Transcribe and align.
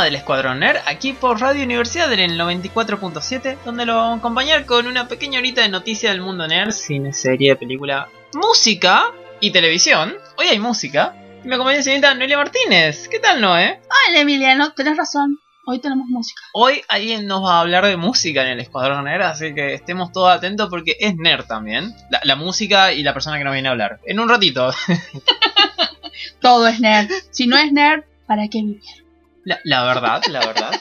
Programa 0.00 0.04
del 0.04 0.14
Escuadrón 0.14 0.60
Nerd, 0.60 0.78
aquí 0.86 1.12
por 1.12 1.40
Radio 1.40 1.62
Universidad 1.62 2.10
en 2.12 2.20
el 2.20 2.40
94.7, 2.40 3.58
donde 3.66 3.84
lo 3.84 3.96
vamos 3.96 4.16
a 4.16 4.18
acompañar 4.20 4.64
con 4.64 4.86
una 4.86 5.08
pequeña 5.08 5.40
horita 5.40 5.60
de 5.60 5.68
noticias 5.68 6.12
del 6.12 6.22
mundo 6.22 6.48
nerd, 6.48 6.70
cine, 6.70 7.12
serie, 7.12 7.54
película, 7.54 8.08
música 8.32 9.12
y 9.40 9.50
televisión. 9.50 10.14
Hoy 10.38 10.46
hay 10.46 10.58
música. 10.58 11.14
Y 11.44 11.48
me 11.48 11.56
acompaña 11.56 11.78
la 11.78 11.82
señorita 11.82 12.14
Noelia 12.14 12.38
Martínez. 12.38 13.08
¿Qué 13.08 13.18
tal, 13.18 13.42
Noé? 13.42 13.80
Hola 14.08 14.20
Emiliano, 14.20 14.72
tenés 14.72 14.96
razón. 14.96 15.38
Hoy 15.66 15.80
tenemos 15.80 16.06
música. 16.08 16.40
Hoy 16.54 16.80
alguien 16.88 17.26
nos 17.26 17.44
va 17.44 17.56
a 17.56 17.60
hablar 17.60 17.84
de 17.84 17.98
música 17.98 18.42
en 18.42 18.48
el 18.48 18.60
Escuadrón 18.60 19.04
Nerd, 19.04 19.22
así 19.22 19.52
que 19.54 19.74
estemos 19.74 20.12
todos 20.12 20.30
atentos 20.30 20.70
porque 20.70 20.96
es 20.98 21.14
nerd 21.16 21.44
también. 21.44 21.92
La, 22.08 22.20
la 22.24 22.36
música 22.36 22.92
y 22.92 23.02
la 23.02 23.12
persona 23.12 23.36
que 23.36 23.44
nos 23.44 23.52
viene 23.52 23.68
a 23.68 23.72
hablar. 23.72 24.00
En 24.06 24.18
un 24.18 24.30
ratito. 24.30 24.70
Todo 26.40 26.68
es 26.68 26.80
nerd. 26.80 27.10
Si 27.30 27.46
no 27.46 27.58
es 27.58 27.70
nerd, 27.70 28.04
¿para 28.26 28.48
qué 28.48 28.62
vivir? 28.62 29.09
La, 29.50 29.60
la 29.64 29.84
verdad, 29.84 30.22
la 30.28 30.46
verdad. 30.46 30.70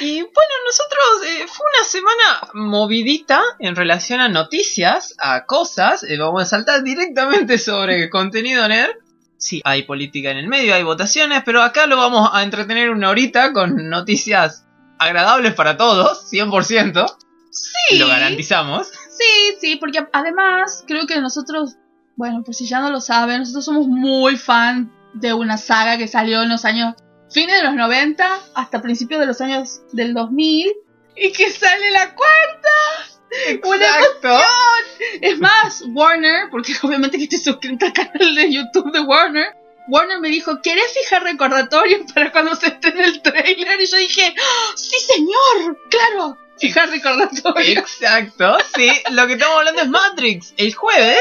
Y 0.00 0.20
bueno, 0.20 0.54
nosotros 0.66 1.28
eh, 1.28 1.46
fue 1.46 1.66
una 1.72 1.84
semana 1.84 2.50
movidita 2.54 3.40
en 3.60 3.76
relación 3.76 4.20
a 4.20 4.28
noticias, 4.28 5.14
a 5.18 5.46
cosas. 5.46 6.02
Eh, 6.02 6.16
vamos 6.18 6.42
a 6.42 6.46
saltar 6.46 6.82
directamente 6.82 7.58
sobre 7.58 8.10
contenido 8.10 8.66
nerd. 8.66 8.96
Sí, 9.36 9.60
hay 9.64 9.84
política 9.84 10.30
en 10.30 10.38
el 10.38 10.48
medio, 10.48 10.74
hay 10.74 10.82
votaciones, 10.82 11.42
pero 11.44 11.62
acá 11.62 11.86
lo 11.86 11.96
vamos 11.96 12.28
a 12.32 12.42
entretener 12.42 12.90
una 12.90 13.10
horita 13.10 13.52
con 13.52 13.88
noticias 13.88 14.66
agradables 14.98 15.54
para 15.54 15.76
todos, 15.76 16.30
100%. 16.32 17.16
Sí. 17.50 17.98
Lo 17.98 18.08
garantizamos. 18.08 18.88
Sí, 18.88 19.56
sí, 19.60 19.76
porque 19.76 20.00
además 20.12 20.82
creo 20.88 21.06
que 21.06 21.20
nosotros, 21.20 21.76
bueno, 22.16 22.42
por 22.42 22.54
si 22.54 22.66
ya 22.66 22.80
no 22.80 22.90
lo 22.90 23.00
saben, 23.00 23.40
nosotros 23.40 23.64
somos 23.64 23.86
muy 23.86 24.36
fan 24.36 24.92
de 25.12 25.34
una 25.34 25.56
saga 25.56 25.98
que 25.98 26.08
salió 26.08 26.42
en 26.42 26.48
los 26.48 26.64
años 26.64 26.94
fines 27.34 27.56
de 27.56 27.64
los 27.64 27.74
90 27.74 28.38
hasta 28.54 28.80
principios 28.80 29.20
de 29.20 29.26
los 29.26 29.40
años 29.42 29.80
del 29.92 30.14
2000 30.14 30.72
y 31.16 31.32
que 31.32 31.50
sale 31.50 31.90
la 31.90 32.14
cuarta. 32.14 32.68
Una 33.64 33.84
Exacto. 33.84 34.28
emoción. 34.28 35.20
Es 35.20 35.38
más, 35.40 35.84
Warner, 35.88 36.48
porque 36.50 36.72
obviamente 36.82 37.18
que 37.18 37.24
estoy 37.24 37.40
suscrita 37.40 37.86
al 37.86 37.92
canal 37.92 38.34
de 38.34 38.52
YouTube 38.52 38.92
de 38.92 39.00
Warner, 39.00 39.48
Warner 39.88 40.20
me 40.20 40.28
dijo, 40.28 40.62
¿querés 40.62 40.92
fijar 40.98 41.24
recordatorios 41.24 42.10
para 42.12 42.30
cuando 42.32 42.54
se 42.54 42.68
estrene 42.68 43.04
el 43.04 43.20
trailer? 43.20 43.80
Y 43.80 43.86
yo 43.86 43.96
dije, 43.98 44.34
"¡Ah, 44.38 44.72
sí 44.76 44.96
señor, 44.98 45.78
claro, 45.90 46.38
fijar 46.58 46.88
recordatorios. 46.88 47.78
Exacto, 47.78 48.56
sí. 48.76 48.88
Lo 49.10 49.26
que 49.26 49.34
estamos 49.34 49.58
hablando 49.58 49.82
es 49.82 49.88
Matrix. 49.88 50.54
El 50.56 50.72
jueves, 50.72 51.18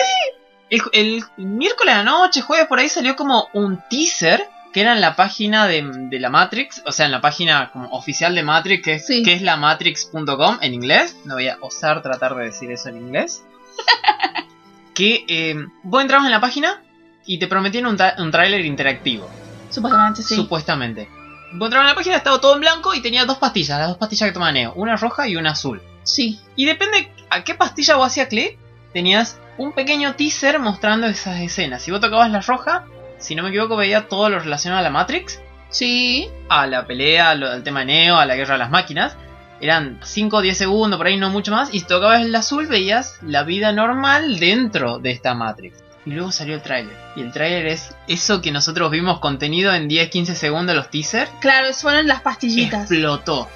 el, 0.69 0.81
el 0.93 1.23
miércoles 1.37 1.93
a 1.93 1.97
la 1.97 2.03
noche, 2.03 2.41
jueves 2.41 2.67
por 2.67 2.79
ahí 2.79 2.87
salió 2.89 3.15
como 3.15 3.49
un 3.53 3.81
teaser 3.89 4.47
que 4.73 4.81
era 4.81 4.93
en 4.93 5.01
la 5.01 5.15
página 5.15 5.67
de, 5.67 5.83
de 6.09 6.19
la 6.19 6.29
Matrix, 6.29 6.81
o 6.85 6.91
sea, 6.91 7.05
en 7.05 7.11
la 7.11 7.21
página 7.21 7.69
como 7.71 7.89
oficial 7.89 8.33
de 8.35 8.43
Matrix, 8.43 8.83
que 8.83 8.93
es, 8.95 9.05
Sí. 9.05 9.21
que 9.23 9.33
es 9.33 9.41
la 9.41 9.55
matrix.com 9.55 10.57
en 10.61 10.73
inglés. 10.73 11.15
No 11.25 11.35
voy 11.35 11.47
a 11.47 11.57
osar 11.61 12.01
tratar 12.01 12.35
de 12.35 12.45
decir 12.45 12.71
eso 12.71 12.89
en 12.89 12.97
inglés. 12.97 13.43
que 14.93 15.25
eh, 15.27 15.55
vos 15.83 16.01
entrabas 16.01 16.25
en 16.25 16.31
la 16.31 16.41
página 16.41 16.81
y 17.25 17.39
te 17.39 17.47
prometían 17.47 17.85
un, 17.85 17.97
un 18.17 18.31
tráiler 18.31 18.65
interactivo. 18.65 19.29
Supuestamente 19.69 20.21
sí. 20.23 20.35
Supuestamente. 20.35 21.07
Vos 21.53 21.67
entrabas 21.67 21.85
en 21.85 21.89
la 21.89 21.95
página, 21.95 22.15
estaba 22.17 22.39
todo 22.41 22.55
en 22.55 22.61
blanco 22.61 22.93
y 22.93 23.01
tenía 23.01 23.25
dos 23.25 23.37
pastillas, 23.37 23.77
las 23.79 23.87
dos 23.89 23.97
pastillas 23.97 24.29
que 24.29 24.33
toma 24.33 24.51
Neo, 24.51 24.73
una 24.75 24.95
roja 24.97 25.27
y 25.27 25.35
una 25.35 25.51
azul. 25.51 25.81
sí. 26.03 26.39
Y 26.55 26.65
depende 26.65 27.11
a 27.29 27.43
qué 27.43 27.53
pastilla 27.55 27.95
vos 27.95 28.07
hacías 28.07 28.27
clic, 28.27 28.57
tenías 28.91 29.39
un 29.57 29.71
pequeño 29.73 30.15
teaser 30.15 30.59
mostrando 30.59 31.07
esas 31.07 31.39
escenas. 31.41 31.81
Si 31.83 31.91
vos 31.91 31.99
tocabas 32.01 32.29
la 32.31 32.41
roja, 32.41 32.85
si 33.23 33.35
no 33.35 33.43
me 33.43 33.49
equivoco, 33.49 33.75
veía 33.75 34.07
todo 34.07 34.29
lo 34.29 34.39
relacionado 34.39 34.79
a 34.79 34.83
la 34.83 34.89
Matrix, 34.89 35.41
Sí. 35.69 36.29
a 36.49 36.67
la 36.67 36.85
pelea, 36.85 37.31
al 37.31 37.63
tema 37.63 37.79
de 37.79 37.85
Neo, 37.87 38.17
a 38.17 38.25
la 38.25 38.35
guerra 38.35 38.53
de 38.53 38.59
las 38.59 38.69
máquinas. 38.69 39.17
Eran 39.59 39.99
5 40.03 40.37
o 40.37 40.41
10 40.41 40.57
segundos, 40.57 40.97
por 40.97 41.07
ahí 41.07 41.17
no 41.17 41.29
mucho 41.29 41.51
más. 41.51 41.73
Y 41.73 41.79
si 41.79 41.85
tocabas 41.87 42.21
el 42.21 42.35
azul, 42.35 42.67
veías 42.67 43.17
la 43.23 43.43
vida 43.43 43.71
normal 43.71 44.39
dentro 44.39 44.99
de 44.99 45.11
esta 45.11 45.33
Matrix. 45.33 45.83
Y 46.05 46.11
luego 46.11 46.31
salió 46.33 46.55
el 46.55 46.61
tráiler. 46.61 46.95
Y 47.15 47.21
el 47.21 47.31
tráiler 47.31 47.67
es 47.67 47.95
eso 48.07 48.41
que 48.41 48.51
nosotros 48.51 48.91
vimos 48.91 49.19
contenido 49.19 49.73
en 49.73 49.87
10-15 49.89 50.35
segundos 50.35 50.75
los 50.75 50.89
teasers. 50.89 51.31
Claro, 51.39 51.73
fueron 51.73 52.07
las 52.07 52.21
pastillitas. 52.21 52.91
Explotó. 52.91 53.47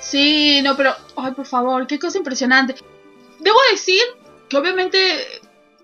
Sí, 0.00 0.60
no, 0.62 0.76
pero, 0.76 0.92
ay, 1.16 1.32
por 1.32 1.46
favor, 1.46 1.86
qué 1.86 1.98
cosa 1.98 2.18
impresionante. 2.18 2.74
Debo 3.38 3.58
decir 3.70 4.02
que 4.48 4.56
obviamente 4.56 4.98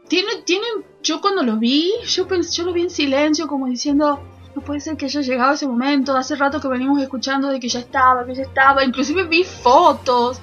tiene, 0.08 0.42
tiene, 0.44 0.66
yo 1.02 1.20
cuando 1.20 1.42
lo 1.42 1.56
vi, 1.56 1.92
yo 2.06 2.26
pensé, 2.28 2.58
yo 2.58 2.64
lo 2.64 2.72
vi 2.72 2.82
en 2.82 2.90
silencio, 2.90 3.46
como 3.46 3.66
diciendo, 3.66 4.20
no 4.54 4.62
puede 4.62 4.80
ser 4.80 4.96
que 4.96 5.06
haya 5.06 5.20
llegado 5.20 5.54
ese 5.54 5.66
momento. 5.66 6.16
Hace 6.16 6.36
rato 6.36 6.60
que 6.60 6.68
venimos 6.68 7.00
escuchando 7.00 7.48
de 7.48 7.60
que 7.60 7.68
ya 7.68 7.80
estaba, 7.80 8.24
que 8.26 8.34
ya 8.34 8.42
estaba. 8.42 8.84
Inclusive 8.84 9.24
vi 9.24 9.44
fotos. 9.44 10.40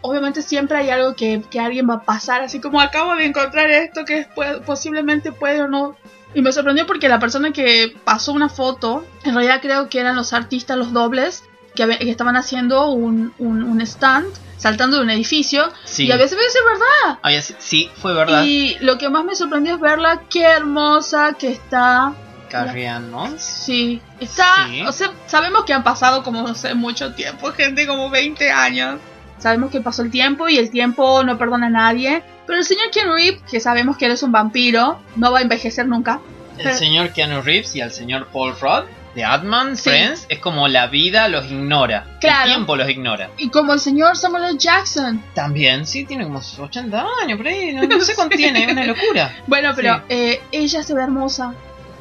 Obviamente 0.00 0.42
siempre 0.42 0.78
hay 0.78 0.90
algo 0.90 1.14
que, 1.14 1.42
que 1.50 1.58
alguien 1.58 1.88
va 1.90 1.94
a 1.94 2.02
pasar, 2.02 2.40
así 2.42 2.60
como 2.60 2.80
acabo 2.80 3.16
de 3.16 3.24
encontrar 3.26 3.68
esto 3.70 4.04
que 4.04 4.20
es- 4.20 4.28
posiblemente 4.64 5.32
puede 5.32 5.62
o 5.62 5.68
no. 5.68 5.96
Y 6.34 6.42
me 6.42 6.52
sorprendió 6.52 6.86
porque 6.86 7.08
la 7.08 7.18
persona 7.18 7.52
que 7.52 7.96
pasó 8.04 8.32
una 8.32 8.48
foto, 8.48 9.04
en 9.24 9.34
realidad 9.34 9.60
creo 9.60 9.88
que 9.88 9.98
eran 9.98 10.14
los 10.14 10.32
artistas, 10.32 10.76
los 10.76 10.92
dobles, 10.92 11.42
que, 11.74 11.84
estaban 12.00 12.36
haciendo 12.36 12.90
un, 12.90 13.32
un 13.38 13.80
stand 13.80 14.28
saltando 14.58 14.98
de 14.98 15.04
un 15.04 15.10
edificio. 15.10 15.72
Sí. 15.84 16.04
Y 16.06 16.12
a 16.12 16.16
veces 16.16 16.38
es 16.38 16.54
verdad. 16.64 17.18
Había- 17.22 17.40
sí, 17.42 17.90
fue 18.02 18.12
verdad. 18.12 18.44
Y 18.44 18.76
lo 18.80 18.98
que 18.98 19.08
más 19.08 19.24
me 19.24 19.34
sorprendió 19.34 19.76
es 19.76 19.80
verla, 19.80 20.22
qué 20.28 20.42
hermosa 20.42 21.32
que 21.38 21.48
está. 21.48 22.12
Moss. 23.10 23.42
Sí, 23.42 24.00
está. 24.20 24.66
Sí. 24.70 24.82
O 24.82 24.92
sea, 24.92 25.12
sabemos 25.26 25.64
que 25.64 25.72
han 25.74 25.84
pasado 25.84 26.22
como, 26.22 26.42
no 26.42 26.54
sé, 26.54 26.74
mucho 26.74 27.12
tiempo, 27.14 27.52
gente, 27.56 27.86
como 27.86 28.10
20 28.10 28.50
años. 28.50 29.00
Sabemos 29.38 29.70
que 29.70 29.80
pasó 29.80 30.02
el 30.02 30.10
tiempo 30.10 30.48
y 30.48 30.56
el 30.56 30.70
tiempo 30.70 31.22
no 31.24 31.38
perdona 31.38 31.66
a 31.68 31.70
nadie. 31.70 32.22
Pero 32.46 32.58
el 32.58 32.64
señor 32.64 32.90
Keanu 32.90 33.14
Reeves, 33.14 33.42
que 33.48 33.60
sabemos 33.60 33.96
que 33.96 34.06
él 34.06 34.12
es 34.12 34.22
un 34.22 34.32
vampiro, 34.32 35.00
no 35.16 35.30
va 35.30 35.38
a 35.40 35.42
envejecer 35.42 35.86
nunca. 35.86 36.20
El 36.56 36.72
señor 36.72 37.12
Keanu 37.12 37.42
Reeves 37.42 37.76
y 37.76 37.80
el 37.80 37.92
señor 37.92 38.26
Paul 38.32 38.54
Rudd 38.60 38.84
de 39.18 39.24
Atman, 39.24 39.76
Sí. 39.76 39.90
Friends, 39.90 40.26
es 40.28 40.38
como 40.38 40.68
la 40.68 40.86
vida 40.86 41.28
los 41.28 41.44
ignora. 41.46 42.06
Claro. 42.20 42.44
El 42.44 42.50
tiempo 42.54 42.76
los 42.76 42.88
ignora. 42.88 43.30
Y 43.36 43.50
como 43.50 43.74
el 43.74 43.80
señor 43.80 44.16
Samuel 44.16 44.44
L. 44.44 44.58
Jackson. 44.58 45.22
También, 45.34 45.86
sí, 45.86 46.04
tiene 46.04 46.24
como 46.24 46.40
80 46.58 47.04
años 47.22 47.36
por 47.36 47.46
ahí. 47.48 47.72
No, 47.72 47.82
no 47.98 48.00
sé 48.04 48.14
cuánto 48.14 48.36
tiene, 48.36 48.64
es 48.64 48.72
una 48.72 48.84
locura. 48.86 49.34
Bueno, 49.46 49.72
pero 49.76 49.96
Sí. 49.96 50.02
eh, 50.08 50.42
ella 50.52 50.82
se 50.82 50.94
ve 50.94 51.02
hermosa. 51.02 51.52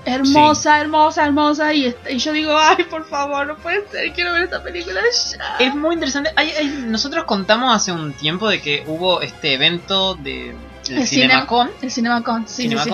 Hermosa, 0.05 0.79
hermosa, 0.79 1.25
hermosa. 1.25 1.73
Y, 1.73 1.93
yo 2.17 2.31
digo, 2.31 2.57
ay, 2.57 2.83
por 2.85 3.05
favor, 3.09 3.45
no 3.45 3.57
puede 3.57 3.85
ser, 3.89 4.13
quiero 4.13 4.31
ver 4.31 4.43
esta 4.43 4.63
película 4.63 5.01
ya. 5.01 5.57
Es 5.65 5.75
muy 5.75 5.95
interesante. 5.95 6.31
Hay- 6.37 6.51
hay- 6.51 6.83
nosotros 6.87 7.25
contamos 7.25 7.75
hace 7.75 7.91
un 7.91 8.13
tiempo 8.13 8.47
de 8.47 8.61
que 8.61 8.83
hubo 8.87 9.21
este 9.21 9.53
evento 9.55 10.15
de 10.15 10.51
el 10.89 10.97
El 10.99 11.07
CinemaCon, 11.07 11.69
El 11.81 11.91
CinemaCon, 11.91 12.47
sí, 12.47 12.69
sí, 12.69 12.77
sí. 12.81 12.89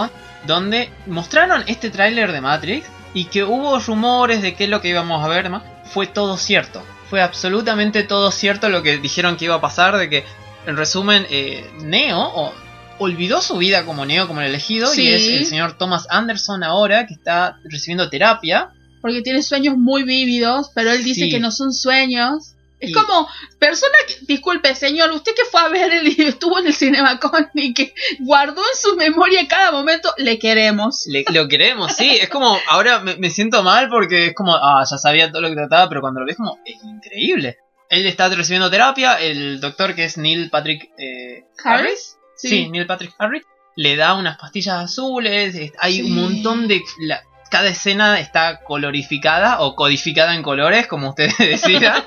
donde 0.47 0.89
mostraron 1.05 1.63
este 1.67 1.91
tráiler 1.91 2.31
de 2.31 2.41
Matrix 2.41 2.87
y 3.13 3.25
que 3.25 3.43
hubo 3.43 3.77
rumores 3.79 4.41
de 4.41 4.55
qué 4.55 4.63
es 4.65 4.69
lo 4.69 4.81
que 4.81 4.89
íbamos 4.89 5.23
a 5.23 5.27
ver, 5.27 5.43
demás. 5.43 5.63
fue 5.85 6.07
todo 6.07 6.37
cierto. 6.37 6.81
Fue 7.09 7.21
absolutamente 7.21 8.03
todo 8.03 8.31
cierto 8.31 8.69
lo 8.69 8.81
que 8.81 8.97
dijeron 8.97 9.37
que 9.37 9.45
iba 9.45 9.55
a 9.55 9.61
pasar, 9.61 9.97
de 9.97 10.09
que, 10.09 10.23
en 10.65 10.75
resumen, 10.77 11.27
eh, 11.29 11.69
Neo 11.81 12.17
o- 12.19 12.53
olvidó 12.99 13.41
su 13.41 13.57
vida 13.57 13.85
como 13.85 14.05
Neo, 14.05 14.27
como 14.27 14.41
el 14.41 14.47
elegido, 14.47 14.87
Sí. 14.87 15.03
y 15.03 15.07
es 15.13 15.27
el 15.27 15.45
señor 15.45 15.77
Thomas 15.77 16.07
Anderson 16.09 16.63
ahora, 16.63 17.05
que 17.05 17.13
está 17.13 17.57
recibiendo 17.65 18.09
terapia. 18.09 18.69
Porque 19.01 19.21
tiene 19.21 19.43
sueños 19.43 19.75
muy 19.77 20.03
vívidos, 20.03 20.71
pero 20.73 20.91
él 20.91 21.03
dice 21.03 21.25
Sí. 21.25 21.29
que 21.29 21.39
no 21.39 21.51
son 21.51 21.73
sueños. 21.73 22.52
Es 22.83 22.89
Y- 22.89 22.93
como, 22.93 23.27
persona 23.59 23.95
que, 24.07 24.15
disculpe 24.27 24.75
señor, 24.75 25.09
usted 25.11 25.33
que 25.35 25.45
fue 25.45 25.61
a 25.61 25.69
ver 25.69 25.93
el, 25.93 26.07
estuvo 26.27 26.59
en 26.59 26.67
el 26.67 26.73
CinemaCon 26.73 27.49
y 27.53 27.73
que 27.73 27.93
guardó 28.19 28.61
en 28.61 28.77
su 28.77 28.95
memoria 28.97 29.47
cada 29.47 29.71
momento, 29.71 30.13
le 30.17 30.37
queremos. 30.37 31.03
Le- 31.07 31.23
lo 31.31 31.47
queremos, 31.47 31.95
sí. 31.95 32.09
Es 32.21 32.29
como, 32.29 32.57
ahora 32.69 32.99
me, 32.99 33.15
me 33.15 33.29
siento 33.29 33.63
mal 33.63 33.87
porque 33.89 34.27
es 34.27 34.35
como, 34.35 34.53
ah, 34.55 34.83
ya 34.89 34.97
sabía 34.97 35.31
todo 35.31 35.41
lo 35.41 35.49
que 35.49 35.55
trataba, 35.55 35.87
pero 35.87 36.01
cuando 36.01 36.19
lo 36.19 36.25
ves 36.25 36.35
como, 36.37 36.59
es 36.65 36.75
increíble. 36.83 37.57
Él 37.89 38.05
está 38.05 38.27
recibiendo 38.29 38.69
terapia, 38.71 39.15
el 39.19 39.61
doctor 39.61 39.95
que 39.95 40.03
es 40.05 40.17
Neil 40.17 40.49
Patrick 40.49 40.89
eh, 40.97 41.45
¿Harris? 41.63 41.85
Harris. 41.85 42.17
Sí. 42.35 42.67
Neil 42.69 42.85
Patrick 42.87 43.13
Harris. 43.17 43.43
Le 43.75 43.95
da 43.95 44.15
unas 44.15 44.37
pastillas 44.37 44.75
azules, 44.83 45.55
es- 45.55 45.71
hay 45.79 45.95
Sí. 45.95 46.01
un 46.01 46.15
montón 46.15 46.67
de... 46.67 46.81
la- 46.99 47.23
cada 47.53 47.69
escena 47.69 48.19
está 48.19 48.61
colorificada 48.61 49.59
o 49.59 49.75
codificada 49.75 50.33
en 50.33 50.41
colores, 50.41 50.87
como 50.87 51.09
ustedes 51.09 51.37
decidan, 51.37 52.03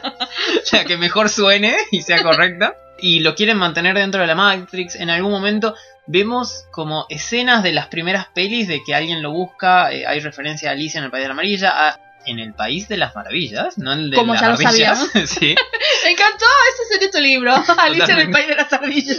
ya 0.72 0.84
que 0.84 0.96
mejor 0.96 1.28
suene 1.28 1.76
y 1.92 2.02
sea 2.02 2.20
correcta. 2.24 2.74
Y 2.98 3.20
lo 3.20 3.36
quieren 3.36 3.56
mantener 3.56 3.94
dentro 3.94 4.20
de 4.20 4.26
la 4.26 4.34
Matrix. 4.34 4.96
En 4.96 5.08
algún 5.08 5.30
momento 5.30 5.76
vemos 6.08 6.64
como 6.72 7.06
escenas 7.10 7.62
de 7.62 7.72
las 7.72 7.86
primeras 7.86 8.26
pelis 8.34 8.66
de 8.66 8.80
que 8.84 8.96
alguien 8.96 9.22
lo 9.22 9.30
busca. 9.30 9.92
eh, 9.92 10.04
hay 10.04 10.18
referencia 10.18 10.70
a 10.70 10.72
Alicia 10.72 10.98
en 10.98 11.04
el 11.04 11.10
País 11.12 11.22
de 11.22 11.28
la 11.28 11.34
Amarilla, 11.34 12.00
en 12.26 12.38
el 12.38 12.52
País 12.54 12.88
de 12.88 12.96
las 12.96 13.14
Maravillas, 13.14 13.78
no 13.78 13.92
el 13.92 14.10
de 14.10 14.16
Como 14.16 14.32
las 14.34 14.42
ya 14.42 14.48
lo 14.50 14.56
Maravillas. 14.58 14.98
sabíamos. 14.98 15.30
sí. 15.30 15.54
Me 16.04 16.10
encantó, 16.10 16.44
ese 16.74 16.92
sería 16.94 17.10
tu 17.10 17.18
libro. 17.20 17.54
Alicia 17.78 18.14
en 18.14 18.20
el 18.20 18.30
País 18.30 18.46
de 18.48 18.54
las 18.56 18.72
Ardillas. 18.72 19.18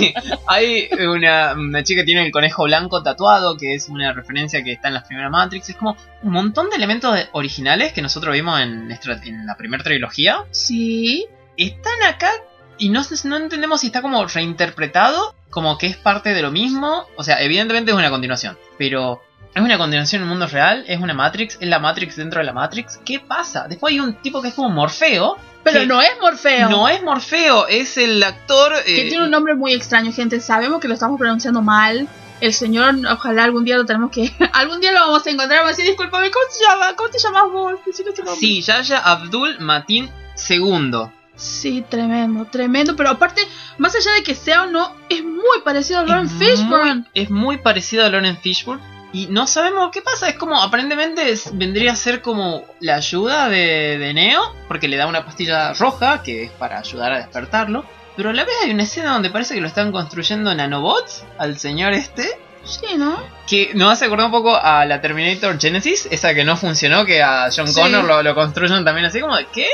Y 0.00 0.14
hay 0.46 0.88
una, 1.06 1.54
una 1.54 1.82
chica 1.82 2.02
que 2.02 2.06
tiene 2.06 2.24
el 2.26 2.32
conejo 2.32 2.64
blanco 2.64 3.02
tatuado, 3.02 3.56
que 3.56 3.74
es 3.74 3.88
una 3.88 4.12
referencia 4.12 4.62
que 4.62 4.72
está 4.72 4.88
en 4.88 4.94
las 4.94 5.04
primeras 5.04 5.30
Matrix. 5.30 5.68
Es 5.70 5.76
como 5.76 5.96
un 6.22 6.32
montón 6.32 6.70
de 6.70 6.76
elementos 6.76 7.16
originales 7.32 7.92
que 7.92 8.02
nosotros 8.02 8.32
vimos 8.34 8.60
en, 8.60 8.88
nuestra- 8.88 9.20
en 9.24 9.46
la 9.46 9.56
primera 9.56 9.82
trilogía. 9.82 10.44
Sí. 10.50 11.26
Están 11.56 12.02
acá 12.06 12.30
y 12.78 12.90
no, 12.90 13.02
no 13.24 13.36
entendemos 13.36 13.80
si 13.80 13.86
está 13.86 14.02
como 14.02 14.24
reinterpretado, 14.26 15.34
como 15.50 15.78
que 15.78 15.86
es 15.86 15.96
parte 15.96 16.34
de 16.34 16.42
lo 16.42 16.50
mismo. 16.50 17.06
O 17.16 17.24
sea, 17.24 17.40
evidentemente 17.42 17.90
es 17.90 17.96
una 17.96 18.10
continuación, 18.10 18.58
pero 18.78 19.22
es 19.56 19.62
una 19.62 19.78
continuación 19.78 20.20
en 20.20 20.24
el 20.24 20.28
mundo 20.28 20.46
real, 20.46 20.84
es 20.86 21.00
una 21.00 21.14
Matrix, 21.14 21.56
es 21.58 21.66
la 21.66 21.78
Matrix 21.78 22.16
dentro 22.16 22.40
de 22.40 22.44
la 22.44 22.52
Matrix. 22.52 23.00
¿Qué 23.02 23.20
pasa? 23.20 23.66
Después 23.66 23.90
hay 23.90 24.00
un 24.00 24.12
tipo 24.16 24.42
que 24.42 24.48
es 24.48 24.54
como 24.54 24.68
Morfeo. 24.68 25.38
Pero 25.64 25.86
no 25.86 26.02
es 26.02 26.10
Morfeo. 26.20 26.68
No 26.68 26.86
es 26.90 27.02
Morfeo, 27.02 27.66
es 27.66 27.96
el 27.96 28.22
actor... 28.22 28.74
Que 28.84 29.06
eh, 29.06 29.08
tiene 29.08 29.24
un 29.24 29.30
nombre 29.30 29.54
muy 29.54 29.72
extraño, 29.72 30.12
gente. 30.12 30.40
Sabemos 30.40 30.78
que 30.78 30.88
lo 30.88 30.94
estamos 30.94 31.18
pronunciando 31.18 31.62
mal. 31.62 32.06
El 32.42 32.52
señor, 32.52 32.96
ojalá 33.10 33.44
algún 33.44 33.64
día 33.64 33.78
lo 33.78 33.86
tenemos 33.86 34.10
que. 34.10 34.30
algún 34.52 34.78
día 34.78 34.92
lo 34.92 35.00
vamos 35.00 35.26
a 35.26 35.30
encontrar. 35.30 35.60
Vamos 35.60 35.72
a 35.72 35.76
decir, 35.76 35.86
discúlpame, 35.86 36.30
¿cómo 36.30 36.44
se 36.50 36.62
llama? 36.62 36.94
¿Cómo 36.94 37.08
te 37.08 37.18
llamas 37.18 37.50
vos? 37.50 37.72
Tu. 37.82 38.36
Sí, 38.38 38.60
Yaya 38.60 38.98
Abdul 38.98 39.58
Matin 39.60 40.10
II. 40.50 41.08
Sí, 41.34 41.82
tremendo, 41.88 42.44
tremendo. 42.44 42.94
Pero 42.94 43.08
aparte, 43.08 43.40
más 43.78 43.96
allá 43.96 44.12
de 44.12 44.22
que 44.22 44.34
sea 44.34 44.64
o 44.64 44.66
no, 44.66 44.94
es 45.08 45.24
muy 45.24 45.62
parecido 45.64 46.00
a 46.00 46.04
Lauren 46.04 46.28
Fishburne. 46.28 47.06
Es 47.14 47.30
muy 47.30 47.56
parecido 47.56 48.04
a 48.04 48.10
Lauren 48.10 48.36
Fishburne. 48.36 48.95
Y 49.16 49.26
no 49.28 49.46
sabemos 49.46 49.90
qué 49.92 50.02
pasa. 50.02 50.28
Es 50.28 50.34
como, 50.34 50.60
aparentemente 50.60 51.30
es- 51.30 51.56
vendría 51.56 51.92
a 51.92 51.96
ser 51.96 52.20
como 52.20 52.64
la 52.80 52.96
ayuda 52.96 53.48
de, 53.48 53.96
de 53.98 54.12
Neo. 54.14 54.42
Porque 54.68 54.88
le 54.88 54.96
da 54.96 55.06
una 55.06 55.24
pastilla 55.24 55.72
roja 55.72 56.22
que 56.22 56.44
es 56.44 56.50
para 56.52 56.78
ayudar 56.78 57.12
a 57.12 57.18
despertarlo. 57.18 57.84
Pero 58.16 58.30
a 58.30 58.32
la 58.32 58.44
vez 58.44 58.54
hay 58.64 58.70
una 58.72 58.82
escena 58.82 59.12
donde 59.12 59.30
parece 59.30 59.54
que 59.54 59.60
lo 59.60 59.68
están 59.68 59.92
construyendo 59.92 60.54
nanobots 60.54 61.24
al 61.38 61.58
señor 61.58 61.92
este. 61.92 62.28
Sí, 62.64 62.96
¿no? 62.96 63.16
Que 63.46 63.70
nos 63.74 63.92
hace 63.92 64.06
acordar 64.06 64.26
un 64.26 64.32
poco 64.32 64.56
a 64.56 64.84
la 64.86 65.00
Terminator 65.00 65.58
Genesis, 65.60 66.08
esa 66.10 66.34
que 66.34 66.44
no 66.44 66.56
funcionó, 66.56 67.04
que 67.06 67.22
a 67.22 67.48
John 67.54 67.68
Sí. 67.68 67.80
Connor 67.80 68.04
lo, 68.04 68.22
lo 68.22 68.34
construyen 68.34 68.84
también 68.84 69.06
así 69.06 69.20
como 69.20 69.36
de 69.36 69.46
¿qué? 69.46 69.68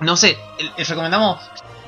No 0.00 0.16
sé, 0.16 0.38
les 0.78 0.88
recomendamos 0.88 1.40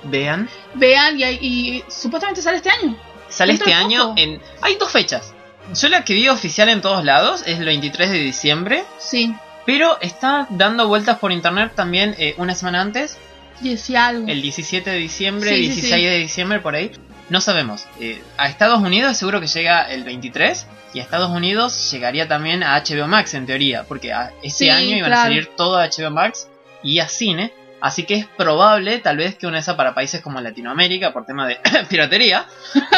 vean. 0.05 0.49
Vean, 0.75 1.19
y, 1.19 1.25
hay- 1.25 1.39
y 1.41 1.85
supuestamente 1.91 2.43
sale 2.43 2.59
este 2.59 2.71
año. 2.71 2.97
Sale 3.29 3.55
este 3.55 3.73
año 3.73 4.12
en. 4.17 4.41
Hay 4.62 4.75
dos 4.77 4.91
fechas. 4.91 5.33
Yo 5.75 5.88
la 5.88 6.05
que 6.05 6.14
vi 6.14 6.28
oficial 6.28 6.69
en 6.69 6.81
todos 6.81 7.05
lados 7.05 7.43
es 7.46 7.58
el 7.58 7.64
23 7.67 8.11
de 8.11 8.19
diciembre. 8.19 8.84
Sí, 8.99 9.34
Pero 9.67 10.00
está 10.00 10.46
dando 10.50 10.88
vueltas 10.88 11.19
por 11.19 11.32
internet 11.32 11.72
también 11.76 12.14
eh, 12.19 12.34
una 12.38 12.55
semana 12.55 12.81
antes, 12.81 13.19
decía 13.61 14.06
algo. 14.08 14.26
el 14.26 14.40
17 14.43 14.90
de 14.90 14.96
diciembre, 14.96 15.50
Sí, 15.50 15.56
sí, 15.56 15.69
16 15.82 15.94
sí. 15.94 16.05
de 16.06 16.17
diciembre, 16.19 16.58
por 16.61 16.75
ahí. 16.75 16.90
No 17.28 17.40
sabemos. 17.40 17.87
Eh, 18.00 18.20
a 18.37 18.49
Estados 18.49 18.81
Unidos 18.82 19.17
seguro 19.17 19.40
que 19.40 19.46
llega 19.46 19.82
el 19.93 20.02
23. 20.02 20.67
Y 20.93 20.99
a 20.99 21.02
Estados 21.02 21.31
Unidos 21.31 21.90
llegaría 21.93 22.26
también 22.26 22.64
a 22.64 22.76
HBO 22.82 23.06
Max 23.06 23.34
en 23.34 23.46
teoría. 23.46 23.84
Porque 23.84 24.12
a 24.12 24.32
este 24.43 24.64
Sí, 24.64 24.70
año 24.70 24.96
iban 24.96 25.11
claro. 25.11 25.20
a 25.20 25.25
salir 25.25 25.46
todo 25.56 25.76
a 25.78 25.87
HBO 25.88 26.11
Max 26.11 26.49
y 26.82 26.99
a 26.99 27.08
cine. 27.08 27.52
Así 27.82 28.05
que 28.05 28.15
es 28.15 28.27
probable, 28.27 28.99
tal 28.99 29.17
vez, 29.17 29.37
que 29.37 29.47
una 29.47 29.56
de 29.56 29.61
esas 29.62 29.75
para 29.77 29.94
países 29.94 30.21
como 30.21 30.41
Latinoamérica, 30.41 31.12
por 31.12 31.25
tema 31.25 31.47
de 31.47 31.59
piratería, 31.88 32.44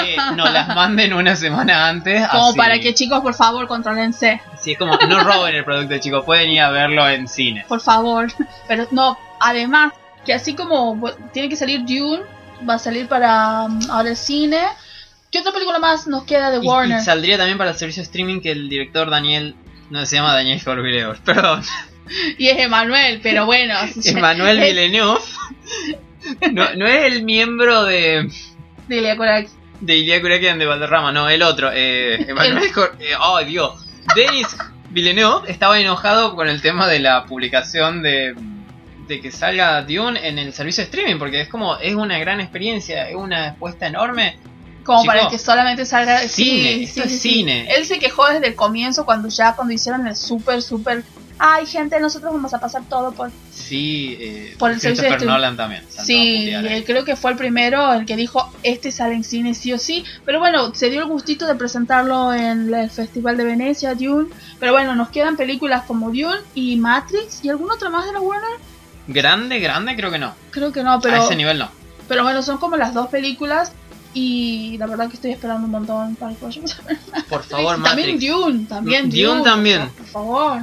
eh, 0.05 0.17
nos 0.37 0.53
las 0.53 0.69
manden 0.75 1.13
una 1.13 1.37
semana 1.37 1.89
antes. 1.89 2.27
Como 2.29 2.49
así- 2.51 2.59
para 2.59 2.79
que 2.81 2.93
chicos, 2.95 3.21
por 3.21 3.35
favor, 3.35 3.67
controlense. 3.69 4.41
Sí, 4.59 4.73
es 4.73 4.79
como, 4.79 4.97
no 4.97 5.21
roben 5.25 5.55
el 5.55 5.65
producto, 5.65 5.97
chicos, 5.99 6.25
pueden 6.25 6.51
ir 6.51 6.61
a 6.63 6.71
verlo 6.71 7.09
en 7.09 7.29
cine. 7.29 7.65
Por 7.69 7.81
favor. 7.81 8.33
Pero 8.69 8.89
no, 8.91 9.17
además, 9.41 9.93
que 10.27 10.35
así 10.35 10.55
como 10.55 11.01
tiene 11.33 11.49
que 11.49 11.57
salir 11.57 11.81
Dune, 11.85 12.23
va 12.69 12.75
a 12.75 12.79
salir 12.79 13.07
para 13.09 13.63
um, 13.63 13.81
ahora 13.91 14.11
el 14.11 14.17
cine. 14.17 14.61
¿Qué 15.31 15.39
otra 15.39 15.53
película 15.53 15.79
más 15.79 16.07
nos 16.07 16.25
queda 16.25 16.51
de 16.51 16.59
Y, 16.63 16.67
Warner? 16.67 16.99
y 17.01 17.05
saldría 17.05 17.39
también 17.39 17.57
para 17.57 17.71
el 17.71 17.77
servicio 17.77 18.03
de 18.03 18.05
streaming 18.07 18.41
que 18.41 18.51
el 18.53 18.69
director 18.69 19.09
Daniel, 19.11 19.57
no 19.91 20.05
se 20.07 20.17
llama 20.17 20.35
Daniel 20.35 20.61
Jorvileo, 20.63 21.15
perdón, 21.25 21.63
Y 22.39 22.49
es 22.49 22.59
Emanuel, 22.59 23.21
pero 23.23 23.47
bueno. 23.47 23.75
Emmanuel 24.05 24.59
es- 24.59 24.69
Villeneuve. 24.75 25.21
No, 26.53 26.75
no 26.75 26.87
es 26.87 27.13
el 27.13 27.25
miembro 27.25 27.85
de, 27.85 28.31
Dile, 28.89 29.17
Corax. 29.17 29.53
de 29.81 29.97
Ilya 29.97 30.21
Kurakian 30.21 30.59
de 30.59 30.67
Valderrama, 30.67 31.11
no, 31.13 31.29
el 31.29 31.43
otro. 31.43 31.71
Eh, 31.73 32.25
Emmanuel 32.29 32.73
Jor- 32.73 32.95
eh, 33.01 33.15
oh, 33.21 33.41
Dios. 33.45 33.87
Denis 34.15 34.47
Villeneuve 34.91 35.51
estaba 35.51 35.81
enojado 35.81 36.35
con 36.37 36.49
el 36.49 36.61
tema 36.63 36.87
de 36.87 37.01
la 37.01 37.25
publicación 37.25 38.03
de, 38.03 38.35
de 39.09 39.21
que 39.21 39.31
salga 39.33 39.83
Dune 39.83 40.27
en 40.29 40.39
el 40.39 40.53
servicio 40.53 40.83
de 40.85 40.91
streaming, 40.91 41.19
porque 41.19 41.41
es 41.41 41.49
como, 41.49 41.77
es 41.79 41.95
una 41.95 42.19
gran 42.19 42.41
experiencia, 42.41 43.09
es 43.09 43.17
una 43.17 43.49
apuesta 43.51 43.87
enorme. 43.87 44.37
Como 44.85 45.03
Chico, 45.03 45.13
para 45.15 45.29
que 45.29 45.39
solamente 45.39 45.87
salga 45.87 46.19
cine, 46.29 46.29
sí, 46.29 46.83
esto 46.85 47.03
sí, 47.03 47.07
es 47.07 47.11
sí. 47.23 47.31
cine. 47.31 47.67
Él 47.75 47.85
se 47.87 47.99
quejó 48.01 48.27
desde 48.29 48.49
el 48.49 48.55
comienzo 48.57 49.05
cuando 49.05 49.29
ya 49.29 49.55
cuando 49.55 49.73
hicieron 49.73 50.07
el 50.09 50.17
súper 50.17 50.61
súper 50.61 51.05
ay 51.45 51.67
gente 51.67 51.99
nosotros 51.99 52.33
vamos 52.33 52.55
a 52.55 52.61
pasar 52.61 52.83
todo 52.89 53.11
por 53.13 53.31
Sí, 53.53 54.17
eh, 54.21 54.55
Por 54.59 54.71
el 54.71 54.77
de 54.79 54.81
Christopher 54.89 55.13
streaming. 55.15 55.33
Nolan 55.33 55.57
también. 55.57 55.83
a 55.99 56.05
sí 56.05 56.55
ahí. 56.55 56.67
él 56.75 56.85
creo 56.85 57.05
que 57.05 57.17
fue 57.17 57.33
el 57.33 57.37
primero 57.37 57.93
el 57.95 58.07
que 58.07 58.15
dijo 58.17 58.53
este 58.63 58.93
sale 58.93 59.15
en 59.15 59.25
cine 59.25 59.53
sí 59.55 59.73
o 59.73 59.79
sí 59.79 60.05
pero 60.25 60.39
bueno 60.39 60.73
se 60.75 60.89
dio 60.89 61.01
el 61.01 61.07
gustito 61.09 61.47
de 61.47 61.55
presentarlo 61.57 62.33
en 62.33 62.73
el 62.73 62.91
festival 62.91 63.37
de 63.37 63.45
Venecia 63.45 63.95
Dune 63.97 64.29
pero 64.61 64.73
bueno 64.73 64.95
nos 64.95 65.09
quedan 65.09 65.37
películas 65.37 65.83
como 65.87 66.11
Dune 66.11 66.39
y 66.55 66.77
Matrix 66.77 67.45
y 67.45 67.49
alguna 67.49 67.75
otra 67.75 67.89
más 67.91 68.07
de 68.07 68.13
la 68.13 68.21
Warner 68.21 68.51
Grande, 69.09 69.59
grande, 69.59 69.97
creo 69.97 70.13
que 70.13 70.19
no. 70.21 70.35
creo 70.53 70.71
que 70.71 70.83
no 70.85 70.93
a 70.93 71.01
pero 71.01 71.25
ese 71.25 71.35
nivel 71.35 71.59
no. 71.59 71.69
pero 72.09 72.23
bueno 72.23 72.41
son 72.43 72.59
como 72.59 72.77
las 72.77 72.95
dos 72.95 73.09
películas 73.09 73.73
y 74.15 74.77
la 74.79 74.87
verdad 74.87 75.09
que 75.09 75.15
estoy 75.15 75.33
esperando 75.33 75.65
un 75.65 75.73
montón 75.73 76.15
para 76.17 76.31
el 76.33 76.37
próximo 76.39 76.67
Por 77.29 77.43
favor, 77.43 77.83
también 77.83 78.11
Matrix. 78.17 78.31
Dune, 78.33 78.67
también 78.67 79.11
Dune 79.11 79.23
Dune, 79.25 79.43
también. 79.43 79.89
Por 79.89 80.07
favor. 80.07 80.61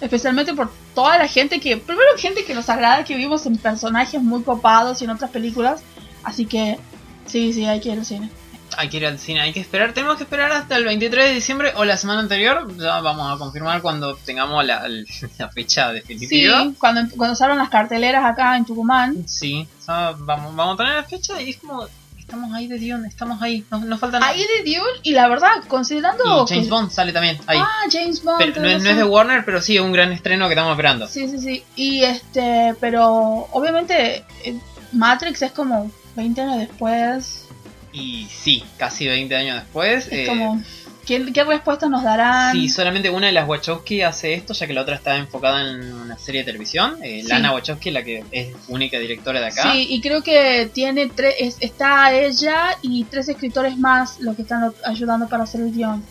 Especialmente 0.00 0.52
por 0.54 0.70
toda 0.94 1.18
la 1.18 1.28
gente 1.28 1.60
que, 1.60 1.76
primero 1.76 2.08
gente 2.18 2.44
que 2.44 2.54
nos 2.54 2.68
agrada, 2.68 3.04
que 3.04 3.16
vimos 3.16 3.46
en 3.46 3.56
personajes 3.56 4.20
muy 4.22 4.42
copados 4.42 5.00
y 5.00 5.04
en 5.04 5.10
otras 5.10 5.30
películas. 5.30 5.82
Así 6.22 6.46
que, 6.46 6.78
sí, 7.26 7.52
sí, 7.52 7.64
hay 7.64 7.80
que 7.80 7.90
ir 7.90 7.98
al 7.98 8.04
cine. 8.04 8.30
Hay 8.76 8.88
que 8.88 8.96
ir 8.96 9.06
al 9.06 9.18
cine, 9.20 9.40
hay 9.40 9.52
que 9.52 9.60
esperar. 9.60 9.92
Tenemos 9.92 10.16
que 10.16 10.24
esperar 10.24 10.50
hasta 10.50 10.76
el 10.76 10.84
23 10.84 11.26
de 11.26 11.34
diciembre 11.34 11.72
o 11.76 11.84
la 11.84 11.96
semana 11.96 12.20
anterior. 12.20 12.66
Ya 12.76 13.00
vamos 13.00 13.32
a 13.32 13.38
confirmar 13.38 13.80
cuando 13.82 14.16
tengamos 14.16 14.64
la, 14.64 14.88
la 15.38 15.48
fecha 15.50 15.90
Sí, 15.90 15.94
definitiva. 15.94 16.72
cuando, 16.78 17.02
cuando 17.16 17.36
salgan 17.36 17.58
las 17.58 17.68
carteleras 17.68 18.24
acá 18.24 18.56
en 18.56 18.64
Tucumán. 18.64 19.28
Sí, 19.28 19.68
vamos, 19.86 20.56
vamos 20.56 20.74
a 20.74 20.76
tener 20.78 20.94
la 20.96 21.04
fecha 21.04 21.40
y 21.40 21.50
es 21.50 21.56
como. 21.58 21.86
Estamos 22.24 22.54
ahí 22.54 22.66
de 22.66 22.78
Dion, 22.78 23.04
estamos 23.04 23.40
ahí. 23.42 23.64
No, 23.70 23.80
no 23.80 23.98
falta 23.98 24.18
nada. 24.18 24.32
Ahí 24.32 24.40
de 24.40 24.70
Dune, 24.72 24.88
y 25.02 25.12
la 25.12 25.28
verdad, 25.28 25.62
considerando. 25.68 26.24
Y 26.24 26.48
James 26.48 26.68
Bond 26.70 26.90
sale 26.90 27.12
también 27.12 27.38
ahí. 27.46 27.58
Ah, 27.60 27.82
James 27.92 28.22
Bond. 28.24 28.38
Pero 28.38 28.62
no, 28.62 28.68
es- 28.68 28.82
no 28.82 28.90
es 28.90 28.96
de. 28.96 29.04
Warner, 29.04 29.44
pero 29.44 29.60
sí 29.60 29.78
un 29.78 29.92
gran 29.92 30.10
estreno 30.10 30.46
que 30.48 30.54
estamos 30.54 30.72
esperando. 30.72 31.06
Sí, 31.06 31.28
sí, 31.28 31.38
sí. 31.38 31.62
Y 31.76 32.02
este, 32.02 32.74
pero 32.80 33.46
obviamente 33.52 34.24
eh, 34.42 34.58
Matrix 34.92 35.42
es 35.42 35.52
como 35.52 35.90
20 36.16 36.40
años 36.40 36.58
después. 36.60 37.46
Y 37.92 38.26
sí, 38.26 38.64
casi 38.78 39.06
20 39.06 39.36
años 39.36 39.56
después. 39.56 40.06
Es 40.06 40.12
eh, 40.12 40.26
como, 40.26 40.62
¿qué, 41.06 41.32
¿qué 41.32 41.44
respuesta 41.44 41.88
nos 41.88 42.02
darán? 42.02 42.52
Sí, 42.52 42.68
solamente 42.68 43.10
una 43.10 43.26
de 43.28 43.32
las 43.32 43.48
Wachowski 43.48 44.02
hace 44.02 44.34
esto, 44.34 44.52
ya 44.54 44.66
que 44.66 44.72
la 44.74 44.82
otra 44.82 44.94
está 44.96 45.16
enfocada 45.16 45.60
en 45.70 45.92
una 45.92 46.18
serie 46.18 46.40
de 46.42 46.46
televisión. 46.46 46.96
Eh, 47.02 47.20
Sí. 47.22 47.28
Lana 47.28 47.52
Wachowski, 47.52 47.90
la 47.90 48.02
que 48.02 48.24
es 48.30 48.54
única 48.68 48.98
directora 48.98 49.40
de 49.40 49.46
acá. 49.46 49.72
Sí, 49.72 49.86
y 49.90 50.00
creo 50.00 50.22
que 50.22 50.70
tiene 50.72 51.08
tres, 51.08 51.34
es- 51.38 51.56
está 51.60 52.12
ella 52.12 52.76
y 52.82 53.04
tres 53.04 53.28
escritores 53.28 53.76
más 53.78 54.20
los 54.20 54.36
que 54.36 54.42
están 54.42 54.72
ayudando 54.84 55.28
para 55.28 55.44
hacer 55.44 55.60
el 55.60 55.72
guion. 55.72 56.04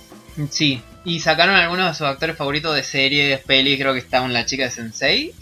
Sí, 0.49 0.81
y 1.05 1.19
sacaron 1.19 1.55
algunos 1.55 1.87
de 1.87 1.93
sus 1.93 2.07
actores 2.07 2.35
favoritos 2.37 2.75
de 2.75 2.83
series, 2.83 3.39
pelis, 3.41 3.77
creo 3.79 3.93
que 3.93 3.99
está 3.99 4.21
una 4.21 4.45
chica 4.45 4.63
de 4.63 4.71
Sensei. 4.71 5.33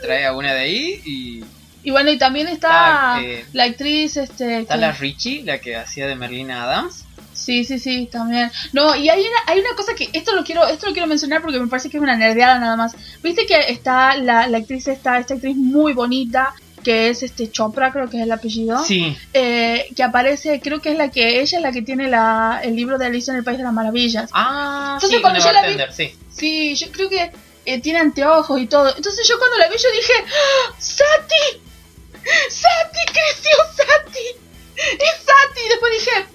Trae 0.00 0.26
a 0.26 0.32
una 0.32 0.52
de 0.54 0.60
ahí 0.60 1.02
y 1.04 1.44
Y 1.82 1.90
bueno, 1.90 2.10
y 2.10 2.18
también 2.18 2.48
está 2.48 3.20
eh, 3.22 3.44
la 3.52 3.64
actriz, 3.64 4.16
este, 4.16 4.60
está 4.60 4.74
que- 4.74 4.80
la 4.80 4.92
Richie, 4.92 5.42
la 5.44 5.58
que 5.58 5.76
hacía 5.76 6.06
de 6.06 6.14
Merlina 6.16 6.64
Adams. 6.64 7.04
Sí, 7.38 7.64
sí, 7.64 7.78
sí, 7.78 8.08
también. 8.10 8.50
No, 8.72 8.94
y 8.96 9.08
hay 9.08 9.20
una, 9.20 9.38
hay 9.46 9.60
una 9.60 9.74
cosa 9.76 9.94
que 9.94 10.08
esto 10.12 10.34
lo 10.34 10.44
quiero, 10.44 10.66
esto 10.66 10.86
lo 10.86 10.92
quiero 10.92 11.06
mencionar 11.08 11.40
porque 11.42 11.58
me 11.60 11.66
parece 11.68 11.88
que 11.90 11.96
es 11.96 12.02
una 12.02 12.16
nerdeada 12.16 12.58
nada 12.58 12.76
más. 12.76 12.94
Viste 13.22 13.46
que 13.46 13.58
está 13.70 14.16
la, 14.16 14.46
la 14.48 14.58
actriz 14.58 14.86
esta, 14.88 15.18
esta 15.18 15.34
actriz 15.34 15.56
muy 15.56 15.92
bonita, 15.92 16.54
que 16.84 17.08
es 17.08 17.22
este 17.22 17.50
Chopra, 17.50 17.90
creo 17.92 18.08
que 18.08 18.18
es 18.18 18.22
el 18.22 18.32
apellido. 18.32 18.82
Sí. 18.84 19.16
Eh, 19.32 19.88
que 19.96 20.02
aparece, 20.02 20.60
creo 20.60 20.80
que 20.80 20.92
es 20.92 20.96
la 20.98 21.10
que 21.10 21.40
ella 21.40 21.58
es 21.58 21.62
la 21.62 21.72
que 21.72 21.82
tiene 21.82 22.08
la, 22.08 22.60
el 22.62 22.76
libro 22.76 22.98
de 22.98 23.06
Alicia 23.06 23.32
en 23.32 23.38
el 23.38 23.44
País 23.44 23.58
de 23.58 23.64
las 23.64 23.72
Maravillas. 23.72 24.30
Ah, 24.32 24.92
Entonces, 24.94 25.16
sí, 25.16 25.22
cuando 25.22 25.40
yo 25.40 25.52
la 25.52 25.62
vi- 25.66 25.76
sí. 25.94 26.14
Sí, 26.30 26.74
yo 26.76 26.92
creo 26.92 27.08
que 27.08 27.30
eh, 27.66 27.80
tiene 27.80 27.98
anteojos 27.98 28.60
y 28.60 28.66
todo. 28.66 28.94
Entonces 28.96 29.26
yo 29.28 29.38
cuando 29.38 29.58
la 29.58 29.68
vi 29.68 29.74
yo 29.76 29.90
dije, 29.92 30.12
¡Ah! 30.24 30.74
¡Sati! 30.78 31.60
¡Sati! 32.48 33.12
¡Creció 33.12 33.56
Sati! 33.76 34.26
¡Es 34.76 35.24
Sati! 35.24 35.60
Y 35.66 35.68
después 35.68 35.92
dije, 35.98 36.26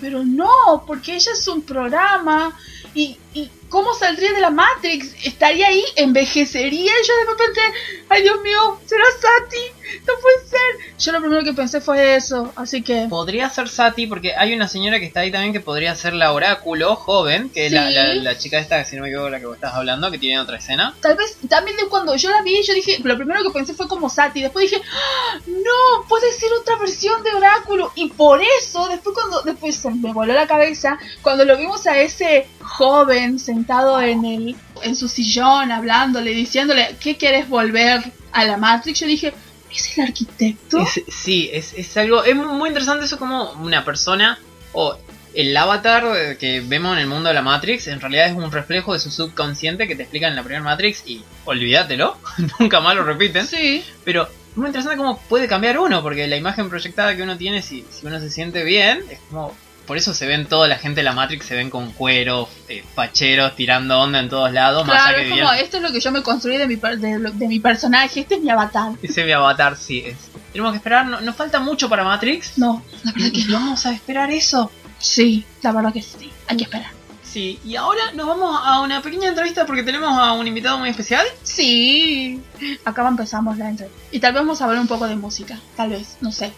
pero 0.00 0.24
no, 0.24 0.84
porque 0.86 1.14
ella 1.14 1.32
es 1.32 1.46
un 1.48 1.62
programa 1.62 2.56
y, 2.94 3.18
y 3.34 3.50
¿cómo 3.68 3.94
saldría 3.94 4.32
de 4.32 4.40
la 4.40 4.50
Matrix? 4.50 5.14
Estaría 5.24 5.68
ahí, 5.68 5.84
envejecería 5.96 6.92
y 6.92 7.06
yo 7.06 7.14
de 7.16 7.26
repente, 7.32 7.60
ay 8.08 8.22
Dios 8.22 8.40
mío, 8.42 8.80
será 8.86 9.04
Sati, 9.20 9.79
no 10.06 10.12
puede 10.20 10.48
ser. 10.48 10.94
Yo 10.98 11.12
lo 11.12 11.20
primero 11.20 11.42
que 11.44 11.52
pensé 11.52 11.80
fue 11.80 12.16
eso, 12.16 12.52
así 12.56 12.82
que... 12.82 13.06
Podría 13.08 13.48
ser 13.50 13.68
Sati, 13.68 14.06
porque 14.06 14.34
hay 14.34 14.52
una 14.54 14.68
señora 14.68 14.98
que 14.98 15.06
está 15.06 15.20
ahí 15.20 15.30
también 15.30 15.52
que 15.52 15.60
podría 15.60 15.94
ser 15.94 16.12
la 16.14 16.32
oráculo 16.32 16.94
joven, 16.96 17.50
que 17.50 17.66
es 17.66 17.72
la, 17.72 17.88
Sí. 17.88 17.94
la- 17.94 18.14
la 18.14 18.38
chica 18.38 18.58
esta, 18.58 18.84
si 18.84 18.96
no 18.96 19.02
me 19.02 19.08
equivoco, 19.08 19.30
la 19.30 19.40
que 19.40 19.46
vos 19.46 19.54
estás 19.56 19.74
hablando, 19.74 20.10
que 20.10 20.18
tiene 20.18 20.40
otra 20.40 20.58
escena. 20.58 20.94
Tal 21.00 21.16
vez 21.16 21.36
también 21.48 21.76
de 21.76 21.86
cuando 21.86 22.14
yo 22.16 22.30
la 22.30 22.42
vi, 22.42 22.62
yo 22.62 22.74
dije, 22.74 22.98
lo 23.02 23.16
primero 23.16 23.42
que 23.42 23.50
pensé 23.50 23.74
fue 23.74 23.88
como 23.88 24.08
Sati, 24.10 24.42
después 24.42 24.70
dije, 24.70 24.82
¡Ah! 24.92 25.38
no, 25.46 26.06
puede 26.08 26.32
ser 26.32 26.52
otra 26.52 26.76
versión 26.76 27.22
de 27.22 27.30
Oráculo. 27.34 27.92
Y 27.94 28.08
por 28.10 28.40
eso, 28.60 28.88
después 28.88 29.14
cuando 29.14 29.42
después 29.42 29.76
se 29.76 29.90
me 29.90 30.12
voló 30.12 30.32
la 30.34 30.46
cabeza, 30.46 30.98
cuando 31.22 31.44
lo 31.44 31.56
vimos 31.56 31.86
a 31.86 31.98
ese 31.98 32.46
joven 32.60 33.38
sentado 33.38 34.00
en 34.00 34.24
el 34.24 34.56
en 34.82 34.96
su 34.96 35.08
sillón, 35.08 35.70
hablándole, 35.72 36.30
diciéndole, 36.30 36.96
¿qué 37.00 37.16
quieres 37.18 37.48
volver 37.48 38.02
a 38.32 38.44
la 38.46 38.56
Matrix? 38.56 39.00
Yo 39.00 39.06
dije, 39.06 39.34
¿es 39.72 39.96
el 39.98 40.04
arquitecto? 40.04 40.78
Es- 40.80 41.02
sí, 41.08 41.50
es, 41.52 41.72
es 41.74 41.96
algo. 41.96 42.24
Es 42.24 42.34
muy 42.36 42.68
interesante 42.68 43.04
eso 43.04 43.18
como 43.18 43.52
una 43.52 43.84
persona 43.84 44.38
o 44.72 44.96
el 45.34 45.56
avatar 45.56 46.04
eh, 46.16 46.36
que 46.40 46.60
vemos 46.60 46.94
en 46.94 47.00
el 47.00 47.06
mundo 47.06 47.28
de 47.28 47.34
la 47.34 47.42
Matrix 47.42 47.86
en 47.86 48.00
realidad 48.00 48.26
es 48.26 48.34
un 48.34 48.50
reflejo 48.50 48.92
de 48.94 48.98
su 48.98 49.10
subconsciente 49.12 49.86
que 49.86 49.94
te 49.94 50.02
explican 50.02 50.30
en 50.30 50.36
la 50.36 50.42
primera 50.42 50.64
Matrix 50.64 51.04
y 51.06 51.22
olvídatelo, 51.44 52.18
nunca 52.58 52.80
más 52.80 52.96
lo 52.96 53.04
repiten. 53.04 53.46
Sí, 53.46 53.84
Pero 54.04 54.24
es 54.50 54.56
muy 54.56 54.66
interesante 54.66 54.96
cómo 54.96 55.18
puede 55.28 55.46
cambiar 55.46 55.78
uno, 55.78 56.02
porque 56.02 56.26
la 56.26 56.36
imagen 56.36 56.68
proyectada 56.68 57.14
que 57.14 57.22
uno 57.22 57.36
tiene, 57.36 57.62
si, 57.62 57.86
si 57.90 58.06
uno 58.06 58.18
se 58.18 58.28
siente 58.30 58.64
bien, 58.64 59.04
es 59.08 59.20
como. 59.28 59.54
Por 59.90 59.96
eso 59.96 60.14
se 60.14 60.24
ven 60.24 60.46
toda 60.46 60.68
la 60.68 60.78
gente 60.78 61.00
de 61.00 61.02
la 61.02 61.12
Matrix, 61.14 61.46
se 61.46 61.56
ven 61.56 61.68
con 61.68 61.90
cuero, 61.90 62.48
eh, 62.68 62.84
facheros, 62.94 63.56
tirando 63.56 63.98
onda 64.00 64.20
en 64.20 64.28
todos 64.28 64.52
lados, 64.52 64.86
más 64.86 65.02
claro, 65.02 65.16
allá 65.18 65.26
es 65.26 65.32
que 65.34 65.40
como, 65.40 65.52
esto 65.52 65.76
es 65.78 65.82
lo 65.82 65.90
que 65.90 65.98
yo 65.98 66.12
me 66.12 66.22
construí 66.22 66.58
de 66.58 66.68
mi, 66.68 66.76
per- 66.76 67.00
de, 67.00 67.18
de 67.18 67.48
mi 67.48 67.58
personaje, 67.58 68.20
este 68.20 68.36
es 68.36 68.40
mi 68.40 68.50
avatar. 68.50 68.92
ese 69.02 69.24
mi 69.24 69.32
avatar, 69.32 69.76
sí 69.76 70.04
es. 70.06 70.16
Tenemos 70.52 70.70
que 70.70 70.76
esperar, 70.76 71.06
no- 71.06 71.20
nos 71.20 71.34
falta 71.34 71.58
mucho 71.58 71.88
para 71.88 72.04
Matrix. 72.04 72.56
No, 72.56 72.84
la 73.02 73.10
verdad 73.10 73.32
que 73.32 73.44
vamos 73.52 73.84
a 73.84 73.92
esperar 73.92 74.30
eso. 74.30 74.70
sí, 75.00 75.44
la 75.60 75.72
verdad 75.72 75.92
que 75.92 76.02
sí, 76.02 76.30
hay 76.46 76.56
que 76.56 76.62
esperar. 76.62 76.92
Sí, 77.24 77.58
y 77.64 77.74
ahora 77.74 78.12
nos 78.14 78.28
vamos 78.28 78.60
a 78.64 78.80
una 78.82 79.02
pequeña 79.02 79.30
entrevista 79.30 79.66
porque 79.66 79.82
tenemos 79.82 80.16
a 80.16 80.30
un 80.34 80.46
invitado 80.46 80.78
muy 80.78 80.88
especial. 80.90 81.26
Sí. 81.42 82.40
Acá 82.84 83.08
empezamos 83.08 83.58
la 83.58 83.70
entrevista. 83.70 84.00
Y 84.12 84.20
tal 84.20 84.34
vez 84.34 84.42
vamos 84.42 84.60
a 84.60 84.66
hablar 84.66 84.80
un 84.80 84.86
poco 84.86 85.08
de 85.08 85.16
música. 85.16 85.58
Tal 85.76 85.90
vez, 85.90 86.16
no 86.20 86.30
sé. 86.30 86.52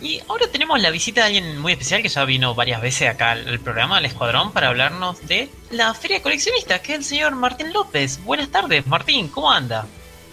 Y 0.00 0.20
ahora 0.28 0.46
tenemos 0.50 0.80
la 0.80 0.90
visita 0.90 1.20
de 1.22 1.26
alguien 1.26 1.58
muy 1.58 1.72
especial 1.72 2.02
que 2.02 2.08
ya 2.08 2.24
vino 2.24 2.54
varias 2.54 2.80
veces 2.80 3.08
acá 3.08 3.32
al, 3.32 3.46
al 3.48 3.60
programa, 3.60 3.98
al 3.98 4.04
Escuadrón, 4.06 4.52
para 4.52 4.68
hablarnos 4.68 5.26
de 5.26 5.50
la 5.70 5.92
Feria 5.94 6.22
Coleccionista, 6.22 6.80
que 6.80 6.92
es 6.92 6.98
el 7.00 7.04
señor 7.04 7.34
Martín 7.34 7.72
López. 7.72 8.22
Buenas 8.24 8.48
tardes, 8.50 8.86
Martín, 8.86 9.28
¿cómo 9.28 9.50
anda? 9.50 9.86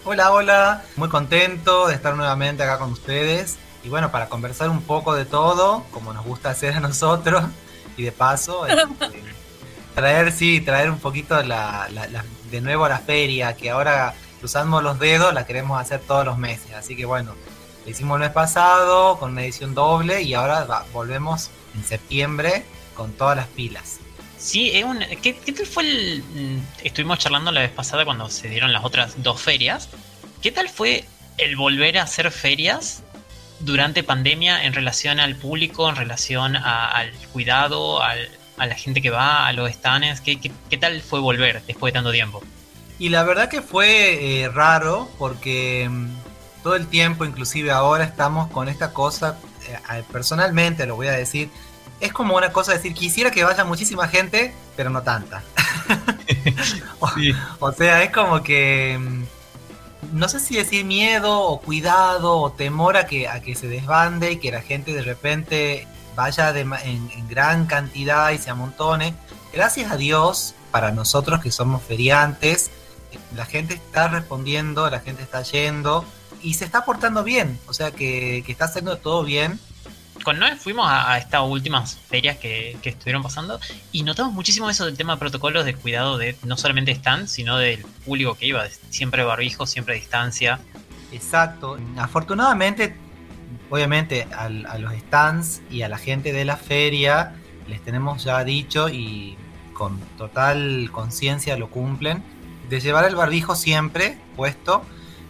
Hola, 0.04 0.32
hola, 0.32 0.84
muy 0.96 1.08
contento 1.08 1.86
de 1.88 1.94
estar 1.94 2.14
nuevamente 2.16 2.62
acá 2.62 2.78
con 2.78 2.92
ustedes 2.92 3.58
y 3.84 3.88
bueno, 3.90 4.10
para 4.10 4.28
conversar 4.28 4.70
un 4.70 4.82
poco 4.82 5.14
de 5.14 5.24
todo, 5.24 5.84
como 5.90 6.12
nos 6.12 6.24
gusta 6.24 6.50
hacer 6.50 6.74
a 6.74 6.80
nosotros, 6.80 7.44
y 7.96 8.02
de 8.04 8.12
paso, 8.12 8.66
este, 8.66 9.22
traer, 9.94 10.32
sí, 10.32 10.60
traer 10.60 10.90
un 10.90 10.98
poquito 10.98 11.42
la, 11.42 11.88
la- 11.92 12.06
la- 12.08 12.24
de 12.50 12.60
nuevo 12.60 12.84
a 12.86 12.88
la 12.88 12.98
feria, 12.98 13.54
que 13.56 13.70
ahora 13.70 14.14
cruzando 14.40 14.80
los 14.80 14.98
dedos 14.98 15.34
la 15.34 15.44
queremos 15.46 15.80
hacer 15.80 16.00
todos 16.00 16.24
los 16.24 16.38
meses, 16.38 16.72
así 16.74 16.96
que 16.96 17.04
bueno, 17.04 17.34
hicimos 17.88 18.16
el 18.16 18.20
mes 18.20 18.30
pasado 18.32 19.18
con 19.18 19.32
una 19.32 19.42
edición 19.42 19.74
doble 19.74 20.22
y 20.22 20.34
ahora 20.34 20.64
va- 20.64 20.84
volvemos 20.92 21.50
en 21.74 21.84
septiembre 21.84 22.64
con 22.94 23.12
todas 23.12 23.36
las 23.36 23.46
pilas. 23.48 23.98
Sí, 24.38 24.70
es 24.72 24.84
un, 24.84 25.00
¿qué, 25.22 25.36
qué 25.36 25.52
tal 25.52 25.66
fue 25.66 25.82
el...? 25.84 26.22
mm, 26.22 26.84
Estuvimos 26.84 27.18
charlando 27.18 27.50
la 27.50 27.60
vez 27.62 27.70
pasada 27.70 28.04
cuando 28.04 28.28
se 28.30 28.48
dieron 28.48 28.72
las 28.72 28.84
otras 28.84 29.22
dos 29.22 29.40
ferias. 29.40 29.88
¿Qué 30.42 30.52
tal 30.52 30.68
fue 30.68 31.04
el 31.38 31.56
volver 31.56 31.98
a 31.98 32.02
hacer 32.04 32.30
ferias 32.30 33.02
durante 33.60 34.02
pandemia 34.04 34.64
en 34.64 34.72
relación 34.72 35.18
al 35.20 35.34
público, 35.36 35.88
en 35.88 35.96
relación 35.96 36.54
a- 36.56 36.88
al 36.90 37.10
cuidado, 37.32 38.02
al- 38.02 38.28
a 38.58 38.66
la 38.66 38.74
gente 38.76 39.02
que 39.02 39.10
va, 39.10 39.46
a 39.46 39.52
los 39.52 39.70
stands? 39.72 40.20
¿Qué, 40.20 40.40
qué, 40.40 40.52
qué 40.70 40.76
tal 40.78 41.00
fue 41.02 41.18
volver 41.20 41.62
después 41.66 41.92
de 41.92 41.96
tanto 41.98 42.12
tiempo? 42.12 42.42
Y 43.00 43.10
la 43.10 43.22
verdad 43.22 43.48
que 43.48 43.62
fue 43.62 44.42
eh, 44.42 44.48
raro 44.48 45.08
porque 45.18 45.88
mm, 45.88 46.17
todo 46.68 46.76
el 46.76 46.86
tiempo, 46.86 47.24
inclusive 47.24 47.70
ahora, 47.70 48.04
estamos 48.04 48.50
con 48.50 48.68
esta 48.68 48.92
cosa, 48.92 49.38
eh, 49.66 49.78
eh, 49.90 50.04
personalmente 50.12 50.84
lo 50.84 50.96
voy 50.96 51.06
a 51.06 51.12
decir, 51.12 51.48
es 51.98 52.12
como 52.12 52.36
una 52.36 52.52
cosa 52.52 52.72
de 52.72 52.76
decir, 52.76 52.92
quisiera 52.92 53.30
que 53.30 53.42
vaya 53.42 53.64
muchísima 53.64 54.06
gente, 54.06 54.52
pero 54.76 54.90
no 54.90 55.00
tanta. 55.00 55.42
o, 57.00 57.08
o 57.60 57.72
sea, 57.72 58.02
es 58.02 58.10
como 58.10 58.42
que, 58.42 58.98
mm, 59.00 59.24
no 60.12 60.28
sé 60.28 60.40
si 60.40 60.56
decir 60.56 60.84
miedo 60.84 61.40
o 61.40 61.58
cuidado 61.62 62.36
o 62.36 62.52
temor 62.52 62.98
a 62.98 63.06
que, 63.06 63.28
a 63.28 63.40
que 63.40 63.54
se 63.54 63.66
desbande 63.66 64.32
y 64.32 64.36
que 64.36 64.52
la 64.52 64.60
gente 64.60 64.92
de 64.92 65.00
repente 65.00 65.88
vaya 66.14 66.52
de 66.52 66.60
en, 66.60 67.10
en 67.14 67.28
gran 67.28 67.64
cantidad 67.64 68.30
y 68.32 68.36
se 68.36 68.50
amontone. 68.50 69.14
Gracias 69.54 69.90
a 69.90 69.96
Dios, 69.96 70.54
para 70.70 70.90
nosotros 70.90 71.40
que 71.40 71.50
somos 71.50 71.82
feriantes, 71.82 72.70
la 73.34 73.46
gente 73.46 73.72
está 73.72 74.08
respondiendo, 74.08 74.90
la 74.90 75.00
gente 75.00 75.22
está 75.22 75.40
yendo 75.40 76.04
y 76.42 76.54
se 76.54 76.64
está 76.64 76.84
portando 76.84 77.24
bien, 77.24 77.58
o 77.66 77.72
sea 77.72 77.90
que, 77.90 78.42
que 78.44 78.52
está 78.52 78.66
haciendo 78.66 78.96
todo 78.98 79.24
bien. 79.24 79.58
Con 80.24 80.38
Noé 80.40 80.56
fuimos 80.56 80.86
a, 80.88 81.12
a 81.12 81.18
estas 81.18 81.42
últimas 81.42 81.96
ferias 81.96 82.36
que, 82.38 82.76
que 82.82 82.88
estuvieron 82.90 83.22
pasando 83.22 83.60
y 83.92 84.02
notamos 84.02 84.32
muchísimo 84.32 84.68
eso 84.68 84.84
del 84.84 84.96
tema 84.96 85.14
de 85.14 85.20
protocolos 85.20 85.64
de 85.64 85.74
cuidado 85.74 86.18
de 86.18 86.36
no 86.44 86.56
solamente 86.56 86.90
stand, 86.92 87.28
sino 87.28 87.56
del 87.56 87.82
público 88.04 88.34
que 88.34 88.46
iba, 88.46 88.64
siempre 88.90 89.22
barbijo, 89.22 89.64
siempre 89.66 89.94
distancia. 89.94 90.58
Exacto. 91.12 91.78
Afortunadamente, 91.96 92.96
obviamente 93.70 94.26
al- 94.36 94.66
a 94.66 94.78
los 94.78 94.92
stands 94.94 95.62
y 95.70 95.82
a 95.82 95.88
la 95.88 95.98
gente 95.98 96.32
de 96.32 96.44
la 96.44 96.56
feria 96.56 97.34
les 97.68 97.80
tenemos 97.82 98.24
ya 98.24 98.42
dicho 98.44 98.88
y 98.88 99.36
con 99.72 100.00
total 100.18 100.88
conciencia 100.90 101.56
lo 101.56 101.70
cumplen, 101.70 102.24
de 102.68 102.80
llevar 102.80 103.04
el 103.04 103.14
barbijo 103.14 103.54
siempre 103.54 104.18
puesto, 104.36 104.84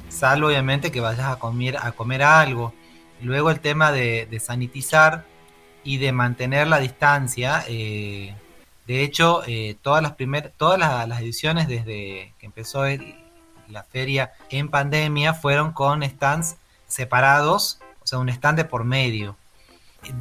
salvo 0.08 0.48
obviamente 0.48 0.90
que 0.90 1.00
vayas 1.00 1.28
a 1.28 1.36
comer, 1.38 1.76
a 1.76 1.92
comer 1.92 2.22
algo. 2.22 2.72
Luego 3.20 3.50
el 3.50 3.60
tema 3.60 3.92
de, 3.92 4.40
sanitizar 4.40 5.24
y 5.84 5.98
de 5.98 6.12
mantener 6.12 6.66
la 6.66 6.78
distancia. 6.78 7.64
eh, 7.68 8.34
de 8.88 9.02
hecho, 9.02 9.42
eh, 9.46 9.76
todas 9.82 10.02
las 10.02 10.12
primer, 10.12 10.50
todas 10.56 10.78
las, 10.78 11.20
ediciones 11.20 11.68
desde 11.68 12.32
que 12.38 12.46
empezó 12.46 12.84
la 13.68 13.82
feria 13.82 14.32
en 14.48 14.70
pandemia 14.70 15.34
fueron 15.34 15.72
con 15.72 16.02
stands 16.02 16.56
separados, 16.86 17.80
o 18.02 18.06
sea, 18.06 18.18
un 18.18 18.30
stand 18.30 18.56
de 18.56 18.64
por 18.64 18.84
medio. 18.84 19.36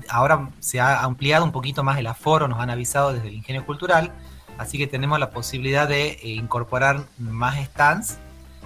Ahora 0.10 0.50
se 0.60 0.82
ha 0.82 1.04
ampliado 1.04 1.46
un 1.46 1.54
poquito 1.54 1.82
más 1.82 1.98
el 1.98 2.08
aforo, 2.08 2.50
nos 2.50 2.60
han 2.60 2.70
avisado 2.70 3.14
desde 3.14 3.30
el 3.30 3.36
Ingenio 3.36 3.66
Cultural, 3.66 4.12
así 4.58 4.78
que 4.78 4.86
tenemos 4.86 5.18
la 5.18 5.30
posibilidad 5.30 5.88
de 5.88 6.10
eh, 6.10 6.20
incorporar 6.24 7.06
más 7.18 7.58
stands, 7.68 8.18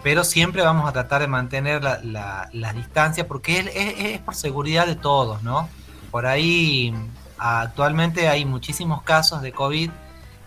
pero 0.03 0.24
siempre 0.24 0.62
vamos 0.63 0.88
a 0.89 0.93
tratar 0.93 1.22
de 1.22 1.27
mantener 1.27 1.84
la, 1.84 2.00
la- 2.03 2.50
la 2.53 2.74
distancia 2.74 3.27
porque 3.27 3.60
es, 3.60 3.67
es- 3.75 4.20
por 4.22 4.36
seguridad 4.36 4.88
de 4.88 4.96
todos, 4.96 5.43
¿no? 5.43 5.70
Por 6.10 6.25
ahí 6.25 6.93
actualmente 7.38 8.27
hay 8.27 8.46
muchísimos 8.46 9.01
casos 9.03 9.41
de 9.41 9.51
COVID 9.51 9.89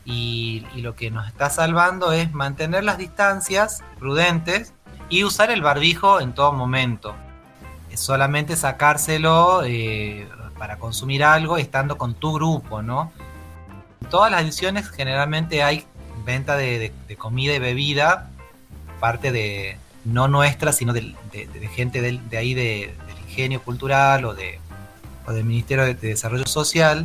y, 0.04 0.66
lo 0.76 0.94
que 0.94 1.11
nos 1.11 1.26
está 1.28 1.49
salvando 1.50 2.12
es 2.12 2.32
mantener 2.34 2.84
las 2.84 2.99
distancias 2.99 3.82
prudentes 3.99 4.73
y 5.08 5.25
usar 5.25 5.50
el 5.50 5.62
barbijo 5.62 6.20
en 6.20 6.34
todo 6.34 6.52
momento. 6.52 7.14
Es 7.90 8.00
solamente 8.00 8.54
sacárselo 8.56 9.62
eh, 9.64 10.28
para 10.58 10.78
consumir 10.78 11.25
algo 11.25 11.56
estando 11.56 11.96
con 11.96 12.14
tu 12.14 12.32
grupo, 12.34 12.82
¿no? 12.82 13.12
En 14.02 14.08
todas 14.11 14.30
las 14.30 14.42
ediciones 14.42 14.88
generalmente 14.90 15.62
hay 15.62 15.87
venta 16.25 16.56
de- 16.56 16.92
de 17.08 17.16
comida 17.16 17.54
y 17.54 17.58
bebida, 17.58 18.30
parte 19.04 19.32
de 19.32 19.76
no 20.04 20.28
nuestra, 20.28 20.73
sino 20.73 20.92
de, 20.92 21.14
gente 21.76 22.00
de, 22.00 22.37
ahí 22.38 22.54
de- 22.54 22.94
del 23.06 23.18
ingenio 23.28 23.61
cultural 23.62 24.25
o, 24.25 24.32
de, 24.34 24.58
o 25.26 25.32
del 25.32 25.44
Ministerio 25.44 25.84
de, 25.84 25.94
de 25.94 26.08
Desarrollo 26.08 26.46
Social, 26.46 26.96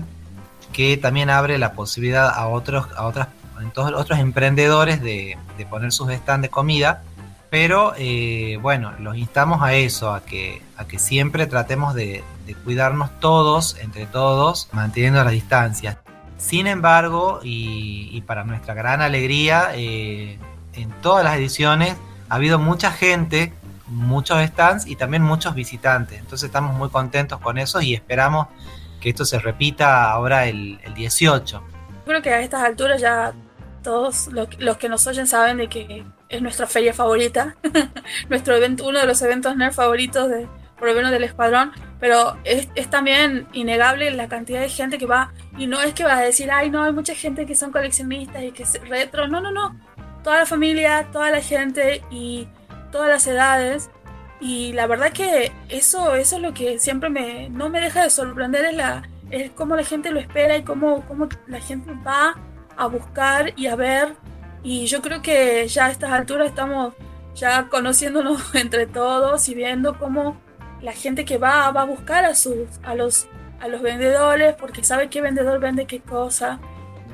que 0.72 0.96
también 0.98 1.30
abre 1.30 1.58
la 1.58 1.72
posibilidad 1.74 2.30
a 2.30 2.48
otros, 2.48 2.86
a 2.96 3.06
otras, 3.06 3.28
entonces, 3.62 3.94
otros 3.98 4.18
emprendedores 4.20 5.02
de, 5.02 5.38
de 5.58 5.66
poner 5.66 5.92
sus 5.92 6.08
stands 6.14 6.44
de 6.44 6.50
comida 6.50 6.92
Pero 7.50 7.94
eh, 7.98 8.58
bueno, 8.62 8.94
los 9.00 9.16
instamos 9.18 9.62
a 9.62 9.74
eso, 9.74 10.14
a 10.14 10.20
que, 10.22 10.62
a 10.78 10.86
que 10.86 11.00
siempre 11.00 11.48
tratemos 11.48 11.96
de, 11.96 12.24
cuidarnos 12.64 13.10
todos, 13.20 13.76
entre 13.82 14.06
todos, 14.06 14.70
manteniendo 14.72 15.24
las 15.24 15.34
distancias. 15.34 15.98
Sin 16.38 16.68
embargo, 16.68 17.40
y, 17.44 18.22
para 18.28 18.44
nuestra 18.44 18.74
gran 18.74 19.02
alegría, 19.02 19.72
eh, 19.76 20.38
en 20.82 20.92
todas 21.02 21.24
las 21.24 21.36
ediciones 21.36 21.96
ha 22.30 22.36
habido 22.36 22.60
mucha 22.60 22.92
gente, 22.92 23.54
muchos 23.88 24.42
stands 24.48 24.88
y 24.88 24.96
también 24.96 25.24
muchos 25.24 25.56
visitantes. 25.56 26.20
Entonces 26.20 26.48
estamos 26.48 26.76
muy 26.76 26.90
contentos 26.90 27.40
con 27.40 27.58
eso 27.58 27.82
y 27.82 27.94
esperamos 27.94 28.48
que 29.00 29.10
esto 29.10 29.26
se 29.26 29.40
repita 29.40 30.12
ahora 30.12 30.46
el, 30.46 30.80
el 30.84 30.94
18. 30.94 31.64
Creo 32.06 32.22
que 32.22 32.30
a 32.30 32.42
estas 32.42 32.64
alturas 32.64 33.02
ya 33.02 33.34
todos 33.82 34.28
los, 34.28 34.78
que 34.78 34.90
nos 34.90 35.06
oyen 35.08 35.28
saben 35.28 35.58
de 35.58 35.68
que 35.68 36.04
es 36.28 36.42
nuestra 36.42 36.68
feria 36.68 36.94
favorita, 36.94 37.56
nuestro 38.30 38.56
evento, 38.56 38.88
uno 38.88 39.00
de 39.00 39.06
los 39.06 39.22
eventos 39.22 39.56
nerd 39.56 39.74
favoritos 39.74 40.30
de, 40.30 40.48
por 40.78 40.90
lo 40.90 40.94
menos 40.94 41.12
del 41.12 41.24
escuadrón, 41.24 41.72
pero 42.00 42.38
es, 42.44 42.70
es, 42.76 42.90
también 42.90 43.48
innegable 43.54 44.12
la 44.12 44.28
cantidad 44.28 44.62
de 44.62 44.70
gente 44.70 44.98
que 44.98 45.06
va, 45.06 45.34
y 45.58 45.68
no 45.68 45.82
es 45.82 45.94
que 45.94 46.04
va 46.04 46.18
a 46.18 46.22
decir, 46.22 46.52
ay 46.52 46.70
no, 46.70 46.84
hay 46.84 46.94
mucha 46.94 47.16
gente 47.16 47.46
que 47.46 47.56
son 47.56 47.72
coleccionistas 47.72 48.44
y 48.44 48.52
que 48.52 48.64
es 48.64 48.80
retro, 48.88 49.28
no, 49.28 49.42
no, 49.42 49.52
no, 49.52 49.80
toda 50.24 50.40
la 50.40 50.46
familia, 50.46 51.08
toda 51.12 51.32
la 51.32 51.42
gente 51.42 52.04
y 52.10 52.48
todas 52.92 53.10
las 53.10 53.28
edades, 53.28 53.90
y 54.40 54.72
la 54.74 54.88
verdad 54.88 55.12
que 55.12 55.52
eso, 55.68 56.16
eso 56.16 56.38
es 56.38 56.42
lo 56.42 56.54
que 56.54 56.80
siempre 56.80 57.10
me, 57.10 57.50
no 57.50 57.70
me 57.70 57.82
deja 57.82 58.04
de 58.04 58.10
sorprender, 58.10 58.66
es, 58.66 58.76
la, 58.76 59.04
es 59.32 59.52
cómo 59.52 59.76
la 59.76 59.84
gente 59.84 60.12
lo 60.12 60.20
espera 60.20 60.58
y 60.58 60.64
cómo, 60.64 61.06
cómo 61.08 61.28
la 61.48 61.60
gente 61.60 61.92
va 62.06 62.36
a 62.78 62.88
buscar 62.88 63.54
y 63.58 63.68
a 63.68 63.76
ver. 63.76 64.16
Y 64.64 64.86
yo 64.86 65.02
creo 65.02 65.22
que 65.22 65.68
ya 65.68 65.88
a 65.88 65.92
estas 65.92 66.12
alturas 66.12 66.48
estamos 66.48 66.94
ya 67.36 67.68
conociéndonos 67.68 68.44
entre 68.56 68.88
todos 68.88 69.48
y 69.50 69.56
viendo 69.56 69.98
cómo 69.98 70.38
la 70.82 70.94
gente 70.94 71.26
que 71.26 71.38
va 71.38 71.70
va 71.72 71.82
a 71.82 71.86
buscar 71.86 72.24
a 72.24 72.36
sus 72.36 72.70
a 72.84 72.96
los 72.96 73.28
a 73.60 73.68
los 73.68 73.82
vendedores 73.82 74.56
porque 74.56 74.82
sabe 74.84 75.10
qué 75.10 75.22
vendedor 75.22 75.60
vende 75.60 75.86
qué 75.86 76.00
cosa. 76.00 76.60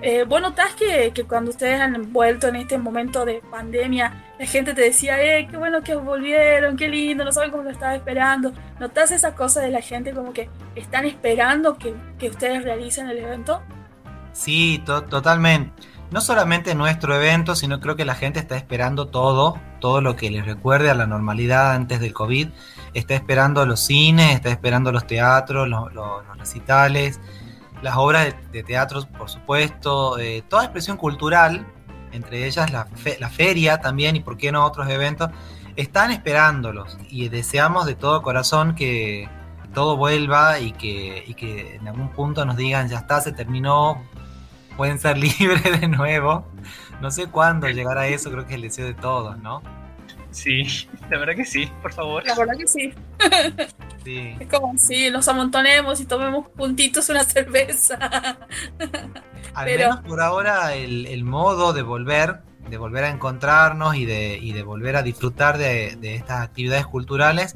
Eh, 0.01 0.23
vos 0.23 0.41
notás 0.41 0.75
que, 0.75 1.11
que, 1.13 1.23
cuando 1.23 1.51
ustedes 1.51 1.79
han 1.79 2.11
vuelto 2.11 2.47
en 2.47 2.57
este 2.57 2.77
momento 2.77 3.25
de 3.25 3.41
pandemia, 3.49 4.33
la 4.37 4.45
gente 4.45 4.73
te 4.73 4.81
decía, 4.81 5.21
eh, 5.21 5.47
qué 5.49 5.57
bueno 5.57 5.81
que 5.81 5.95
volvieron, 5.95 6.77
qué 6.77 6.87
lindo, 6.89 7.23
no 7.23 7.31
saben 7.31 7.51
cómo 7.51 7.63
lo 7.63 7.69
estaba 7.69 7.95
esperando. 7.95 8.53
¿Notás 8.79 9.11
esa 9.11 9.35
cosa 9.35 9.61
de 9.61 9.71
la 9.71 9.81
gente 9.81 10.13
como 10.13 10.33
que 10.33 10.49
están 10.75 11.05
esperando 11.05 11.77
que, 11.77 11.95
que 12.19 12.29
ustedes 12.29 12.63
realicen 12.63 13.09
el 13.09 13.19
evento? 13.19 13.61
Sí, 14.33 14.83
totalmente. 14.85 15.71
No 16.11 16.21
solamente 16.21 16.75
nuestro 16.75 17.15
evento, 17.15 17.55
sino 17.55 17.79
creo 17.79 17.95
que 17.95 18.05
la 18.05 18.15
gente 18.15 18.39
está 18.39 18.57
esperando 18.57 19.07
todo, 19.07 19.59
todo 19.79 20.01
lo 20.01 20.15
que 20.15 20.29
les 20.29 20.45
recuerde 20.45 20.89
a 20.89 20.93
la 20.93 21.07
normalidad 21.07 21.71
antes 21.71 21.99
del 21.99 22.13
COVID. 22.13 22.49
Está 22.93 23.15
esperando 23.15 23.65
los 23.65 23.79
cines, 23.79 24.35
está 24.35 24.49
esperando 24.49 24.91
los 24.91 25.07
teatros, 25.07 25.67
los, 25.67 25.91
recitales, 26.37 27.19
las 27.81 27.97
obras 27.97 28.33
de, 28.51 28.63
teatro, 28.63 29.05
por 29.17 29.29
supuesto, 29.29 30.17
toda 30.49 30.63
expresión 30.63 30.97
cultural, 30.97 31.65
entre 32.11 32.45
ellas 32.45 32.71
la, 32.71 32.87
la 33.19 33.29
feria 33.29 33.79
también 33.79 34.15
y 34.15 34.21
por 34.21 34.37
qué 34.37 34.51
no 34.51 34.65
otros 34.65 34.89
eventos, 34.89 35.29
están 35.75 36.11
esperándolos 36.11 36.97
y 37.09 37.29
deseamos 37.29 37.85
de 37.85 37.95
todo 37.95 38.21
corazón 38.21 38.75
que 38.75 39.29
todo 39.73 39.97
vuelva 39.97 40.59
y 40.59 40.71
que, 40.71 41.23
y 41.27 41.33
que 41.33 41.75
en 41.75 41.87
algún 41.87 42.09
punto 42.09 42.45
nos 42.45 42.55
digan 42.55 42.87
ya 42.87 42.99
está, 42.99 43.21
se 43.21 43.33
terminó, 43.33 44.01
pueden 44.77 44.97
ser 44.99 45.17
libres 45.39 45.81
de 45.81 45.87
nuevo. 45.87 46.47
No 47.01 47.11
sé 47.11 47.27
cuándo 47.27 47.67
llegará 47.69 48.07
eso, 48.07 48.31
creo 48.31 48.45
que 48.45 48.53
es 48.53 48.55
el 48.55 48.61
deseo 48.61 48.85
de 48.87 48.93
todos, 48.93 49.37
¿no? 49.37 49.61
Sí, 50.35 50.67
la 51.09 51.17
verdad 51.17 51.35
que 51.35 51.45
sí, 51.45 51.71
por 51.81 51.93
favor. 51.93 52.23
La 52.25 52.35
verdad 52.35 52.55
que 52.57 52.67
sí. 52.67 52.93
sí. 54.03 54.35
Es 54.39 54.47
como 54.49 54.77
si 54.77 55.09
nos 55.09 55.27
amontonemos 55.29 55.99
y 56.01 56.05
tomemos 56.05 56.49
puntitos 56.49 57.07
una 57.09 57.23
cerveza. 57.23 57.97
Al 59.53 59.65
menos 59.65 60.01
por 60.01 60.19
ahora 60.21 60.75
el, 60.75 61.23
modo 61.23 61.71
de 61.71 61.81
volver, 61.81 62.41
de 62.69 62.77
volver 62.77 63.05
a 63.05 63.09
encontrarnos 63.09 63.95
y 63.95 64.05
de, 64.05 64.37
y 64.37 64.51
de 64.51 64.63
volver 64.63 64.97
a 64.97 65.03
disfrutar 65.03 65.57
de, 65.57 65.95
de 65.95 66.15
estas 66.15 66.41
actividades 66.41 66.85
culturales 66.85 67.55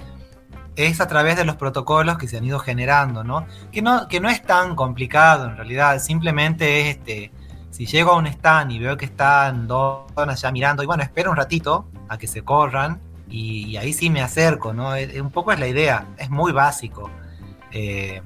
es 0.77 1.01
a 1.01 1.07
través 1.07 1.35
de 1.35 1.43
los 1.43 1.57
protocolos 1.57 2.17
que 2.17 2.29
se 2.29 2.37
han 2.37 2.45
ido 2.45 2.59
generando, 2.59 3.25
¿no? 3.25 3.45
Que 3.73 3.81
no, 3.81 4.07
que 4.07 4.21
no 4.21 4.29
es 4.29 4.41
tan 4.43 4.77
complicado 4.77 5.45
en 5.45 5.57
realidad, 5.57 5.99
simplemente 5.99 6.79
es 6.79 6.97
este, 6.97 7.33
si 7.69 7.85
llego 7.85 8.11
a 8.11 8.15
un 8.15 8.27
stand 8.27 8.71
y 8.71 8.79
veo 8.79 8.95
que 8.95 9.03
están 9.03 9.67
dos 9.67 10.09
personas 10.13 10.41
ya 10.41 10.51
mirando, 10.53 10.81
y 10.81 10.85
bueno, 10.85 11.03
espero 11.03 11.31
un 11.31 11.35
ratito 11.35 11.89
a 12.09 12.17
que 12.17 12.27
se 12.27 12.43
corran, 12.43 12.99
y, 13.29 13.77
ahí 13.77 13.93
sí 13.93 14.09
me 14.09 14.21
acerco, 14.21 14.73
¿no? 14.73 14.93
un 15.21 15.31
poco 15.31 15.51
es 15.51 15.59
la 15.59 15.67
idea, 15.67 16.07
es 16.17 16.29
muy 16.29 16.51
básico. 16.51 17.09
Eh, 17.71 18.21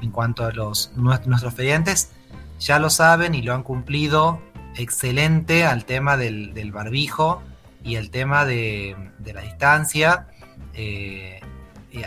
en 0.00 0.10
cuanto 0.10 0.44
a 0.44 0.52
los 0.52 0.92
nuestros 0.96 1.54
clientes, 1.54 2.12
ya 2.58 2.78
lo 2.78 2.90
saben 2.90 3.34
y 3.34 3.42
lo 3.42 3.54
han 3.54 3.62
cumplido 3.62 4.40
excelente 4.76 5.64
al 5.64 5.84
tema 5.84 6.16
del, 6.16 6.72
barbijo 6.72 7.42
y 7.82 7.96
el 7.96 8.10
tema 8.10 8.44
de, 8.44 8.96
la 9.24 9.40
distancia. 9.40 10.28
Eh, 10.74 11.40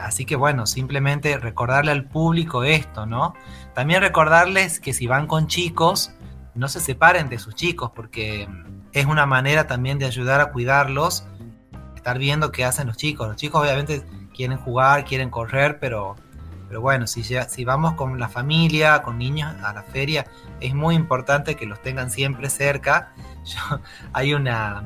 así 0.01 0.25
que 0.25 0.35
bueno, 0.35 0.65
simplemente 0.65 1.37
recordarle 1.37 1.91
al 1.91 2.05
público 2.05 2.63
esto, 2.63 3.05
¿no? 3.05 3.33
También 3.73 4.01
recordarles 4.01 4.79
que 4.79 4.93
si 4.93 5.07
van 5.07 5.27
con 5.27 5.47
chicos, 5.47 6.13
no 6.55 6.67
se 6.67 6.79
separen 6.79 7.29
de 7.29 7.39
sus 7.39 7.55
chicos, 7.55 7.91
porque 7.95 8.47
es 8.93 9.05
una 9.05 9.25
manera 9.25 9.67
también 9.67 9.99
de 9.99 10.05
ayudar 10.05 10.41
a 10.41 10.51
cuidarlos, 10.51 11.25
estar 11.95 12.17
viendo 12.17 12.51
qué 12.51 12.65
hacen 12.65 12.87
los 12.87 12.97
chicos. 12.97 13.27
Los 13.27 13.37
chicos 13.37 13.61
obviamente 13.61 14.03
quieren 14.33 14.57
jugar, 14.57 15.05
quieren 15.05 15.29
correr, 15.29 15.79
pero, 15.79 16.15
pero 16.67 16.81
bueno, 16.81 17.07
si, 17.07 17.23
si 17.23 17.65
vamos 17.65 17.93
con 17.93 18.19
la 18.19 18.27
familia, 18.27 19.01
con 19.03 19.17
niños 19.17 19.53
a 19.63 19.73
la 19.73 19.83
feria, 19.83 20.25
es 20.59 20.73
muy 20.73 20.95
importante 20.95 21.55
que 21.55 21.65
los 21.65 21.81
tengan 21.81 22.09
siempre 22.09 22.49
cerca. 22.49 23.13
hay 24.13 24.33
una, 24.33 24.83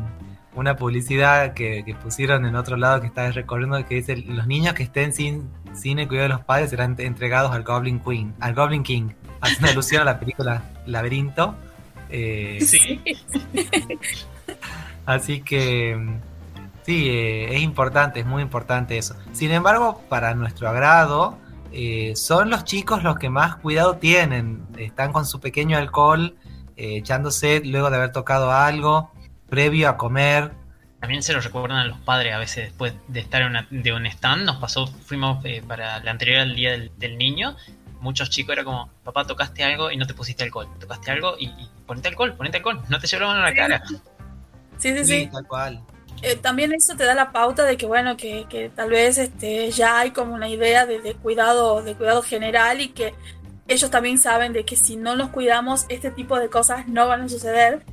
una 0.55 0.75
publicidad 0.75 1.53
que, 1.53 1.95
pusieron 2.01 2.45
en 2.45 2.55
otro 2.55 2.77
lado 2.77 3.01
que 3.01 3.07
estaba 3.07 3.29
recorriendo 3.31 3.83
que 3.85 3.95
dice 3.95 4.17
los 4.17 4.47
niños 4.47 4.73
que 4.73 4.83
estén 4.83 5.13
sin, 5.13 5.49
sin 5.73 5.99
el 5.99 6.07
cuidado 6.07 6.29
de 6.29 6.35
los 6.35 6.43
padres 6.45 6.69
serán 6.69 6.95
entregados 6.97 7.51
al 7.51 7.63
Goblin 7.63 7.99
Queen, 7.99 8.33
al 8.39 8.55
Goblin 8.55 8.83
King, 8.83 9.09
haciendo 9.41 9.71
alusión 9.71 10.01
a 10.01 10.05
la 10.05 10.19
película 10.19 10.63
Laberinto. 10.85 11.55
Eh, 12.09 12.59
sí. 12.61 13.01
así 15.05 15.41
que 15.41 16.19
sí, 16.83 17.09
eh, 17.09 17.55
es 17.55 17.61
importante, 17.61 18.19
es 18.19 18.25
muy 18.25 18.41
importante 18.41 18.97
eso. 18.97 19.15
Sin 19.33 19.51
embargo, 19.51 20.01
para 20.09 20.33
nuestro 20.35 20.69
agrado, 20.69 21.37
eh, 21.71 22.13
son 22.15 22.49
los 22.49 22.63
chicos 22.63 23.03
los 23.03 23.17
que 23.17 23.29
más 23.29 23.55
cuidado 23.57 23.97
tienen. 23.97 24.65
Están 24.77 25.11
con 25.11 25.25
su 25.25 25.39
pequeño 25.39 25.77
alcohol, 25.77 26.35
echándose 26.77 27.61
luego 27.63 27.89
de 27.89 27.97
haber 27.97 28.11
tocado 28.11 28.51
algo 28.51 29.11
previo 29.49 29.89
a 29.89 29.97
comer. 29.97 30.51
También 30.99 31.21
se 31.21 31.33
lo 31.33 31.39
recuerdan 31.39 31.77
a 31.77 31.85
los 31.85 31.99
padres 31.99 32.33
a 32.33 32.39
veces 32.39 32.65
después 32.65 32.93
de 33.07 33.19
estar 33.19 33.41
en 33.41 33.49
una, 33.49 33.67
de 33.69 33.93
un 33.93 34.05
stand. 34.07 34.43
Nos 34.43 34.57
pasó, 34.57 34.87
fuimos 34.87 35.43
eh, 35.45 35.61
para 35.65 35.99
la 35.99 36.11
anterior 36.11 36.39
al 36.39 36.55
día 36.55 36.71
del, 36.71 37.17
niño. 37.17 37.55
Muchos 38.05 38.29
chicos 38.29 38.53
era 38.53 38.63
como, 38.63 38.89
papá, 39.03 39.25
tocaste 39.25 39.63
algo 39.63 39.91
y 39.91 39.97
no 39.97 40.05
te 40.05 40.13
pusiste 40.13 40.43
alcohol. 40.43 40.67
Tocaste 40.79 41.11
algo 41.11 41.35
y, 41.39 41.51
ponete 41.85 42.07
alcohol, 42.07 42.35
ponete 42.35 42.57
alcohol. 42.57 42.81
No 42.87 42.99
te 42.99 43.07
llevaron 43.07 43.35
a 43.35 43.41
la 43.41 43.53
cara. 43.53 43.83
Sí, 44.77 44.95
sí, 44.95 45.05
sí. 45.05 45.29
Tal 45.31 45.47
cual. 45.47 45.83
Eh, 46.21 46.35
también 46.35 46.71
eso 46.73 46.95
te 46.95 47.03
da 47.03 47.13
la 47.13 47.31
pauta 47.31 47.63
de 47.63 47.75
que 47.75 47.85
bueno 47.85 48.15
que, 48.15 48.45
que 48.47 48.69
tal 48.69 48.89
vez 48.89 49.17
este 49.17 49.69
ya 49.71 49.99
hay 49.99 50.11
como 50.11 50.33
una 50.33 50.47
idea 50.47 50.85
de, 50.85 51.01
de, 51.01 51.13
cuidado 51.13 51.81
de 51.81 51.93
cuidado 51.93 52.21
general 52.21 52.79
y 52.79 52.89
que 52.89 53.13
ellos 53.67 53.91
también 53.91 54.17
saben 54.17 54.53
de 54.53 54.63
que 54.63 54.77
si 54.77 54.95
no 54.95 55.17
nos 55.17 55.29
cuidamos 55.31 55.85
este 55.89 56.11
tipo 56.11 56.39
de 56.39 56.49
cosas 56.49 56.87
no 56.87 57.07
van 57.07 57.23
a 57.23 57.29
suceder 57.29 57.83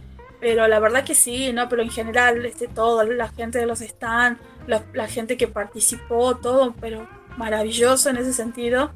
pero 0.42 0.66
la 0.66 0.81
verdad 0.81 1.05
que 1.05 1.14
sí, 1.14 1.53
¿no? 1.53 1.68
Pero 1.68 1.83
en 1.83 1.90
general, 1.90 2.44
este, 2.44 2.66
todo, 2.66 3.05
la 3.05 3.29
gente 3.29 3.61
de 3.61 3.66
los 3.66 3.79
stands, 3.79 4.40
la, 4.66 5.07
gente 5.07 5.37
que 5.37 5.46
participó, 5.46 6.37
todo, 6.37 6.75
pero 6.81 7.09
maravilloso 7.37 8.11
en 8.11 8.16
ese 8.16 8.33
sentido. 8.33 8.90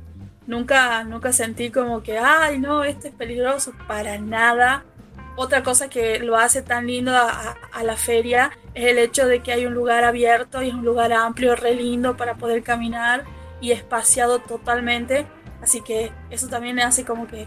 Nunca, 0.46 1.02
nunca 1.04 1.32
sentí 1.32 1.70
como 1.70 2.02
que, 2.02 2.18
ay, 2.18 2.58
no, 2.58 2.84
este 2.84 3.08
es 3.08 3.14
peligroso, 3.14 3.72
para 3.88 4.18
nada. 4.18 4.84
Otra 5.34 5.62
cosa 5.62 5.88
que 5.90 6.18
lo 6.20 6.36
hace 6.36 6.62
tan 6.62 6.86
lindo 6.86 7.14
a, 7.14 7.56
a, 7.72 7.82
la 7.82 7.96
feria 7.96 8.52
es 8.72 8.86
el 8.86 8.98
hecho 8.98 9.26
de 9.26 9.42
que 9.42 9.52
hay 9.52 9.66
un 9.66 9.74
lugar 9.74 10.04
abierto 10.04 10.62
y 10.62 10.68
es 10.68 10.74
un 10.74 10.84
lugar 10.84 11.12
amplio, 11.12 11.56
re 11.56 11.74
lindo 11.74 12.16
para 12.16 12.36
poder 12.36 12.62
caminar 12.62 13.24
y 13.60 13.72
espaciado 13.72 14.38
totalmente. 14.38 15.26
Así 15.60 15.80
que 15.82 16.12
eso 16.30 16.48
también 16.48 16.80
hace 16.80 17.04
como 17.04 17.26
que 17.26 17.46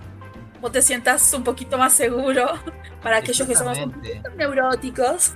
vos 0.62 0.71
te 0.71 0.81
sientas 0.81 1.33
un 1.33 1.43
poquito 1.43 1.77
más 1.77 1.93
seguro 1.93 2.47
para 3.03 3.17
aquellos 3.17 3.47
que 3.47 3.55
somos 3.55 3.77
un 3.79 3.91
poquito 3.91 4.29
neuróticos. 4.35 5.33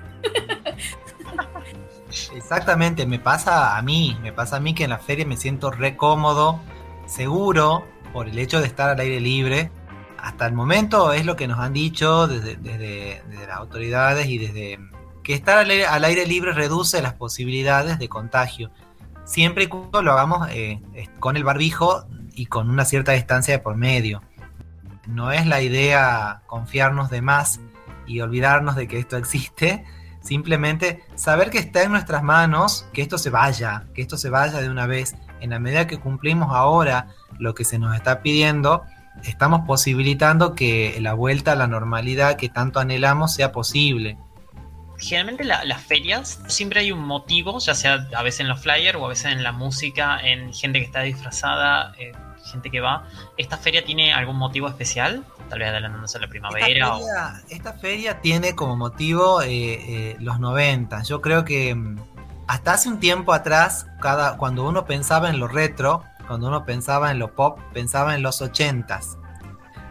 Exactamente, 2.35 3.05
me 3.05 3.19
pasa 3.19 3.77
a 3.77 3.81
mí, 3.81 4.17
me 4.21 4.31
pasa 4.31 4.57
a 4.57 4.59
mí 4.59 4.75
que 4.75 4.83
en 4.83 4.91
la 4.91 4.99
feria 4.99 5.25
me 5.25 5.37
siento 5.37 5.71
re 5.71 5.97
cómodo, 5.97 6.59
seguro, 7.05 7.85
por 8.13 8.27
el 8.27 8.37
hecho 8.37 8.59
de 8.61 8.67
estar 8.67 8.89
al 8.89 8.99
aire 8.99 9.19
libre. 9.19 9.71
Hasta 10.17 10.45
el 10.45 10.53
momento 10.53 11.11
es 11.11 11.25
lo 11.25 11.35
que 11.35 11.47
nos 11.47 11.59
han 11.59 11.73
dicho 11.73 12.27
desde, 12.27 12.55
desde, 12.55 13.21
las 13.47 13.57
autoridades 13.57 14.27
y 14.27 14.37
desde, 14.37 14.79
que 15.23 15.33
estar 15.33 15.57
al 15.57 16.03
aire, 16.03 16.25
libre 16.25 16.53
reduce 16.53 17.01
las 17.01 17.13
posibilidades 17.13 17.99
de 17.99 18.07
contagio, 18.07 18.71
siempre 19.25 19.65
y 19.65 19.67
cuando 19.67 20.01
lo 20.01 20.13
hagamos 20.13 20.47
eh, 20.51 20.81
con 21.19 21.35
el 21.35 21.43
barbijo 21.43 22.05
y 22.33 22.45
con 22.45 22.69
una 22.69 22.85
cierta 22.85 23.13
distancia 23.13 23.55
de 23.55 23.59
por 23.59 23.75
medio. 23.75 24.21
No 25.07 25.31
es 25.31 25.45
la 25.45 25.61
idea 25.61 26.43
confiarnos 26.47 27.09
de 27.09 27.21
más 27.21 27.59
y 28.05 28.21
olvidarnos 28.21 28.75
de 28.75 28.87
que 28.87 28.99
esto 28.99 29.17
existe, 29.17 29.85
simplemente 30.21 31.03
saber 31.15 31.49
que 31.49 31.59
está 31.59 31.83
en 31.83 31.91
nuestras 31.91 32.23
manos, 32.23 32.85
que 32.93 33.01
esto 33.01 33.17
se 33.17 33.29
vaya, 33.29 33.85
que 33.93 34.01
esto 34.01 34.17
se 34.17 34.29
vaya 34.29 34.61
de 34.61 34.69
una 34.69 34.87
vez. 34.87 35.15
En 35.43 35.51
la 35.51 35.59
medida 35.59 35.85
que 35.87 35.99
cumplimos 35.99 36.49
ahora 36.55 37.07
lo 37.37 37.53
que 37.53 37.65
se 37.65 37.77
nos 37.77 37.95
está 37.95 38.21
pidiendo, 38.21 38.83
estamos 39.23 39.61
posibilitando 39.67 40.55
que 40.55 40.97
la 41.01 41.13
vuelta 41.13 41.51
a 41.51 41.55
la 41.55 41.67
normalidad 41.67 42.37
que 42.37 42.49
tanto 42.49 42.79
anhelamos 42.79 43.33
sea 43.33 43.51
posible. 43.51 44.17
Generalmente 44.97 45.43
la- 45.43 45.65
las 45.65 45.81
ferias 45.81 46.39
siempre 46.47 46.79
hay 46.79 46.91
un 46.91 47.01
motivo, 47.05 47.59
ya 47.59 47.75
sea 47.75 48.07
a 48.15 48.23
veces 48.23 48.39
en 48.41 48.47
los 48.47 48.61
flyers 48.61 48.97
o 48.97 49.05
a 49.05 49.09
veces 49.09 49.25
en 49.33 49.43
la 49.43 49.51
música, 49.51 50.19
en 50.21 50.53
gente 50.53 50.79
que 50.79 50.85
está 50.85 51.01
disfrazada, 51.01 51.93
eh, 51.99 52.13
gente 52.45 52.69
que 52.69 52.79
va. 52.79 53.05
¿Esta 53.37 53.57
feria 53.57 53.83
tiene 53.83 54.13
algún 54.13 54.37
motivo 54.37 54.67
especial? 54.69 55.25
Tal 55.49 55.59
vez 55.59 55.69
adelantándose 55.69 56.17
a 56.17 56.21
la 56.21 56.25
Esta 56.27 56.31
primavera 56.31 56.95
o... 56.95 57.01
esta 57.49 57.73
feria 57.73 58.21
tiene 58.21 58.55
como 58.55 58.77
motivo 58.77 59.41
eh, 59.41 59.49
eh, 59.51 60.15
los 60.19 60.39
90. 60.39 61.03
Yo 61.03 61.21
creo 61.21 61.43
que 61.43 61.75
mm, 61.75 61.97
hasta 62.47 62.73
hace 62.73 62.89
un 62.89 62.99
tiempo 62.99 63.33
atrás, 63.33 63.87
cada, 64.01 64.37
cuando 64.37 64.67
uno 64.67 64.85
pensaba 64.85 65.29
en 65.29 65.39
lo 65.39 65.47
retro, 65.47 66.03
cuando 66.27 66.47
uno 66.47 66.65
pensaba 66.65 67.11
en 67.11 67.19
lo 67.19 67.33
pop, 67.35 67.59
pensaba 67.73 68.15
en 68.15 68.23
los 68.23 68.41
80s. 68.41 69.17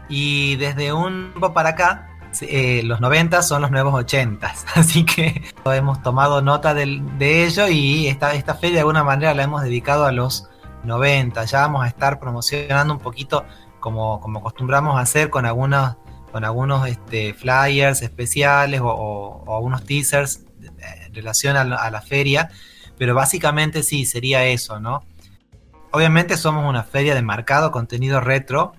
Y 0.09 0.55
desde 0.57 0.93
un 0.93 1.31
tiempo 1.31 1.53
para 1.53 1.69
acá, 1.69 2.09
eh, 2.41 2.81
los 2.83 2.99
90 2.99 3.41
son 3.43 3.61
los 3.61 3.71
nuevos 3.71 3.93
80s. 3.93 4.65
Así 4.75 5.05
que 5.05 5.43
hemos 5.65 6.01
tomado 6.01 6.41
nota 6.41 6.73
del- 6.73 7.17
de 7.17 7.45
ello 7.45 7.67
y 7.67 8.07
esta, 8.07 8.33
esta 8.33 8.55
feria 8.55 8.75
de 8.75 8.79
alguna 8.81 9.03
manera 9.03 9.33
la 9.33 9.43
hemos 9.43 9.61
dedicado 9.63 10.05
a 10.05 10.11
los 10.11 10.49
90. 10.83 11.45
Ya 11.45 11.61
vamos 11.61 11.83
a 11.83 11.87
estar 11.87 12.19
promocionando 12.19 12.93
un 12.93 12.99
poquito 12.99 13.45
como, 13.79 14.19
como 14.19 14.39
acostumbramos 14.39 14.97
a 14.97 15.01
hacer 15.01 15.29
con 15.29 15.45
algunos, 15.45 15.95
con 16.31 16.43
algunos 16.43 16.87
este, 16.87 17.33
flyers 17.33 18.01
especiales 18.01 18.81
o, 18.81 18.87
o- 18.87 19.43
o 19.45 19.55
algunos 19.55 19.83
teasers 19.85 20.41
relación 21.13 21.57
a 21.57 21.63
la, 21.63 21.75
a 21.75 21.91
la 21.91 22.01
feria. 22.01 22.49
Pero 22.97 23.15
básicamente 23.15 23.83
sí, 23.83 24.05
sería 24.05 24.45
eso, 24.45 24.79
¿no? 24.79 25.03
Obviamente 25.91 26.37
somos 26.37 26.67
una 26.67 26.83
feria 26.83 27.13
de 27.15 27.21
marcado 27.21 27.71
contenido 27.71 28.19
retro 28.19 28.73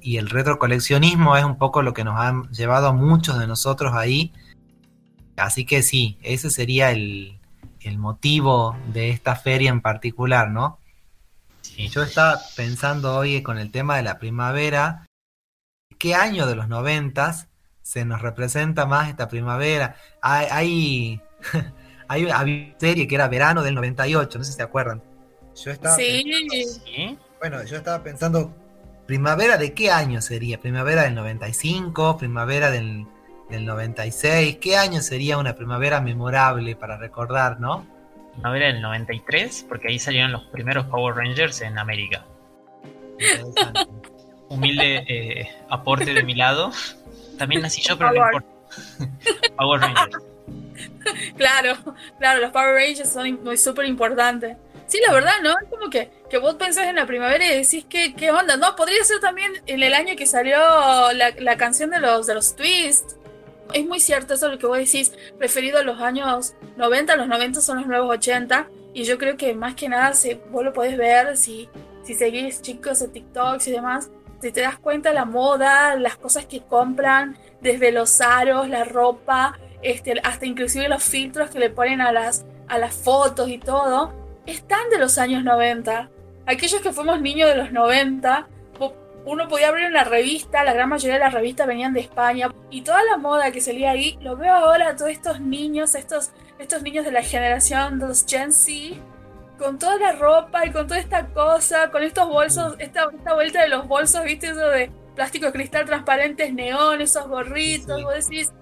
y 0.00 0.18
el 0.18 0.30
retro 0.30 0.60
coleccionismo 0.60 1.36
es 1.36 1.44
un 1.44 1.58
poco 1.58 1.82
lo 1.82 1.92
que 1.92 2.04
nos 2.04 2.14
ha 2.16 2.42
llevado 2.52 2.86
a 2.86 2.92
muchos 2.92 3.40
de 3.40 3.48
nosotros 3.48 3.92
ahí. 3.92 4.32
Así 5.36 5.66
que 5.66 5.82
sí, 5.82 6.16
ese 6.22 6.48
sería 6.50 6.92
el, 6.92 7.40
el 7.80 7.98
motivo 7.98 8.76
de 8.92 9.10
esta 9.10 9.34
feria 9.34 9.70
en 9.70 9.80
particular, 9.80 10.50
¿no? 10.50 10.78
Sí. 11.62 11.88
Yo 11.88 12.04
estaba 12.04 12.40
pensando 12.54 13.16
hoy 13.16 13.42
con 13.42 13.58
el 13.58 13.72
tema 13.72 13.96
de 13.96 14.04
la 14.04 14.20
primavera, 14.20 15.06
¿qué 15.98 16.14
año 16.14 16.46
de 16.46 16.54
los 16.54 16.68
noventas 16.68 17.48
se 17.86 18.04
nos 18.04 18.20
representa 18.20 18.84
más 18.84 19.08
esta 19.08 19.28
primavera? 19.28 19.94
Hay, 20.20 20.46
hay, 20.50 21.20
hay 22.08 22.28
había 22.30 22.64
una 22.64 22.78
serie 22.80 23.06
que 23.06 23.14
era 23.14 23.28
verano 23.28 23.62
del 23.62 23.76
98, 23.76 24.38
no 24.38 24.44
sé 24.44 24.50
si 24.50 24.56
se 24.56 24.62
acuerdan. 24.64 25.00
Yo 25.54 25.70
estaba 25.70 25.94
Sí, 25.94 26.24
¿Sí? 26.84 27.16
bueno, 27.38 27.62
yo 27.62 27.76
estaba 27.76 28.02
pensando, 28.02 28.52
¿primavera 29.06 29.56
de 29.56 29.72
qué 29.72 29.92
año 29.92 30.20
sería? 30.20 30.58
¿Primavera 30.60 31.04
del 31.04 31.14
95? 31.14 32.18
¿Primavera 32.18 32.72
del, 32.72 33.06
del 33.50 33.64
96? 33.64 34.56
¿Qué 34.56 34.76
año 34.76 35.00
sería 35.00 35.38
una 35.38 35.54
primavera 35.54 36.00
memorable 36.00 36.74
para 36.74 36.98
recordar, 36.98 37.60
no? 37.60 37.86
Primavera 38.32 38.66
del 38.66 38.82
93, 38.82 39.64
porque 39.68 39.88
ahí 39.88 40.00
salieron 40.00 40.32
los 40.32 40.42
primeros 40.46 40.86
Power 40.86 41.14
Rangers 41.14 41.60
en 41.60 41.78
América. 41.78 42.26
Humilde 44.48 45.04
eh, 45.08 45.48
aporte 45.70 46.12
de 46.12 46.24
mi 46.24 46.34
lado. 46.34 46.72
También 47.38 47.62
nací 47.62 47.80
yo, 47.82 47.96
pero 47.96 48.12
no 48.12 48.16
importa. 48.16 48.48
Power 49.56 49.80
Rangers. 49.80 50.24
claro, 51.36 51.76
claro, 52.18 52.40
los 52.40 52.50
Power 52.50 52.74
Rangers 52.74 53.12
son 53.12 53.42
muy 53.42 53.56
súper 53.56 53.86
importantes. 53.86 54.56
Sí, 54.86 55.00
la 55.04 55.12
verdad, 55.12 55.32
¿no? 55.42 55.50
Es 55.50 55.68
como 55.68 55.90
que, 55.90 56.10
que 56.30 56.38
vos 56.38 56.54
pensás 56.54 56.86
en 56.86 56.96
la 56.96 57.06
primavera 57.06 57.44
y 57.44 57.62
decís, 57.62 57.84
¿qué, 57.88 58.14
qué 58.14 58.30
onda? 58.30 58.56
No, 58.56 58.76
podría 58.76 59.02
ser 59.02 59.18
también 59.20 59.52
en 59.66 59.82
el 59.82 59.94
año 59.94 60.14
que 60.16 60.26
salió 60.26 60.58
la, 61.12 61.34
la 61.38 61.56
canción 61.56 61.90
de 61.90 61.98
los, 61.98 62.26
de 62.26 62.34
los 62.34 62.54
Twists. 62.54 63.16
Es 63.72 63.84
muy 63.84 63.98
cierto 63.98 64.34
eso 64.34 64.48
lo 64.48 64.58
que 64.58 64.66
vos 64.66 64.78
decís, 64.78 65.12
preferido 65.38 65.78
a 65.78 65.82
los 65.82 66.00
años 66.00 66.54
90, 66.76 67.16
los 67.16 67.26
90 67.26 67.60
son 67.60 67.78
los 67.78 67.86
nuevos 67.88 68.10
80, 68.16 68.68
y 68.94 69.02
yo 69.02 69.18
creo 69.18 69.36
que 69.36 69.54
más 69.54 69.74
que 69.74 69.88
nada, 69.88 70.14
si 70.14 70.34
vos 70.50 70.64
lo 70.64 70.72
podés 70.72 70.96
ver, 70.96 71.36
si, 71.36 71.68
si 72.04 72.14
seguís 72.14 72.62
chicos 72.62 73.00
de 73.00 73.08
TikToks 73.08 73.66
y 73.66 73.72
demás, 73.72 74.08
si 74.40 74.52
te 74.52 74.60
das 74.60 74.78
cuenta 74.78 75.12
la 75.12 75.24
moda, 75.24 75.96
las 75.96 76.16
cosas 76.16 76.46
que 76.46 76.60
compran, 76.62 77.36
desde 77.60 77.92
los 77.92 78.20
aros, 78.20 78.68
la 78.68 78.84
ropa, 78.84 79.58
este, 79.82 80.20
hasta 80.22 80.46
inclusive 80.46 80.88
los 80.88 81.02
filtros 81.04 81.50
que 81.50 81.58
le 81.58 81.70
ponen 81.70 82.00
a 82.00 82.12
las, 82.12 82.44
a 82.68 82.78
las 82.78 82.94
fotos 82.94 83.48
y 83.48 83.58
todo, 83.58 84.12
están 84.46 84.88
de 84.90 84.98
los 84.98 85.18
años 85.18 85.42
90. 85.44 86.10
Aquellos 86.46 86.80
que 86.80 86.92
fuimos 86.92 87.20
niños 87.20 87.48
de 87.48 87.56
los 87.56 87.72
90, 87.72 88.46
po- 88.78 88.94
uno 89.24 89.48
podía 89.48 89.68
abrir 89.68 89.86
una 89.88 90.04
revista, 90.04 90.62
la 90.64 90.72
gran 90.72 90.88
mayoría 90.88 91.14
de 91.14 91.24
las 91.24 91.34
revistas 91.34 91.66
venían 91.66 91.92
de 91.92 92.00
España, 92.00 92.52
y 92.70 92.82
toda 92.82 93.02
la 93.04 93.16
moda 93.16 93.50
que 93.50 93.60
salía 93.60 93.90
ahí, 93.90 94.16
lo 94.20 94.36
veo 94.36 94.52
ahora 94.54 94.90
a 94.90 94.96
todos 94.96 95.10
estos 95.10 95.40
niños, 95.40 95.94
estos, 95.96 96.30
estos 96.60 96.82
niños 96.82 97.04
de 97.04 97.10
la 97.12 97.22
generación 97.22 97.98
de 97.98 98.06
los 98.06 98.24
Gen 98.26 98.52
Z, 98.52 98.96
con 99.58 99.78
toda 99.78 99.96
la 99.98 100.12
ropa 100.12 100.66
y 100.66 100.70
con 100.70 100.86
toda 100.86 101.00
esta 101.00 101.26
cosa, 101.28 101.90
con 101.90 102.02
estos 102.02 102.28
bolsos, 102.28 102.74
esta, 102.78 103.08
esta 103.16 103.34
vuelta 103.34 103.62
de 103.62 103.68
los 103.68 103.86
bolsos, 103.88 104.22
viste, 104.24 104.48
eso 104.50 104.68
de 104.68 104.90
plástico 105.14 105.50
cristal 105.52 105.86
transparentes, 105.86 106.52
neón, 106.52 107.00
esos 107.00 107.26
gorritos, 107.26 107.96
Sí. 107.96 108.04
vos 108.04 108.14
decís, 108.14 108.52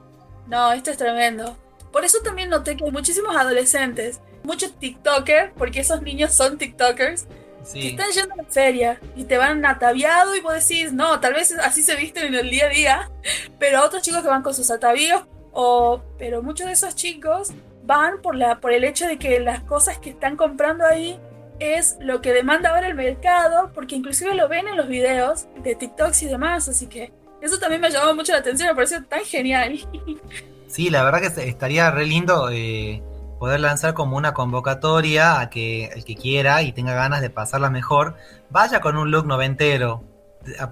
no, 0.46 0.72
esto 0.72 0.90
es 0.90 0.96
tremendo. 0.96 1.56
Por 1.92 2.04
eso 2.04 2.18
también 2.22 2.50
noté 2.50 2.76
que 2.76 2.84
hay 2.84 2.90
muchísimos 2.92 3.34
adolescentes, 3.36 4.20
muchos 4.44 4.72
TikTokers, 4.78 5.52
porque 5.56 5.80
esos 5.80 6.02
niños 6.02 6.34
son 6.34 6.58
TikTokers, 6.58 7.24
que 7.24 7.64
Sí. 7.66 7.88
están 7.88 8.10
yendo 8.10 8.34
a 8.34 8.36
la 8.36 8.44
feria 8.44 9.00
y 9.16 9.24
te 9.24 9.38
van 9.38 9.64
ataviado 9.64 10.34
y 10.36 10.40
vos 10.40 10.52
decís, 10.54 10.92
no, 10.92 11.18
tal 11.20 11.32
vez 11.34 11.52
así 11.62 11.82
se 11.82 11.96
visten 11.96 12.26
en 12.26 12.34
el 12.34 12.50
día 12.50 12.66
a 12.66 12.68
día, 12.68 13.10
pero 13.58 13.82
otros 13.84 14.02
chicos 14.02 14.22
que 14.22 14.28
van 14.28 14.42
con 14.42 14.54
sus 14.54 14.70
atavíos, 14.70 15.22
o, 15.52 16.02
pero 16.18 16.42
muchos 16.42 16.66
de 16.66 16.72
esos 16.74 16.94
chicos 16.94 17.52
van 17.86 18.20
por, 18.22 18.34
la, 18.34 18.60
por 18.60 18.72
el 18.72 18.84
hecho 18.84 19.06
de 19.06 19.18
que 19.18 19.40
las 19.40 19.62
cosas 19.62 19.98
que 19.98 20.10
están 20.10 20.36
comprando 20.36 20.84
ahí 20.84 21.18
es 21.58 21.96
lo 22.00 22.20
que 22.20 22.32
demanda 22.32 22.70
ahora 22.70 22.88
el 22.88 22.94
mercado, 22.94 23.70
porque 23.74 23.94
inclusive 23.94 24.34
lo 24.34 24.48
ven 24.48 24.68
en 24.68 24.76
los 24.76 24.88
videos 24.88 25.46
de 25.62 25.74
TikToks 25.74 26.22
y 26.22 26.26
demás, 26.26 26.68
así 26.68 26.86
que 26.86 27.12
eso 27.40 27.58
también 27.58 27.80
me 27.80 27.90
llamó 27.90 28.14
mucho 28.14 28.32
la 28.32 28.38
atención, 28.38 28.68
me 28.68 28.74
pareció 28.74 29.04
tan 29.04 29.24
genial. 29.24 29.78
Sí, 30.66 30.90
la 30.90 31.04
verdad 31.04 31.20
que 31.20 31.48
estaría 31.48 31.88
re 31.92 32.04
lindo 32.04 32.48
eh, 32.50 33.00
poder 33.38 33.60
lanzar 33.60 33.94
como 33.94 34.16
una 34.16 34.34
convocatoria 34.34 35.38
a 35.38 35.48
que 35.48 35.84
el 35.84 36.04
que 36.04 36.16
quiera 36.16 36.62
y 36.62 36.72
tenga 36.72 36.94
ganas 36.94 37.20
de 37.20 37.30
pasarla 37.30 37.70
mejor, 37.70 38.16
vaya 38.50 38.80
con 38.80 38.96
un 38.96 39.12
look 39.12 39.24
noventero. 39.24 40.02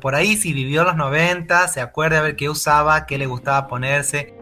Por 0.00 0.16
ahí 0.16 0.36
si 0.36 0.52
vivió 0.52 0.82
los 0.82 0.96
90, 0.96 1.68
se 1.68 1.80
acuerde 1.80 2.16
a 2.16 2.22
ver 2.22 2.34
qué 2.34 2.48
usaba, 2.48 3.06
qué 3.06 3.16
le 3.16 3.26
gustaba 3.26 3.68
ponerse, 3.68 4.34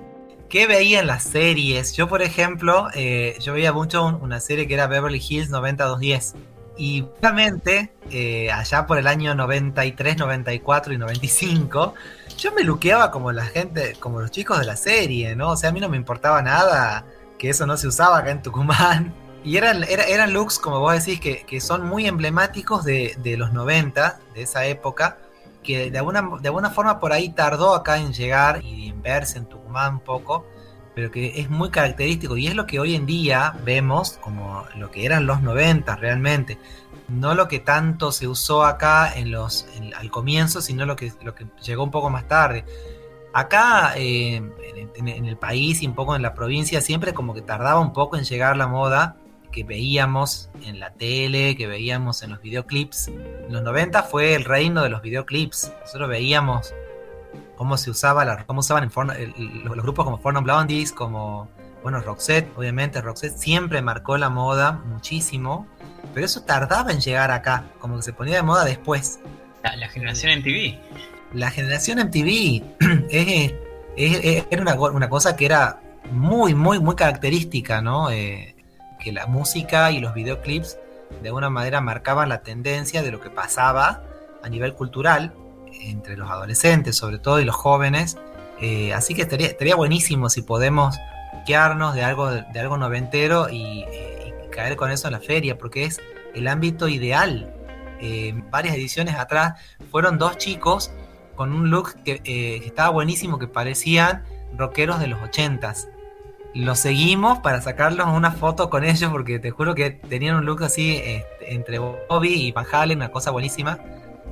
qué 0.50 0.66
veía 0.66 1.00
en 1.00 1.06
las 1.06 1.22
series. 1.22 1.94
Yo, 1.94 2.08
por 2.08 2.20
ejemplo, 2.22 2.88
eh, 2.94 3.36
yo 3.40 3.54
veía 3.54 3.72
mucho 3.72 4.04
un- 4.04 4.16
una 4.16 4.40
serie 4.40 4.66
que 4.68 4.74
era 4.74 4.86
Beverly 4.86 5.22
Hills 5.26 5.48
90210. 5.50 6.34
Y 6.76 7.02
justamente 7.02 7.92
eh, 8.10 8.50
allá 8.50 8.86
por 8.86 8.98
el 8.98 9.06
año 9.06 9.34
93, 9.34 10.16
94 10.18 10.92
y 10.92 10.98
95, 10.98 11.94
yo 12.36 12.52
me 12.52 12.64
luqueaba 12.64 13.10
como 13.10 13.30
la 13.32 13.44
gente, 13.46 13.94
como 14.00 14.20
los 14.20 14.30
chicos 14.30 14.58
de 14.58 14.64
la 14.66 14.76
serie, 14.76 15.36
¿no? 15.36 15.50
O 15.50 15.56
sea, 15.56 15.70
a 15.70 15.72
mí 15.72 15.78
no 15.80 15.88
me 15.88 15.96
importaba 15.96 16.42
nada 16.42 17.04
que 17.38 17.50
eso 17.50 17.66
no 17.66 17.76
se 17.76 17.86
usaba 17.88 18.18
acá 18.18 18.30
en 18.32 18.42
Tucumán. 18.42 19.14
Y 19.42 19.56
eran, 19.56 19.84
era- 19.84 20.04
eran 20.04 20.34
looks, 20.34 20.58
como 20.58 20.80
vos 20.80 20.92
decís, 20.92 21.18
que, 21.18 21.44
que 21.46 21.62
son 21.62 21.86
muy 21.86 22.06
emblemáticos 22.06 22.84
de, 22.84 23.14
de 23.22 23.38
los 23.38 23.54
90, 23.54 24.18
de 24.34 24.42
esa 24.42 24.66
época, 24.66 25.16
que 25.62 25.90
de 25.90 25.98
alguna, 25.98 26.28
de 26.40 26.48
alguna 26.48 26.70
forma 26.70 27.00
por 27.00 27.12
ahí 27.12 27.30
tardó 27.30 27.74
acá 27.74 27.98
en 27.98 28.12
llegar 28.12 28.64
y 28.64 28.88
en 28.88 29.02
verse 29.02 29.38
en 29.38 29.46
Tucumán 29.46 29.94
un 29.94 30.00
poco, 30.00 30.46
pero 30.94 31.10
que 31.10 31.40
es 31.40 31.50
muy 31.50 31.70
característico 31.70 32.36
y 32.36 32.46
es 32.46 32.54
lo 32.54 32.66
que 32.66 32.80
hoy 32.80 32.94
en 32.94 33.06
día 33.06 33.54
vemos 33.64 34.18
como 34.20 34.64
lo 34.76 34.90
que 34.90 35.04
eran 35.04 35.26
los 35.26 35.42
90 35.42 35.96
realmente. 35.96 36.58
No 37.08 37.34
lo 37.34 37.48
que 37.48 37.58
tanto 37.58 38.12
se 38.12 38.28
usó 38.28 38.64
acá 38.64 39.12
en 39.14 39.30
los, 39.30 39.66
al 39.96 40.10
comienzo, 40.10 40.60
sino 40.60 40.86
lo 40.86 40.96
que, 40.96 41.12
lo 41.22 41.34
que 41.34 41.46
llegó 41.62 41.84
un 41.84 41.90
poco 41.90 42.10
más 42.10 42.26
tarde. 42.28 42.64
Acá 43.32 43.94
eh, 43.96 44.42
en 44.96 45.24
el 45.26 45.36
país 45.36 45.82
y 45.82 45.86
un 45.86 45.94
poco 45.94 46.16
en 46.16 46.22
la 46.22 46.34
provincia 46.34 46.80
siempre 46.80 47.14
como 47.14 47.34
que 47.34 47.42
tardaba 47.42 47.80
un 47.80 47.92
poco 47.92 48.16
en 48.16 48.24
llegar 48.24 48.56
la 48.56 48.66
moda 48.66 49.19
que 49.50 49.64
veíamos 49.64 50.50
en 50.64 50.80
la 50.80 50.92
tele, 50.92 51.56
que 51.56 51.66
veíamos 51.66 52.22
en 52.22 52.30
los 52.30 52.42
videoclips. 52.42 53.08
En 53.08 53.52
los 53.52 53.62
90 53.62 54.02
fue 54.04 54.34
el 54.34 54.44
reino 54.44 54.82
de 54.82 54.90
los 54.90 55.02
videoclips. 55.02 55.72
Nosotros 55.80 56.08
veíamos 56.08 56.74
cómo 57.56 57.76
se 57.76 57.90
usaba 57.90 58.24
la, 58.24 58.44
cómo 58.46 58.60
usaban 58.60 58.84
el- 58.84 59.34
el- 59.36 59.64
los, 59.64 59.76
grupos 59.82 60.04
como 60.04 60.18
Forno 60.18 60.42
Blondies, 60.42 60.92
como 60.92 61.48
bueno, 61.82 62.00
Roxette, 62.00 62.50
obviamente, 62.56 63.00
Roxette 63.00 63.36
siempre 63.38 63.80
marcó 63.80 64.18
la 64.18 64.28
moda 64.28 64.72
muchísimo, 64.72 65.66
pero 66.12 66.26
eso 66.26 66.42
tardaba 66.42 66.92
en 66.92 67.00
llegar 67.00 67.30
acá, 67.30 67.64
como 67.78 67.96
que 67.96 68.02
se 68.02 68.12
ponía 68.12 68.36
de 68.36 68.42
moda 68.42 68.64
después. 68.64 69.20
La, 69.62 69.88
generación 69.88 70.38
MTV. 70.38 70.78
La 71.34 71.50
generación 71.50 71.98
MTV 71.98 72.62
es, 73.10 73.54
era 73.96 74.62
una, 74.62 75.08
cosa 75.08 75.36
que 75.36 75.46
era 75.46 75.80
muy, 76.10 76.54
muy, 76.54 76.78
muy 76.80 76.94
característica, 76.96 77.80
¿no? 77.80 78.10
Eh, 78.10 78.54
que 79.00 79.12
la 79.12 79.26
música 79.26 79.90
y 79.90 79.98
los 79.98 80.14
videoclips 80.14 80.78
de 81.22 81.28
alguna 81.28 81.50
manera 81.50 81.80
marcaban 81.80 82.28
la 82.28 82.42
tendencia 82.42 83.02
de 83.02 83.10
lo 83.10 83.20
que 83.20 83.30
pasaba 83.30 84.02
a 84.42 84.48
nivel 84.48 84.74
cultural 84.74 85.34
entre 85.72 86.16
los 86.16 86.30
adolescentes, 86.30 86.96
sobre 86.96 87.18
todo, 87.18 87.40
y 87.40 87.44
los 87.44 87.56
jóvenes. 87.56 88.16
Eh, 88.60 88.92
así 88.94 89.14
que 89.14 89.22
estaría, 89.22 89.48
estaría 89.48 89.74
buenísimo 89.74 90.28
si 90.28 90.42
podemos 90.42 90.96
quedarnos 91.46 91.94
de 91.94 92.04
algo, 92.04 92.30
de 92.30 92.60
algo 92.60 92.76
noventero 92.76 93.48
y, 93.50 93.84
caer 94.50 94.74
con 94.74 94.90
eso 94.90 95.06
en 95.06 95.12
la 95.12 95.20
feria, 95.20 95.56
porque 95.56 95.84
es 95.84 96.00
el 96.34 96.48
ámbito 96.48 96.88
ideal. 96.88 97.54
Eh, 98.00 98.34
varias 98.50 98.74
ediciones 98.74 99.14
atrás 99.14 99.60
fueron 99.92 100.18
dos 100.18 100.38
chicos 100.38 100.90
con 101.36 101.52
un 101.52 101.70
look 101.70 101.94
que, 102.02 102.20
eh, 102.24 102.62
estaba 102.64 102.90
buenísimo, 102.90 103.38
que 103.38 103.46
parecían 103.46 104.24
rockeros 104.56 104.98
de 104.98 105.06
los 105.06 105.22
ochentas. 105.22 105.88
Los 106.54 106.80
seguimos 106.80 107.38
para 107.38 107.60
sacarlos 107.60 108.08
una 108.08 108.32
foto 108.32 108.70
con 108.70 108.84
ellos, 108.84 109.10
porque 109.12 109.38
te 109.38 109.50
juro 109.50 109.74
que 109.74 109.90
tenían 109.90 110.36
un 110.36 110.44
look 110.44 110.64
así 110.64 110.96
este, 110.96 111.54
entre 111.54 111.78
Bobby 111.78 112.34
y 112.34 112.52
Van 112.52 112.66
Halen, 112.70 112.98
una 112.98 113.10
cosa 113.10 113.30
buenísima. 113.30 113.78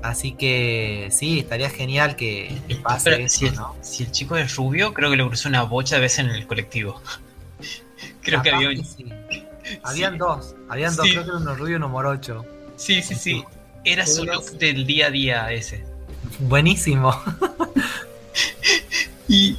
Así 0.03 0.33
que 0.33 1.09
sí, 1.11 1.41
estaría 1.41 1.71
genial 1.71 2.17
que, 2.17 2.57
pase 2.83 3.23
eso, 3.23 3.39
si, 3.39 3.47
el, 3.47 3.55
¿no? 3.55 3.75
si 3.81 4.05
el 4.05 4.13
chico 4.13 4.37
es 4.37 4.55
rubio, 4.55 4.95
creo 4.95 5.11
que 5.11 5.17
lo 5.17 5.27
cruzó 5.27 5.49
una 5.49 5.63
bocha 5.63 5.97
de 5.97 6.03
veces 6.03 6.21
en 6.21 6.31
el 6.31 6.47
colectivo. 6.47 7.01
creo 8.23 8.43
que 8.43 8.51
había 8.51 8.71
Habían 9.83 10.17
dos, 10.17 10.55
habían 10.69 10.97
dos, 10.97 11.07
creo 11.11 11.25
que 11.25 11.31
uno 11.31 11.55
rubio 11.55 11.75
y 11.75 11.77
uno 11.77 11.89
morocho. 11.89 12.45
Sí, 12.77 13.03
sí, 13.03 13.15
sí. 13.15 13.45
Era 13.85 14.07
su 14.07 14.25
look 14.25 14.53
del 14.53 14.87
día 14.87 15.07
a 15.07 15.11
día 15.11 15.53
ese. 15.53 15.85
Buenísimo. 16.39 17.15
y, 19.29 19.57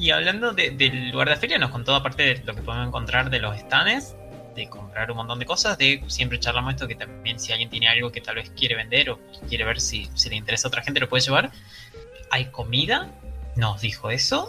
y 0.00 0.10
hablando 0.12 0.52
del 0.52 1.10
lugar 1.10 1.28
de 1.28 1.36
feria, 1.36 1.58
nos 1.58 1.70
contó 1.70 1.94
aparte 1.94 2.22
de 2.22 2.42
lo 2.46 2.54
que 2.54 2.62
podemos 2.62 2.88
encontrar 2.88 3.28
de 3.28 3.38
los 3.38 3.54
stands, 3.58 4.16
de 4.56 4.66
comprar 4.66 5.10
un 5.10 5.18
montón 5.18 5.38
de 5.38 5.44
cosas, 5.44 5.76
de 5.76 6.02
siempre 6.06 6.40
charlamos 6.40 6.72
esto 6.72 6.88
que 6.88 6.94
también 6.94 7.38
si 7.38 7.52
alguien 7.52 7.68
tiene 7.68 7.86
algo 7.86 8.10
que 8.10 8.22
tal 8.22 8.36
vez 8.36 8.50
quiere 8.56 8.76
vender 8.76 9.10
o 9.10 9.18
quiere 9.46 9.64
ver 9.64 9.78
si, 9.78 10.08
si 10.14 10.30
le 10.30 10.36
interesa 10.36 10.66
a 10.66 10.70
otra 10.70 10.82
gente 10.82 11.00
lo 11.00 11.08
puede 11.08 11.22
llevar. 11.22 11.50
Hay 12.30 12.46
comida, 12.46 13.10
nos 13.56 13.82
dijo 13.82 14.10
eso. 14.10 14.48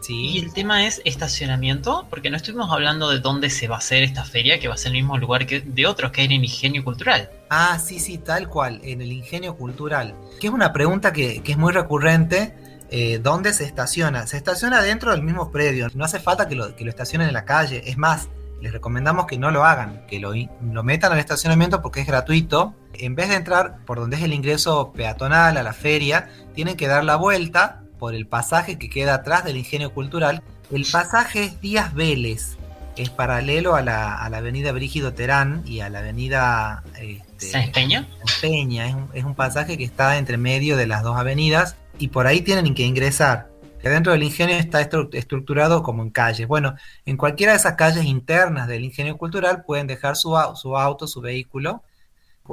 Sí. 0.00 0.30
Y 0.30 0.38
el 0.38 0.54
tema 0.54 0.86
es 0.86 1.02
estacionamiento, 1.04 2.06
porque 2.08 2.30
no 2.30 2.38
estuvimos 2.38 2.72
hablando 2.72 3.10
de 3.10 3.18
dónde 3.18 3.50
se 3.50 3.68
va 3.68 3.74
a 3.76 3.78
hacer 3.78 4.02
esta 4.02 4.24
feria, 4.24 4.58
que 4.58 4.68
va 4.68 4.74
a 4.74 4.78
ser 4.78 4.92
el 4.92 4.98
mismo 4.98 5.18
lugar 5.18 5.46
que 5.46 5.60
de 5.60 5.86
otros, 5.86 6.10
que 6.10 6.22
hay 6.22 6.26
en 6.26 6.32
el 6.32 6.44
Ingenio 6.44 6.82
Cultural. 6.82 7.30
Ah, 7.50 7.78
sí, 7.78 7.98
sí, 7.98 8.16
tal 8.16 8.48
cual, 8.48 8.80
en 8.82 9.02
el 9.02 9.12
Ingenio 9.12 9.56
Cultural. 9.56 10.14
Que 10.40 10.46
es 10.46 10.52
una 10.52 10.72
pregunta 10.72 11.12
que, 11.12 11.42
que 11.42 11.52
es 11.52 11.58
muy 11.58 11.72
recurrente. 11.72 12.54
Eh, 12.90 13.18
¿Dónde 13.22 13.52
se 13.52 13.64
estaciona? 13.64 14.26
Se 14.26 14.36
estaciona 14.36 14.82
dentro 14.82 15.10
del 15.10 15.22
mismo 15.22 15.50
predio. 15.50 15.88
No 15.94 16.04
hace 16.04 16.20
falta 16.20 16.48
que 16.48 16.54
lo, 16.54 16.74
que 16.76 16.84
lo 16.84 16.90
estacionen 16.90 17.28
en 17.28 17.34
la 17.34 17.44
calle. 17.44 17.82
Es 17.86 17.98
más, 17.98 18.28
les 18.60 18.72
recomendamos 18.72 19.26
que 19.26 19.38
no 19.38 19.50
lo 19.50 19.64
hagan, 19.64 20.06
que 20.06 20.18
lo, 20.18 20.32
lo, 20.32 20.82
metan 20.82 21.12
al 21.12 21.18
estacionamiento 21.18 21.82
porque 21.82 22.00
es 22.00 22.06
gratuito. 22.06 22.74
En 22.94 23.14
vez 23.14 23.28
de 23.28 23.36
entrar 23.36 23.84
por 23.84 23.98
donde 23.98 24.16
es 24.16 24.22
el 24.22 24.32
ingreso 24.32 24.92
peatonal 24.92 25.56
a 25.56 25.62
la 25.62 25.72
feria, 25.72 26.28
tienen 26.54 26.76
que 26.76 26.86
dar 26.86 27.04
la 27.04 27.16
vuelta 27.16 27.82
por 27.98 28.14
el 28.14 28.26
pasaje 28.26 28.78
que 28.78 28.88
queda 28.88 29.14
atrás 29.14 29.44
del 29.44 29.56
ingenio 29.56 29.92
cultural. 29.92 30.42
El 30.70 30.86
pasaje 30.90 31.44
es 31.44 31.60
Díaz 31.60 31.94
Vélez, 31.94 32.56
es 32.96 33.10
paralelo 33.10 33.74
a 33.74 33.82
la, 33.82 34.14
a 34.14 34.30
la 34.30 34.38
avenida 34.38 34.72
Brígido 34.72 35.12
Terán 35.12 35.62
y 35.66 35.80
a 35.80 35.90
la 35.90 35.98
avenida 35.98 36.82
este, 36.98 37.70
Peña. 37.72 38.08
Peña. 38.40 38.88
Es 38.88 38.94
un, 38.94 39.10
es 39.12 39.24
un 39.24 39.34
pasaje 39.34 39.76
que 39.76 39.84
está 39.84 40.16
entre 40.16 40.38
medio 40.38 40.76
de 40.76 40.86
las 40.86 41.02
dos 41.02 41.18
avenidas 41.18 41.76
y 41.98 42.08
por 42.08 42.26
ahí 42.26 42.40
tienen 42.40 42.74
que 42.74 42.82
ingresar 42.82 43.50
que 43.80 43.88
dentro 43.90 44.12
del 44.12 44.22
ingenio 44.22 44.56
está 44.56 44.80
estructurado 44.80 45.82
como 45.82 46.02
en 46.02 46.10
calles. 46.10 46.48
Bueno, 46.48 46.74
en 47.04 47.16
cualquiera 47.16 47.52
de 47.52 47.58
esas 47.58 47.74
calles 47.74 48.04
internas 48.04 48.68
del 48.68 48.84
ingenio 48.84 49.16
cultural 49.16 49.64
pueden 49.64 49.86
dejar 49.86 50.16
su, 50.16 50.36
su 50.54 50.76
auto, 50.76 51.06
su 51.06 51.20
vehículo. 51.20 51.82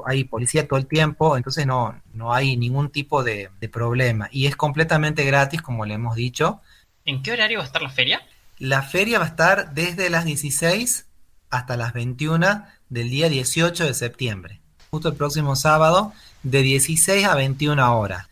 Hay 0.06 0.24
policía 0.26 0.68
todo 0.68 0.80
el 0.80 0.88
tiempo, 0.88 1.38
entonces 1.38 1.66
no, 1.66 2.02
no 2.14 2.34
hay 2.34 2.58
ningún 2.58 2.90
tipo 2.90 3.24
de, 3.24 3.50
de 3.60 3.70
problema. 3.70 4.28
Y 4.32 4.48
es 4.48 4.56
completamente 4.56 5.24
gratis, 5.24 5.62
como 5.62 5.86
le 5.86 5.94
hemos 5.94 6.16
dicho. 6.16 6.62
¿En 7.06 7.22
qué 7.22 7.32
horario 7.32 7.60
va 7.60 7.64
a 7.64 7.68
estar 7.68 7.82
la 7.82 7.90
feria? 7.90 8.22
La 8.58 8.82
feria 8.82 9.20
va 9.20 9.26
a 9.26 9.30
estar 9.30 9.74
desde 9.74 10.10
las 10.10 10.26
16 10.26 11.08
hasta 11.50 11.78
las 11.78 11.94
21 11.94 12.66
del 12.90 13.10
día 13.10 13.30
18 13.30 13.86
de 13.86 13.94
septiembre. 13.94 14.62
Justo 14.90 15.10
el 15.10 15.16
próximo 15.16 15.56
sábado, 15.56 16.14
de 16.44 16.62
16 16.62 17.26
a 17.26 17.36
21 17.36 18.00
horas. 18.00 18.28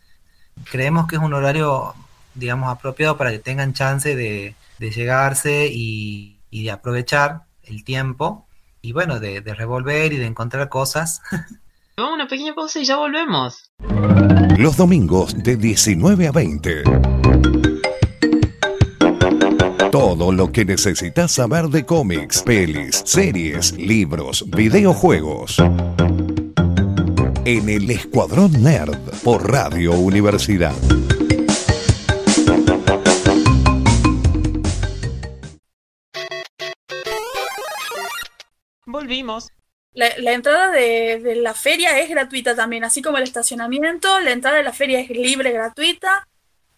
Creemos 0.70 1.06
que 1.06 1.16
es 1.16 1.22
un 1.22 1.34
horario 1.34 1.94
digamos, 2.34 2.70
apropiado 2.70 3.16
para 3.16 3.30
que 3.30 3.38
tengan 3.38 3.72
chance 3.72 4.14
de, 4.14 4.54
llegarse 4.78 5.68
y, 5.70 6.38
de 6.50 6.70
aprovechar 6.70 7.42
el 7.64 7.84
tiempo 7.84 8.46
y 8.80 8.92
bueno, 8.92 9.20
de, 9.20 9.40
revolver 9.40 10.12
y 10.12 10.16
de 10.16 10.26
encontrar 10.26 10.68
cosas. 10.68 11.22
Vamos 11.96 12.14
una 12.14 12.26
pequeña 12.26 12.54
pausa 12.54 12.80
y 12.80 12.84
ya 12.84 12.96
volvemos. 12.96 13.70
Los 14.56 14.76
domingos 14.76 15.40
de 15.42 15.56
19 15.56 16.26
a 16.26 16.32
20. 16.32 16.82
Todo 19.90 20.32
lo 20.32 20.50
que 20.50 20.64
necesitas 20.64 21.32
saber 21.32 21.68
de 21.68 21.84
cómics, 21.84 22.42
pelis, 22.42 23.02
series, 23.04 23.72
libros, 23.72 24.44
videojuegos. 24.48 25.58
En 27.44 27.68
el 27.68 27.90
Escuadrón 27.90 28.62
Nerd 28.62 28.96
por 29.24 29.50
Radio 29.50 29.94
Universidad. 29.94 30.72
Volvimos. 38.86 39.48
La, 39.92 40.06
entrada 40.32 40.70
de, 40.70 41.34
la 41.42 41.52
feria 41.54 41.98
es 41.98 42.08
gratuita 42.08 42.54
también, 42.54 42.84
así 42.84 43.02
como 43.02 43.16
el 43.16 43.24
estacionamiento, 43.24 44.20
la 44.20 44.30
entrada 44.30 44.58
de 44.58 44.62
la 44.62 44.72
feria 44.72 45.00
es 45.00 45.10
libre, 45.10 45.50
gratuita. 45.50 46.28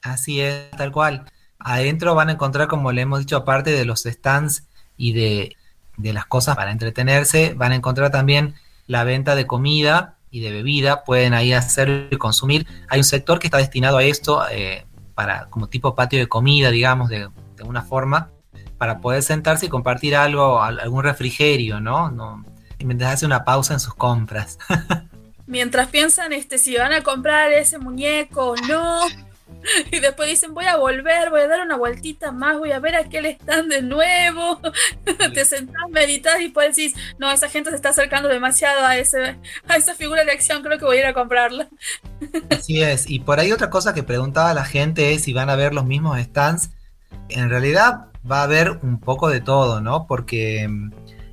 Así 0.00 0.40
es, 0.40 0.70
tal 0.70 0.92
cual. 0.92 1.30
Adentro 1.58 2.14
van 2.14 2.30
a 2.30 2.32
encontrar, 2.32 2.68
como 2.68 2.90
le 2.90 3.02
hemos 3.02 3.18
dicho, 3.18 3.36
aparte 3.36 3.70
de 3.70 3.84
los 3.84 4.04
stands 4.04 4.66
y 4.96 5.12
de, 5.12 5.56
las 5.98 6.24
cosas 6.24 6.56
para 6.56 6.72
entretenerse, 6.72 7.52
van 7.52 7.72
a 7.72 7.74
encontrar 7.74 8.10
también 8.10 8.54
la 8.86 9.04
venta 9.04 9.34
de 9.34 9.46
comida 9.46 10.13
y 10.34 10.40
de 10.40 10.50
bebida, 10.50 11.04
pueden 11.04 11.32
ahí 11.32 11.52
hacer 11.52 12.08
y 12.10 12.16
consumir. 12.16 12.66
Hay 12.88 12.98
un 12.98 13.04
sector 13.04 13.38
que 13.38 13.46
está 13.46 13.58
destinado 13.58 13.98
a 13.98 14.02
esto, 14.02 14.42
eh, 14.50 14.84
para 15.14 15.46
como 15.46 15.68
tipo 15.68 15.94
patio 15.94 16.18
de 16.18 16.26
comida, 16.26 16.70
digamos, 16.72 17.08
de, 17.08 17.28
de 17.56 17.62
una 17.62 17.82
forma, 17.82 18.30
para 18.76 18.98
poder 19.00 19.22
sentarse 19.22 19.66
y 19.66 19.68
compartir 19.68 20.16
algo, 20.16 20.60
algún 20.60 21.04
refrigerio, 21.04 21.78
¿no? 21.78 22.10
no 22.10 22.44
mientras 22.84 23.14
hace 23.14 23.26
una 23.26 23.44
pausa 23.44 23.74
en 23.74 23.80
sus 23.80 23.94
compras. 23.94 24.58
mientras 25.46 25.88
piensan 25.88 26.32
este 26.32 26.58
si 26.58 26.76
van 26.76 26.92
a 26.92 27.02
comprar 27.02 27.52
ese 27.52 27.78
muñeco 27.78 28.50
o 28.50 28.56
no. 28.56 29.00
Y 29.90 30.00
después 30.00 30.28
dicen, 30.28 30.54
voy 30.54 30.66
a 30.66 30.76
volver, 30.76 31.30
voy 31.30 31.42
a 31.42 31.48
dar 31.48 31.60
una 31.60 31.76
vueltita 31.76 32.32
más, 32.32 32.58
voy 32.58 32.72
a 32.72 32.78
ver 32.78 32.96
aquel 32.96 33.26
stand 33.26 33.70
de 33.70 33.82
nuevo. 33.82 34.60
Te 35.34 35.44
sentás, 35.44 35.88
meditas 35.90 36.40
y 36.40 36.44
después 36.44 36.74
decís, 36.74 36.94
no, 37.18 37.30
esa 37.30 37.48
gente 37.48 37.70
se 37.70 37.76
está 37.76 37.90
acercando 37.90 38.28
demasiado 38.28 38.84
a, 38.84 38.96
ese, 38.96 39.36
a 39.68 39.76
esa 39.76 39.94
figura 39.94 40.24
de 40.24 40.32
acción, 40.32 40.62
creo 40.62 40.78
que 40.78 40.84
voy 40.84 40.98
a 40.98 41.00
ir 41.00 41.06
a 41.06 41.14
comprarla. 41.14 41.68
Así 42.50 42.82
es, 42.82 43.08
y 43.08 43.20
por 43.20 43.40
ahí 43.40 43.52
otra 43.52 43.70
cosa 43.70 43.94
que 43.94 44.02
preguntaba 44.02 44.54
la 44.54 44.64
gente 44.64 45.12
es 45.12 45.22
si 45.22 45.32
van 45.32 45.50
a 45.50 45.56
ver 45.56 45.74
los 45.74 45.84
mismos 45.84 46.18
stands. 46.20 46.70
En 47.28 47.48
realidad 47.48 48.06
va 48.30 48.40
a 48.40 48.44
haber 48.44 48.70
un 48.82 48.98
poco 49.00 49.28
de 49.28 49.40
todo, 49.40 49.80
¿no? 49.80 50.06
Porque 50.06 50.68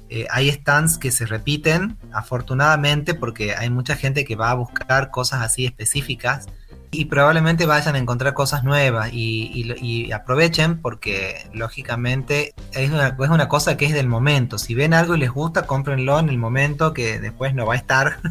eh, 0.09 0.27
hay 0.29 0.49
stands 0.51 0.97
que 0.97 1.11
se 1.11 1.25
repiten, 1.25 1.97
afortunadamente, 2.11 3.13
porque 3.13 3.55
hay 3.55 3.69
mucha 3.69 3.95
gente 3.95 4.25
que 4.25 4.35
va 4.35 4.51
a 4.51 4.55
buscar 4.55 5.09
cosas 5.09 5.41
así 5.41 5.65
específicas 5.65 6.47
y 6.91 7.05
probablemente 7.05 7.65
vayan 7.65 7.95
a 7.95 7.99
encontrar 7.99 8.33
cosas 8.33 8.65
nuevas 8.65 9.09
y, 9.13 10.11
aprovechen 10.11 10.81
porque 10.81 11.47
lógicamente 11.53 12.53
es 12.73 12.91
una, 12.91 13.07
es 13.07 13.29
una, 13.29 13.47
cosa 13.47 13.77
que 13.77 13.85
es 13.85 13.93
del 13.93 14.07
momento. 14.07 14.57
Si 14.57 14.75
ven 14.75 14.93
algo 14.93 15.15
y 15.15 15.19
les 15.19 15.31
gusta, 15.31 15.65
cómprenlo 15.65 16.19
en 16.19 16.27
el 16.27 16.37
momento 16.37 16.93
que 16.93 17.19
después 17.19 17.53
no 17.53 17.65
va 17.65 17.73
a 17.73 17.77
estar. 17.77 18.19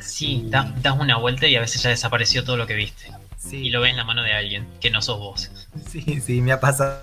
Sí, 0.00 0.46
das 0.48 0.98
una 0.98 1.18
vuelta 1.18 1.46
y 1.46 1.54
a 1.54 1.60
veces 1.60 1.82
ya 1.82 1.90
desapareció 1.90 2.42
todo 2.42 2.56
lo 2.56 2.66
que 2.66 2.74
viste. 2.74 3.12
Y 3.52 3.68
lo 3.68 3.82
ves 3.82 3.90
en 3.90 3.98
la 3.98 4.04
mano 4.04 4.22
de 4.22 4.32
alguien, 4.32 4.66
que 4.80 4.90
no 4.90 5.02
sos 5.02 5.18
vos. 5.18 5.50
Sí, 5.90 6.22
sí, 6.22 6.40
me 6.40 6.52
ha 6.52 6.58
pasado 6.58 7.02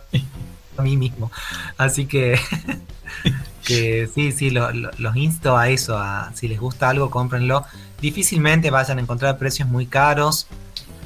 a 0.76 0.82
mí 0.82 0.98
mismo. 0.98 1.32
Así 1.78 2.08
que, 2.08 2.40
que 3.64 4.10
sí, 4.14 4.32
sí, 4.32 4.50
los 4.50 5.16
insto 5.16 5.56
a 5.56 5.70
eso, 5.70 5.98
a 5.98 6.32
si 6.34 6.48
les 6.48 6.60
gusta 6.60 6.90
algo, 6.90 7.12
cómprenlo. 7.12 7.66
Difícilmente 8.02 8.72
vayan 8.72 8.98
a 8.98 9.02
encontrar 9.02 9.38
precios 9.38 9.70
muy 9.70 9.86
caros. 9.86 10.48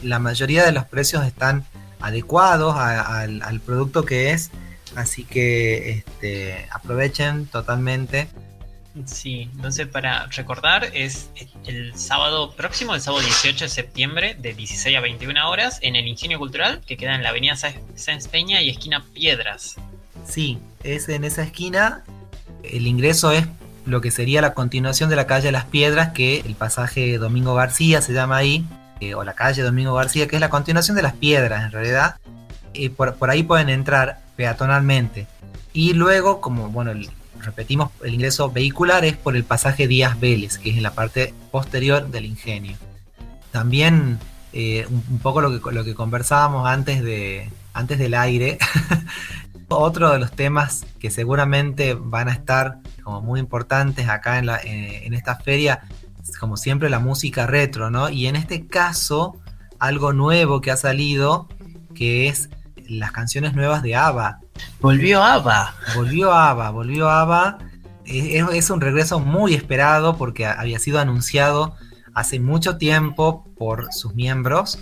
La 0.04 0.20
mayoría 0.20 0.66
de 0.66 0.72
los 0.72 0.86
precios 0.86 1.26
están 1.26 1.66
adecuados 2.00 2.76
al, 2.78 3.62
producto 3.66 4.06
que 4.06 4.32
es. 4.32 4.52
Así 4.96 5.24
que 5.24 5.90
este, 5.92 6.68
aprovechen 6.72 7.46
totalmente. 7.46 8.28
Sí, 9.06 9.50
entonces 9.56 9.88
para 9.88 10.26
recordar 10.28 10.90
es 10.94 11.30
el 11.68 11.96
sábado 11.96 12.54
próximo, 12.56 12.96
el 12.96 13.02
sábado 13.02 13.24
18 13.24 13.66
de 13.66 13.70
septiembre 13.70 14.36
de 14.40 14.54
16 14.54 14.98
a 14.98 15.00
21 15.00 15.50
horas 15.50 15.78
en 15.84 15.96
el 15.96 16.08
Ingenio 16.08 16.40
Cultural 16.40 16.82
que 16.86 16.98
queda 16.98 17.16
en 17.16 17.22
la 17.22 17.30
avenida 17.30 17.56
Sáenz 17.56 18.28
Peña 18.28 18.62
y 18.62 18.70
esquina 18.70 19.06
Piedras. 19.14 19.76
Sí, 20.26 20.58
es 20.84 21.08
en 21.08 21.24
esa 21.24 21.44
esquina. 21.44 22.04
El 22.64 22.88
ingreso 22.88 23.32
es 23.32 23.46
lo 23.86 24.02
que 24.02 24.12
sería 24.12 24.42
la 24.42 24.54
continuación 24.54 25.10
de 25.10 25.16
la 25.16 25.28
calle 25.28 25.52
Las 25.52 25.66
Piedras, 25.66 26.10
que 26.10 26.40
el 26.42 26.56
pasaje 26.56 27.18
Domingo 27.18 27.56
García 27.56 28.02
se 28.02 28.14
llama 28.14 28.38
ahí, 28.38 28.66
eh, 29.00 29.14
o 29.16 29.24
la 29.24 29.34
calle 29.34 29.62
Domingo 29.62 29.94
García, 29.94 30.28
que 30.28 30.36
es 30.36 30.40
la 30.40 30.50
continuación 30.50 30.96
de 30.96 31.04
Las 31.04 31.14
Piedras 31.14 31.66
en 31.66 31.72
realidad. 31.72 32.16
y 32.74 32.90
por, 32.90 33.16
por, 33.16 33.30
ahí 33.30 33.44
pueden 33.44 33.70
entrar 33.70 34.20
peatonalmente. 34.36 35.28
Y 35.74 35.94
luego, 35.94 36.42
como 36.42 36.70
bueno, 36.70 36.92
repetimos, 37.42 37.92
el 38.04 38.14
ingreso 38.14 38.52
vehicular 38.52 39.06
es 39.06 39.18
por 39.18 39.36
el 39.36 39.44
pasaje 39.44 39.88
Díaz 39.88 40.20
Vélez, 40.20 40.58
que 40.58 40.72
es 40.72 40.78
en 40.78 40.84
la 40.84 40.92
parte 40.92 41.34
posterior 41.52 42.10
del 42.10 42.26
ingenio. 42.26 42.78
También 43.52 44.20
eh, 44.52 44.86
un, 44.90 45.04
un, 45.10 45.20
poco 45.20 45.42
lo 45.42 45.62
que, 45.62 45.72
lo 45.72 45.84
que 45.84 45.94
conversábamos 45.94 46.68
antes, 46.68 47.04
de, 47.04 47.50
antes 47.74 48.00
del 48.00 48.14
aire. 48.14 48.58
Otro 49.72 50.12
de 50.12 50.20
los 50.20 50.32
temas 50.32 50.86
que 51.00 51.12
seguramente 51.12 51.94
van 51.94 52.28
a 52.28 52.34
estar 52.34 52.80
como 53.04 53.22
muy 53.22 53.40
importantes 53.40 54.10
acá 54.10 54.40
en, 54.40 54.48
la, 54.48 54.60
en, 54.60 55.04
en 55.04 55.14
esta 55.14 55.36
feria, 55.36 55.84
como 56.40 56.58
siempre 56.58 56.90
la 56.90 57.00
música 57.00 57.48
retro, 57.48 57.90
¿no? 57.90 58.10
Y 58.10 58.28
en 58.28 58.36
este 58.36 58.68
caso, 58.68 59.38
algo 59.80 60.14
nuevo 60.14 60.62
que 60.62 60.72
ha 60.72 60.78
salido, 60.78 61.48
que 61.96 62.28
es 62.28 62.50
las 62.88 63.12
canciones 63.12 63.54
nuevas 63.54 63.84
de 63.84 63.96
ABBA. 63.96 64.40
Volvió 64.82 65.24
ABBA. 65.24 65.76
Volvió 65.96 66.32
ABBA, 66.34 66.70
volvió 66.72 67.10
ABBA. 67.10 67.58
Es, 68.06 68.44
es, 68.54 68.70
un 68.70 68.82
regreso 68.82 69.20
muy 69.20 69.54
esperado 69.54 70.18
porque 70.18 70.46
había 70.46 70.80
sido 70.80 71.00
anunciado 71.00 71.76
hace 72.14 72.40
mucho 72.40 72.78
tiempo 72.78 73.46
por 73.56 73.94
sus 73.94 74.16
miembros, 74.16 74.80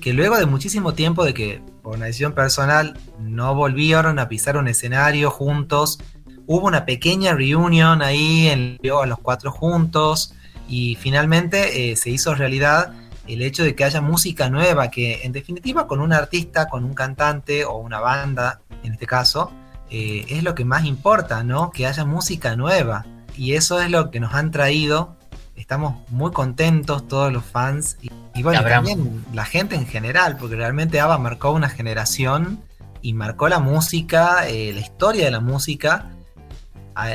que 0.00 0.12
luego 0.12 0.36
de 0.36 0.46
muchísimo 0.46 0.92
tiempo 0.92 1.24
de 1.24 1.32
que 1.32 1.62
por 1.82 1.96
una 1.96 2.06
decisión 2.06 2.32
personal 2.32 2.98
no 3.18 3.54
volvieron 3.54 4.18
a 4.18 4.28
pisar 4.28 4.56
un 4.58 4.68
escenario 4.68 5.30
juntos, 5.30 5.98
hubo 6.46 6.66
una 6.66 6.84
pequeña 6.84 7.34
reunión 7.34 8.02
ahí 8.02 8.48
en, 8.48 8.78
a 8.92 9.06
los 9.06 9.18
cuatro 9.20 9.50
juntos 9.50 10.34
y 10.68 10.96
finalmente 10.96 11.90
eh, 11.90 11.96
se 11.96 12.10
hizo 12.10 12.34
realidad 12.34 12.92
el 13.26 13.42
hecho 13.42 13.64
de 13.64 13.74
que 13.74 13.84
haya 13.84 14.00
música 14.00 14.48
nueva, 14.48 14.90
que 14.90 15.22
en 15.24 15.32
definitiva 15.32 15.86
con 15.86 16.00
un 16.00 16.12
artista, 16.12 16.68
con 16.68 16.84
un 16.84 16.94
cantante 16.94 17.64
o 17.64 17.76
una 17.78 18.00
banda, 18.00 18.60
en 18.82 18.92
este 18.92 19.06
caso, 19.06 19.52
eh, 19.90 20.26
es 20.28 20.42
lo 20.42 20.54
que 20.54 20.64
más 20.64 20.84
importa, 20.84 21.42
¿no? 21.42 21.70
Que 21.70 21.86
haya 21.86 22.04
música 22.04 22.56
nueva. 22.56 23.04
Y 23.36 23.54
eso 23.54 23.80
es 23.80 23.90
lo 23.90 24.10
que 24.10 24.20
nos 24.20 24.34
han 24.34 24.50
traído. 24.50 25.16
Estamos 25.56 26.08
muy 26.10 26.32
contentos 26.32 27.08
todos 27.08 27.32
los 27.32 27.44
fans 27.44 27.96
y, 28.00 28.10
y 28.34 28.42
bueno, 28.42 28.62
también 28.62 29.24
la 29.32 29.44
gente 29.44 29.74
en 29.74 29.86
general, 29.86 30.36
porque 30.38 30.56
realmente 30.56 31.00
ABBA 31.00 31.18
marcó 31.18 31.52
una 31.52 31.68
generación 31.68 32.62
y 33.00 33.12
marcó 33.12 33.48
la 33.48 33.60
música, 33.60 34.48
eh, 34.48 34.72
la 34.74 34.80
historia 34.80 35.24
de 35.26 35.30
la 35.30 35.40
música. 35.40 36.10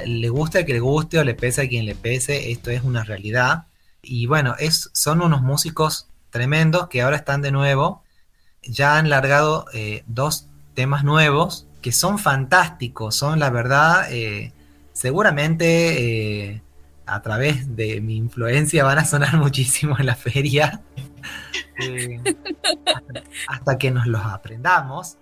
Le 0.05 0.29
guste 0.29 0.59
a 0.59 0.65
que 0.65 0.73
le 0.73 0.79
guste 0.79 1.19
o 1.19 1.23
le 1.23 1.33
pese 1.33 1.61
a 1.61 1.67
quien 1.67 1.85
le 1.85 1.95
pese, 1.95 2.51
esto 2.51 2.69
es 2.71 2.83
una 2.83 3.03
realidad. 3.03 3.65
Y 4.01 4.25
bueno, 4.25 4.55
es, 4.59 4.89
son 4.93 5.21
unos 5.21 5.41
músicos 5.41 6.07
tremendos 6.29 6.87
que 6.87 7.01
ahora 7.01 7.17
están 7.17 7.41
de 7.41 7.51
nuevo. 7.51 8.03
Ya 8.63 8.97
han 8.97 9.09
largado 9.09 9.65
eh, 9.73 10.03
dos 10.07 10.47
temas 10.75 11.03
nuevos 11.03 11.67
que 11.81 11.91
son 11.91 12.19
fantásticos, 12.19 13.15
son 13.15 13.39
la 13.39 13.49
verdad, 13.49 14.11
eh, 14.11 14.53
seguramente 14.93 16.51
eh, 16.51 16.61
a 17.07 17.21
través 17.21 17.75
de 17.75 18.01
mi 18.01 18.17
influencia 18.17 18.83
van 18.83 18.99
a 18.99 19.05
sonar 19.05 19.37
muchísimo 19.37 19.97
en 19.97 20.05
la 20.05 20.15
feria. 20.15 20.81
hasta, 22.85 23.23
hasta 23.47 23.77
que 23.77 23.91
nos 23.91 24.05
los 24.05 24.23
aprendamos. 24.23 25.17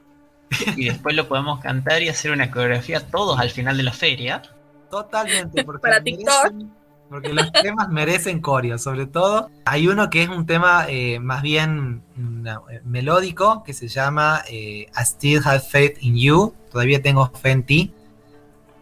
Y 0.76 0.86
después 0.86 1.16
lo 1.16 1.28
podemos 1.28 1.60
cantar 1.60 2.02
y 2.02 2.10
hacer 2.10 2.32
una 2.32 2.50
coreografía 2.50 3.00
todos 3.08 3.40
al 3.40 3.50
final 3.52 3.78
de 3.78 3.84
la 3.84 3.94
feria. 3.94 4.42
Totalmente, 4.90 5.64
porque 5.64 5.82
Para 5.82 6.02
TikTok. 6.04 6.52
merecen- 6.54 6.70
porque 7.10 7.34
los 7.34 7.52
temas 7.52 7.90
merecen 7.90 8.40
coreo, 8.40 8.78
sobre 8.78 9.08
todo. 9.08 9.50
Hay 9.66 9.88
uno 9.88 10.10
que 10.12 10.22
es 10.24 10.30
un 10.30 10.46
tema 10.46 10.86
eh, 10.88 11.20
más 11.20 11.42
bien 11.42 12.04
una- 12.18 12.62
eh, 12.72 12.82
melódico 12.86 13.64
que 13.64 13.74
se 13.74 13.88
llama 13.88 14.44
eh, 14.48 14.88
I 14.96 15.02
Still 15.06 15.42
Have 15.44 15.62
Faith 15.62 15.98
in 16.02 16.16
You, 16.18 16.54
todavía 16.72 17.02
tengo 17.02 17.28
fe 17.32 17.52
en 17.52 17.64
ti, 17.64 17.94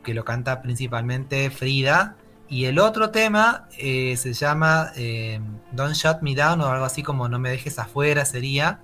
que 0.03 0.13
lo 0.13 0.25
canta 0.25 0.61
principalmente 0.61 1.49
Frida. 1.51 2.15
Y 2.49 2.65
el 2.65 2.79
otro 2.79 3.11
tema 3.11 3.67
eh, 3.77 4.15
se 4.17 4.31
llama 4.33 4.91
eh, 4.95 5.39
Don't 5.73 5.95
Shut 5.95 6.21
Me 6.21 6.33
Down 6.35 6.61
o 6.61 6.67
algo 6.67 6.85
así 6.85 7.03
como 7.03 7.27
No 7.29 7.39
me 7.39 7.49
dejes 7.49 7.77
afuera 7.79 8.23
sería, 8.25 8.79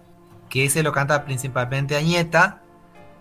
que 0.49 0.65
ese 0.65 0.83
lo 0.83 0.91
canta 0.91 1.23
principalmente 1.25 1.95
Añeta. 1.97 2.61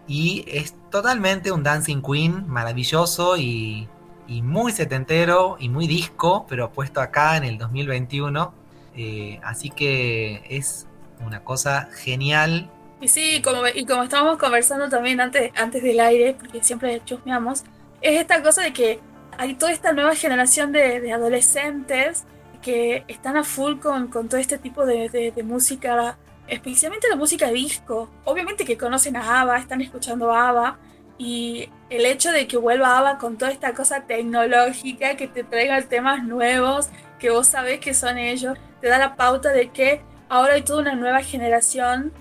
Y 0.06 0.44
es 0.48 0.74
totalmente 0.90 1.52
un 1.52 1.62
Dancing 1.62 2.02
Queen 2.02 2.46
maravilloso 2.48 3.36
y, 3.36 3.88
y 4.28 4.42
muy 4.42 4.72
setentero 4.72 5.56
y 5.58 5.68
muy 5.68 5.86
disco, 5.86 6.44
pero 6.48 6.70
puesto 6.72 7.00
acá 7.00 7.36
en 7.36 7.44
el 7.44 7.58
2021. 7.58 8.52
Eh, 8.96 9.40
así 9.42 9.70
que 9.70 10.42
es 10.48 10.86
una 11.24 11.42
cosa 11.44 11.88
genial. 11.94 12.68
Y 13.00 13.08
sí, 13.08 13.40
como, 13.42 13.62
y 13.66 13.84
como 13.86 14.02
estábamos 14.04 14.38
conversando 14.38 14.88
también 14.88 15.20
antes, 15.20 15.50
antes 15.56 15.82
del 15.82 15.98
aire, 16.00 16.34
porque 16.38 16.62
siempre 16.62 17.00
chusmeamos, 17.04 17.62
es 18.00 18.20
esta 18.20 18.42
cosa 18.42 18.62
de 18.62 18.72
que 18.72 19.00
hay 19.38 19.54
toda 19.54 19.72
esta 19.72 19.92
nueva 19.92 20.14
generación 20.14 20.72
de, 20.72 21.00
de 21.00 21.12
adolescentes 21.12 22.24
que 22.60 23.04
están 23.08 23.36
a 23.36 23.44
full 23.44 23.78
con, 23.80 24.08
con 24.08 24.28
todo 24.28 24.38
este 24.40 24.58
tipo 24.58 24.84
de, 24.86 25.08
de- 25.08 25.32
de 25.32 25.42
música, 25.42 26.16
especialmente 26.52 27.08
la 27.08 27.16
música 27.16 27.50
disco. 27.50 28.10
Obviamente 28.24 28.66
que 28.66 28.76
conocen 28.76 29.16
a 29.16 29.40
ABBA, 29.40 29.58
están 29.58 29.80
escuchando 29.80 30.30
a 30.30 30.50
ABBA, 30.50 30.78
y 31.16 31.70
el 31.88 32.04
hecho 32.04 32.30
de 32.30 32.46
que 32.46 32.58
vuelva 32.58 32.98
ABBA 32.98 33.18
con 33.18 33.38
toda 33.38 33.50
esta 33.50 33.72
cosa 33.72 34.02
tecnológica, 34.02 35.16
que 35.16 35.28
te 35.28 35.44
traigan 35.44 35.88
temas 35.88 36.24
nuevos, 36.24 36.90
que 37.18 37.30
vos 37.30 37.46
sabés 37.46 37.80
que 37.80 37.94
son 37.94 38.18
ellos, 38.18 38.58
te 38.82 38.88
da 38.88 38.98
la 38.98 39.16
pauta 39.16 39.48
de 39.48 39.70
que 39.70 40.02
ahora 40.28 40.54
hay 40.54 40.62
toda 40.62 40.82
una 40.82 40.94
nueva 40.94 41.22
generación 41.22 42.12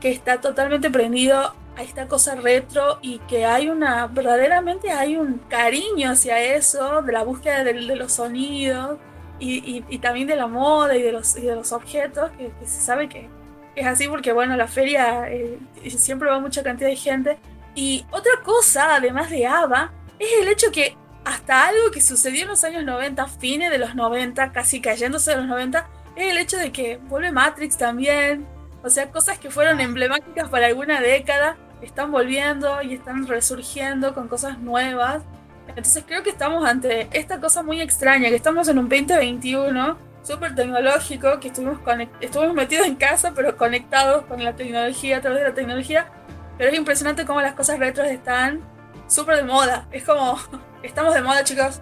que 0.00 0.10
está 0.10 0.40
totalmente 0.40 0.88
prendido 0.90 1.54
a 1.76 1.82
esta 1.82 2.06
cosa 2.06 2.36
retro 2.36 3.00
y 3.02 3.18
que 3.20 3.44
hay 3.44 3.70
una, 3.70 4.06
verdaderamente 4.06 4.92
hay 4.92 5.16
un 5.16 5.38
cariño 5.48 6.12
hacia 6.12 6.40
eso, 6.40 7.02
de 7.02 7.12
la 7.12 7.24
búsqueda 7.24 7.64
de, 7.64 7.72
de 7.72 7.96
los 7.96 8.12
sonidos 8.12 8.98
y, 9.40 9.98
también 9.98 10.28
de 10.28 10.36
la 10.36 10.46
moda 10.46 10.96
y 10.96 11.02
de 11.02 11.12
los, 11.12 11.34
de 11.34 11.56
los 11.56 11.72
objetos, 11.72 12.30
que 12.32 12.52
se 12.66 12.80
sabe 12.80 13.08
que 13.08 13.39
es 13.74 13.86
así 13.86 14.08
porque, 14.08 14.32
bueno, 14.32 14.56
la 14.56 14.66
feria 14.66 15.30
eh, 15.30 15.58
siempre 15.96 16.28
va 16.28 16.40
mucha 16.40 16.62
cantidad 16.62 16.88
de 16.88 16.96
gente. 16.96 17.38
Y 17.74 18.04
otra 18.10 18.32
cosa, 18.42 18.96
además 18.96 19.30
de 19.30 19.46
ABBA, 19.46 19.92
es 20.18 20.28
el 20.40 20.48
hecho 20.48 20.70
que 20.72 20.96
hasta 21.24 21.68
algo 21.68 21.90
que 21.90 22.00
sucedió 22.00 22.42
en 22.42 22.48
los 22.48 22.64
años 22.64 22.84
90, 22.84 23.26
fines 23.28 23.70
de 23.70 23.78
los 23.78 23.94
90, 23.94 24.52
casi 24.52 24.80
cayéndose 24.80 25.30
de 25.30 25.36
los 25.38 25.46
90, 25.46 25.88
es 26.16 26.30
el 26.30 26.38
hecho 26.38 26.56
de 26.56 26.72
que 26.72 26.96
vuelve 26.96 27.32
Matrix 27.32 27.76
también. 27.76 28.46
O 28.82 28.90
sea, 28.90 29.10
cosas 29.10 29.38
que 29.38 29.50
fueron 29.50 29.80
emblemáticas 29.80 30.48
para 30.48 30.66
alguna 30.66 31.00
década 31.00 31.56
están 31.82 32.10
volviendo 32.10 32.82
y 32.82 32.94
están 32.94 33.26
resurgiendo 33.26 34.14
con 34.14 34.28
cosas 34.28 34.58
nuevas. 34.58 35.22
Entonces 35.68 36.04
creo 36.06 36.22
que 36.22 36.30
estamos 36.30 36.68
ante 36.68 37.08
esta 37.12 37.40
cosa 37.40 37.62
muy 37.62 37.80
extraña, 37.80 38.28
que 38.28 38.34
estamos 38.34 38.68
en 38.68 38.78
un 38.78 38.88
2021 38.88 40.09
súper 40.22 40.54
tecnológico, 40.54 41.40
que 41.40 41.48
estuvimos, 41.48 41.78
estuvimos 42.20 42.54
metidos 42.54 42.86
en 42.86 42.96
casa, 42.96 43.32
pero 43.34 43.56
conectados 43.56 44.24
con 44.26 44.42
la 44.42 44.54
tecnología, 44.54 45.18
a 45.18 45.20
través 45.20 45.40
de 45.40 45.48
la 45.48 45.54
tecnología. 45.54 46.10
Pero 46.58 46.70
es 46.70 46.76
impresionante 46.76 47.24
cómo 47.24 47.40
las 47.40 47.54
cosas 47.54 47.78
retros 47.78 48.08
están 48.08 48.60
súper 49.06 49.36
de 49.36 49.44
moda. 49.44 49.86
Es 49.90 50.04
como, 50.04 50.38
estamos 50.82 51.14
de 51.14 51.22
moda, 51.22 51.44
chicos. 51.44 51.80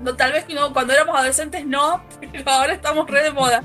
No, 0.00 0.14
tal 0.14 0.32
vez 0.32 0.46
no, 0.48 0.72
cuando 0.72 0.92
éramos 0.92 1.16
adolescentes 1.16 1.66
no, 1.66 2.02
pero 2.32 2.50
ahora 2.50 2.74
estamos 2.74 3.08
re 3.10 3.24
de 3.24 3.32
moda. 3.32 3.62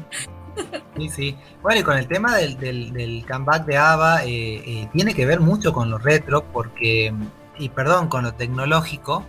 Sí, 0.98 1.10
sí. 1.10 1.38
Bueno, 1.62 1.80
y 1.80 1.84
con 1.84 1.98
el 1.98 2.08
tema 2.08 2.38
del, 2.38 2.58
del, 2.58 2.94
del 2.94 3.26
comeback 3.28 3.66
de 3.66 3.78
ABBA, 3.78 4.24
eh, 4.26 4.28
eh, 4.28 4.90
tiene 4.94 5.14
que 5.14 5.26
ver 5.26 5.40
mucho 5.40 5.74
con 5.74 5.90
lo 5.90 5.98
retro, 5.98 6.44
porque, 6.52 7.14
y 7.58 7.70
perdón, 7.70 8.08
con 8.08 8.24
lo 8.24 8.34
tecnológico, 8.34 9.26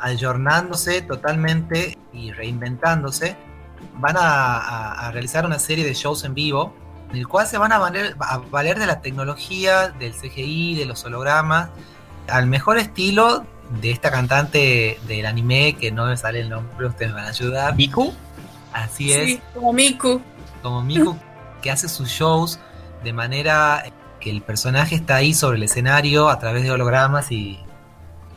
ayornándose 0.00 1.02
totalmente 1.02 1.98
y 2.12 2.32
reinventándose, 2.32 3.36
van 3.94 4.16
a, 4.16 4.56
a- 4.58 5.06
a 5.08 5.10
realizar 5.10 5.44
una 5.46 5.58
serie 5.58 5.84
de 5.84 5.94
shows 5.94 6.24
en 6.24 6.34
vivo, 6.34 6.74
en 7.10 7.16
el 7.18 7.26
cual 7.28 7.46
se 7.46 7.58
van 7.58 7.72
a 7.72 7.78
valer, 7.78 8.16
a 8.20 8.38
valer 8.38 8.78
de 8.78 8.86
la 8.86 9.00
tecnología, 9.00 9.88
del 9.88 10.12
CGI, 10.14 10.74
de 10.76 10.84
los 10.86 11.04
hologramas, 11.04 11.70
al 12.28 12.46
mejor 12.46 12.78
estilo 12.78 13.44
de 13.80 13.90
esta 13.90 14.10
cantante 14.10 14.98
del 15.06 15.26
anime, 15.26 15.76
que 15.76 15.90
no 15.90 16.06
me 16.06 16.16
sale 16.16 16.40
el 16.40 16.48
nombre, 16.50 16.86
ustedes 16.86 17.10
me 17.12 17.16
van 17.18 17.26
a 17.26 17.30
ayudar. 17.30 17.74
¿Miku? 17.76 18.12
Así 18.72 19.10
Sí, 19.10 19.32
es 19.34 19.40
como 19.54 19.72
Miku. 19.72 20.20
como 20.62 20.82
Miku 20.82 21.16
que 21.62 21.70
hace 21.70 21.88
sus 21.88 22.08
shows 22.08 22.58
de 23.02 23.12
manera 23.12 23.82
que 23.84 23.92
que 24.18 24.30
el 24.32 24.42
personaje 24.42 24.96
está 24.96 25.14
ahí 25.14 25.32
sobre 25.32 25.58
el 25.58 25.62
escenario 25.62 26.28
a 26.28 26.40
través 26.40 26.64
de 26.64 26.72
hologramas 26.72 27.30
y, 27.30 27.60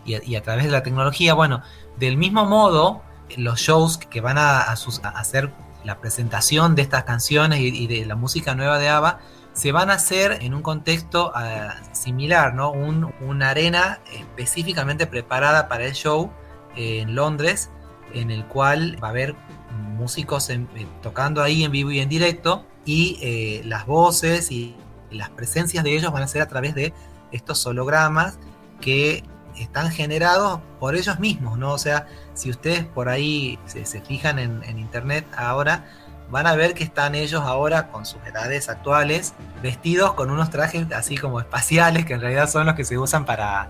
y, 0.05 0.35
a, 0.35 0.43
través 0.43 0.65
de 0.65 0.69
la 0.69 0.83
tecnología. 0.83 1.33
Bueno, 1.33 1.63
del 1.97 2.17
mismo 2.17 2.45
modo, 2.45 3.01
los 3.37 3.59
shows 3.59 3.97
que 3.97 4.21
van 4.21 4.37
a, 4.37 4.61
hacer 4.61 5.51
la 5.83 5.99
presentación 5.99 6.75
de 6.75 6.83
estas 6.83 7.03
canciones 7.03 7.59
y, 7.59 7.87
de 7.87 8.05
la 8.05 8.15
música 8.15 8.55
nueva 8.55 8.77
de 8.79 8.89
ABBA 8.89 9.19
se 9.53 9.71
van 9.71 9.89
a 9.89 9.93
hacer 9.93 10.37
en 10.41 10.53
un 10.53 10.61
contexto 10.61 11.31
ah, 11.35 11.75
similar, 11.91 12.53
¿no? 12.53 12.71
una 12.71 13.49
arena 13.49 13.99
específicamente 14.13 15.07
preparada 15.07 15.67
para 15.67 15.85
el 15.85 15.93
show 15.93 16.31
en 16.75 17.15
Londres, 17.15 17.69
en 18.13 18.31
el 18.31 18.45
cual 18.45 18.97
va 19.03 19.07
a 19.07 19.11
haber 19.11 19.35
músicos 19.71 20.49
eh, 20.49 20.65
tocando 21.01 21.41
ahí 21.41 21.63
en 21.63 21.71
vivo 21.71 21.91
y 21.91 21.99
en 21.99 22.09
directo 22.09 22.65
y 22.85 23.19
eh, 23.21 23.61
las 23.65 23.85
voces 23.85 24.51
y 24.51 24.75
las 25.11 25.29
presencias 25.29 25.83
de 25.83 25.95
ellos 25.95 26.11
van 26.11 26.23
a 26.23 26.27
ser 26.27 26.41
a 26.41 26.47
través 26.47 26.73
de 26.75 26.93
estos 27.31 27.65
hologramas 27.65 28.39
que 28.79 29.23
están 29.57 29.91
generados 29.91 30.59
por 30.79 30.95
ellos 30.95 31.19
mismos, 31.19 31.57
¿no? 31.57 31.73
O 31.73 31.77
sea, 31.77 32.07
si 32.33 32.49
ustedes 32.49 32.85
por 32.85 33.09
ahí 33.09 33.59
se, 33.65 33.85
fijan 34.01 34.39
en, 34.39 34.77
internet 34.77 35.25
ahora, 35.35 35.85
van 36.29 36.47
a 36.47 36.55
ver 36.55 36.73
que 36.73 36.83
están 36.83 37.15
ellos 37.15 37.41
ahora 37.41 37.89
con 37.89 38.05
sus 38.05 38.21
edades 38.25 38.69
actuales, 38.69 39.33
vestidos 39.61 40.13
con 40.13 40.31
unos 40.31 40.49
trajes 40.49 40.91
así 40.93 41.17
como 41.17 41.39
espaciales, 41.39 42.05
que 42.05 42.13
en 42.13 42.21
realidad 42.21 42.49
son 42.49 42.65
los 42.65 42.75
que 42.75 42.85
se 42.85 42.97
usan 42.97 43.25
para, 43.25 43.67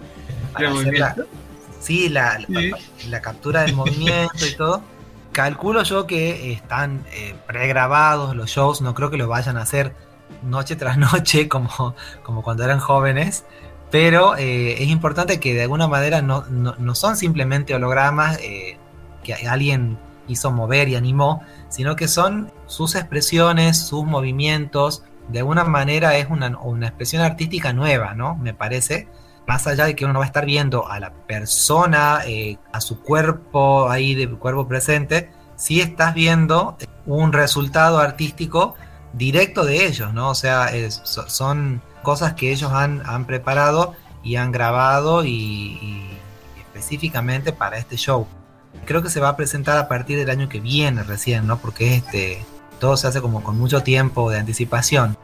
hacer 0.53 0.97
la, 0.97 1.15
sí, 1.79 2.09
la, 2.09 2.39
la, 3.09 3.21
captura 3.21 3.61
del 3.61 3.75
movimiento 3.75 4.45
y 4.45 4.55
todo. 4.55 4.81
Calculo 5.31 5.83
yo 5.83 6.07
que 6.07 6.51
están 6.51 7.05
eh, 7.11 7.35
pregrabados 7.47 8.35
los 8.35 8.49
shows, 8.49 8.81
no 8.81 8.93
creo 8.93 9.09
que 9.09 9.17
lo 9.17 9.27
vayan 9.27 9.57
a 9.57 9.61
hacer 9.61 9.95
noche 10.43 10.75
tras 10.75 10.97
noche 10.97 11.47
como, 11.47 11.95
como 12.23 12.43
cuando 12.43 12.63
eran 12.63 12.79
jóvenes, 12.79 13.45
pero 13.91 14.37
eh, 14.37 14.81
es 14.81 14.89
importante 14.89 15.39
que 15.39 15.53
de 15.53 15.63
alguna 15.63 15.87
manera 15.87 16.21
no, 16.21 16.45
son 16.95 17.17
simplemente 17.17 17.75
hologramas 17.75 18.39
eh, 18.41 18.77
que 19.23 19.33
alguien 19.33 19.99
hizo 20.27 20.49
mover 20.49 20.87
y 20.87 20.95
animó, 20.95 21.43
sino 21.67 21.95
que 21.97 22.07
son 22.07 22.51
sus 22.65 22.95
expresiones, 22.95 23.77
sus 23.77 24.05
movimientos, 24.05 25.03
de 25.27 25.39
alguna 25.39 25.65
manera 25.65 26.17
es 26.17 26.27
una, 26.29 26.57
una 26.59 26.87
expresión 26.87 27.21
artística 27.21 27.73
nueva, 27.73 28.15
¿no? 28.15 28.35
Me 28.35 28.53
parece 28.53 29.07
más 29.45 29.67
allá 29.67 29.85
de 29.85 29.95
que 29.95 30.05
uno 30.05 30.19
va 30.19 30.25
a 30.25 30.27
estar 30.27 30.45
viendo 30.45 30.87
a 30.89 30.99
la 30.99 31.11
persona, 31.11 32.21
eh, 32.25 32.57
a 32.71 32.79
su 32.79 33.01
cuerpo 33.01 33.89
ahí 33.89 34.15
de 34.15 34.29
cuerpo 34.29 34.67
presente, 34.67 35.31
sí 35.57 35.81
estás 35.81 36.13
viendo 36.13 36.77
un 37.05 37.33
resultado 37.33 37.99
artístico 37.99 38.75
directo 39.13 39.65
de 39.65 39.85
ellos, 39.85 40.13
¿no? 40.13 40.29
O 40.29 40.35
sea, 40.35 40.69
son 40.89 41.81
cosas 42.01 42.33
que 42.33 42.51
ellos 42.51 42.71
han, 42.71 43.03
han, 43.05 43.25
preparado 43.25 43.95
y 44.23 44.35
han 44.35 44.51
grabado 44.51 45.25
y, 45.25 46.09
específicamente 46.57 47.53
para 47.53 47.77
este 47.77 47.97
show. 47.97 48.27
Creo 48.85 49.01
que 49.01 49.09
se 49.09 49.19
va 49.19 49.29
a 49.29 49.37
presentar 49.37 49.77
a 49.77 49.87
partir 49.87 50.17
del 50.17 50.29
año 50.29 50.49
que 50.49 50.59
viene 50.59 51.03
recién, 51.03 51.45
¿no? 51.47 51.57
Porque 51.57 51.95
este 51.95 52.45
todo 52.79 52.97
se 52.97 53.07
hace 53.07 53.21
como 53.21 53.43
con 53.43 53.59
mucho 53.59 53.81
tiempo 53.81 54.31
de 54.31 54.39
anticipación. 54.39 55.15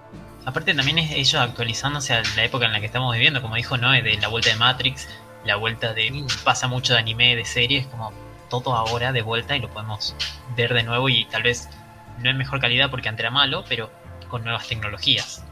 Aparte 0.45 0.73
también 0.75 0.99
es 0.99 1.11
ellos 1.11 1.41
actualizándose 1.41 2.13
a 2.13 2.21
la 2.35 2.43
época 2.43 2.67
en 2.67 2.71
la 2.71 2.79
que 2.79 2.85
estamos 2.85 3.13
viviendo, 3.13 3.41
como 3.41 3.55
dijo 3.55 3.77
Noé, 3.77 4.01
de 4.01 4.15
la 4.17 4.27
vuelta 4.27 4.51
de 4.51 4.57
Matrix, 4.57 5.07
la 5.43 5.55
vuelta 5.55 5.93
de... 5.93 6.25
pasa 6.43 6.67
mucho 6.67 6.93
de 6.93 6.99
anime, 6.99 7.35
de 7.35 7.45
series, 7.45 7.87
como 7.87 8.13
todo 8.49 8.75
ahora 8.75 9.11
de 9.11 9.21
vuelta 9.21 9.57
y 9.57 9.59
lo 9.59 9.69
podemos 9.69 10.15
ver 10.55 10.73
de 10.73 10.83
nuevo 10.83 11.09
y 11.09 11.25
tal 11.25 11.43
vez 11.43 11.67
no 12.19 12.29
en 12.29 12.37
mejor 12.37 12.59
calidad 12.59 12.89
porque 12.89 13.09
antes 13.09 13.21
era 13.21 13.31
malo, 13.31 13.65
pero 13.67 13.89
con 14.29 14.43
nuevas 14.43 14.67
tecnologías. 14.67 15.43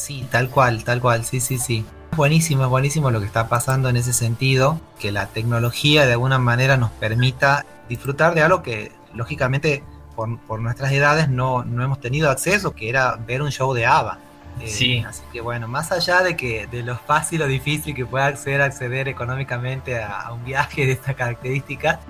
Sí, 0.00 0.26
tal 0.30 0.48
cual, 0.48 0.82
tal 0.82 0.98
cual, 1.02 1.26
sí, 1.26 1.40
sí, 1.40 1.58
sí. 1.58 1.84
Buenísimo, 2.16 2.64
es 2.64 2.70
buenísimo 2.70 3.10
lo 3.10 3.20
que 3.20 3.26
está 3.26 3.48
pasando 3.48 3.90
en 3.90 3.96
ese 3.96 4.14
sentido, 4.14 4.80
que 4.98 5.12
la 5.12 5.26
tecnología 5.26 6.06
de 6.06 6.12
alguna 6.12 6.38
manera 6.38 6.78
nos 6.78 6.90
permita 6.90 7.66
disfrutar 7.86 8.34
de 8.34 8.40
algo 8.40 8.62
que 8.62 8.92
lógicamente 9.12 9.84
por, 10.16 10.58
nuestras 10.58 10.90
edades 10.92 11.28
no, 11.28 11.64
no, 11.64 11.84
hemos 11.84 12.00
tenido 12.00 12.30
acceso, 12.30 12.74
que 12.74 12.88
era 12.88 13.16
ver 13.16 13.42
un 13.42 13.50
show 13.50 13.74
de 13.74 13.84
ABBA. 13.84 14.18
Eh, 14.62 14.68
sí. 14.68 15.04
Así 15.06 15.22
que 15.34 15.42
bueno, 15.42 15.68
más 15.68 15.92
allá 15.92 16.22
de 16.22 16.34
que 16.34 16.66
de 16.66 16.82
lo 16.82 16.96
fácil 16.96 17.42
o 17.42 17.46
difícil 17.46 17.94
que 17.94 18.06
pueda 18.06 18.24
acceder, 18.24 18.62
acceder 18.62 19.06
económicamente 19.06 20.02
a, 20.02 20.32
un 20.32 20.42
viaje 20.46 20.86
de 20.86 20.92
esta 20.92 21.12
característica, 21.12 22.00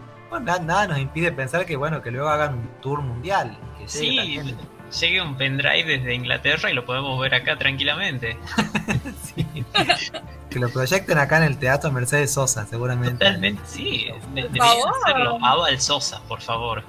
nada, 0.62 0.86
nos 0.86 0.98
impide 0.98 1.32
pensar 1.32 1.66
que 1.66 1.74
bueno, 1.74 2.02
que 2.02 2.12
luego 2.12 2.28
hagan 2.28 2.54
un 2.54 2.68
tour 2.80 3.00
mundial. 3.02 3.58
Que 3.76 3.88
sí, 3.88 4.40
llegue 4.90 5.22
un 5.22 5.36
pendrive 5.36 5.98
desde 5.98 6.14
Inglaterra 6.14 6.70
y 6.70 6.74
lo 6.74 6.84
podemos 6.84 7.18
ver 7.20 7.34
acá 7.34 7.56
tranquilamente. 7.56 8.36
sí. 9.22 9.46
que 10.48 10.58
lo 10.58 10.70
proyecten 10.70 11.18
acá 11.18 11.38
en 11.38 11.44
el 11.44 11.58
Teatro 11.58 11.90
Mercedes 11.92 12.32
Sosa, 12.32 12.66
seguramente. 12.66 13.24
Totalmente, 13.24 13.62
sí. 13.66 14.08
Deberían 14.34 14.66
hacerlo. 15.02 15.38
ABBA 15.42 15.70
el 15.70 15.80
Sosa, 15.80 16.20
por 16.28 16.40
favor. 16.40 16.84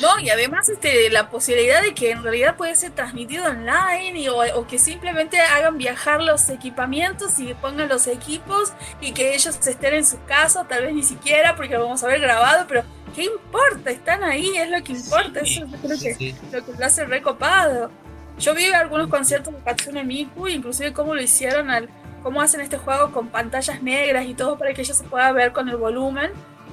No, 0.00 0.18
y 0.18 0.30
además 0.30 0.68
este, 0.68 1.10
la 1.10 1.28
posibilidad 1.28 1.82
de 1.82 1.94
que 1.94 2.10
en 2.10 2.22
realidad 2.22 2.56
puede 2.56 2.74
ser 2.74 2.92
transmitido 2.92 3.44
online 3.44 4.28
o, 4.30 4.66
que 4.66 4.78
simplemente 4.78 5.38
hagan 5.40 5.76
viajar 5.76 6.22
los 6.22 6.48
equipamientos 6.48 7.38
y 7.38 7.52
pongan 7.54 7.88
los 7.88 8.06
equipos 8.06 8.72
y 9.00 9.12
que 9.12 9.34
ellos 9.34 9.58
estén 9.66 9.94
en 9.94 10.06
su 10.06 10.22
casa, 10.24 10.66
tal 10.66 10.84
vez 10.84 10.94
ni 10.94 11.02
siquiera 11.02 11.54
porque 11.56 11.74
lo 11.74 11.84
vamos 11.84 12.02
a 12.02 12.06
ver 12.08 12.20
grabado, 12.20 12.64
pero 12.66 12.84
¿qué 13.14 13.24
importa? 13.24 13.90
Están 13.90 14.24
ahí, 14.24 14.56
es 14.56 14.70
lo 14.70 14.82
que 14.82 14.92
importa, 14.92 15.40
eso 15.40 15.66
yo 15.66 15.76
creo 15.78 15.98
que 15.98 16.34
lo 16.50 16.64
que 16.64 16.72
lo 16.78 16.86
hace 16.86 17.04
recopado. 17.04 17.90
Yo 18.38 18.54
vi 18.54 18.66
algunos 18.72 19.08
conciertos 19.08 19.52
de 19.52 19.60
Katsune 19.60 20.04
Miku, 20.04 20.48
inclusive 20.48 20.94
cómo 20.94 21.14
lo 21.14 21.20
hicieron, 21.20 21.70
al, 21.70 21.90
cómo 22.22 22.40
hacen 22.40 22.62
este 22.62 22.78
juego 22.78 23.12
con 23.12 23.28
pantallas 23.28 23.82
negras 23.82 24.24
y 24.24 24.34
todo 24.34 24.56
para 24.56 24.72
que 24.72 24.80
ella 24.80 24.94
se 24.94 25.04
pueda 25.04 25.30
ver 25.32 25.52
con 25.52 25.68
el 25.68 25.76
volumen 25.76 26.32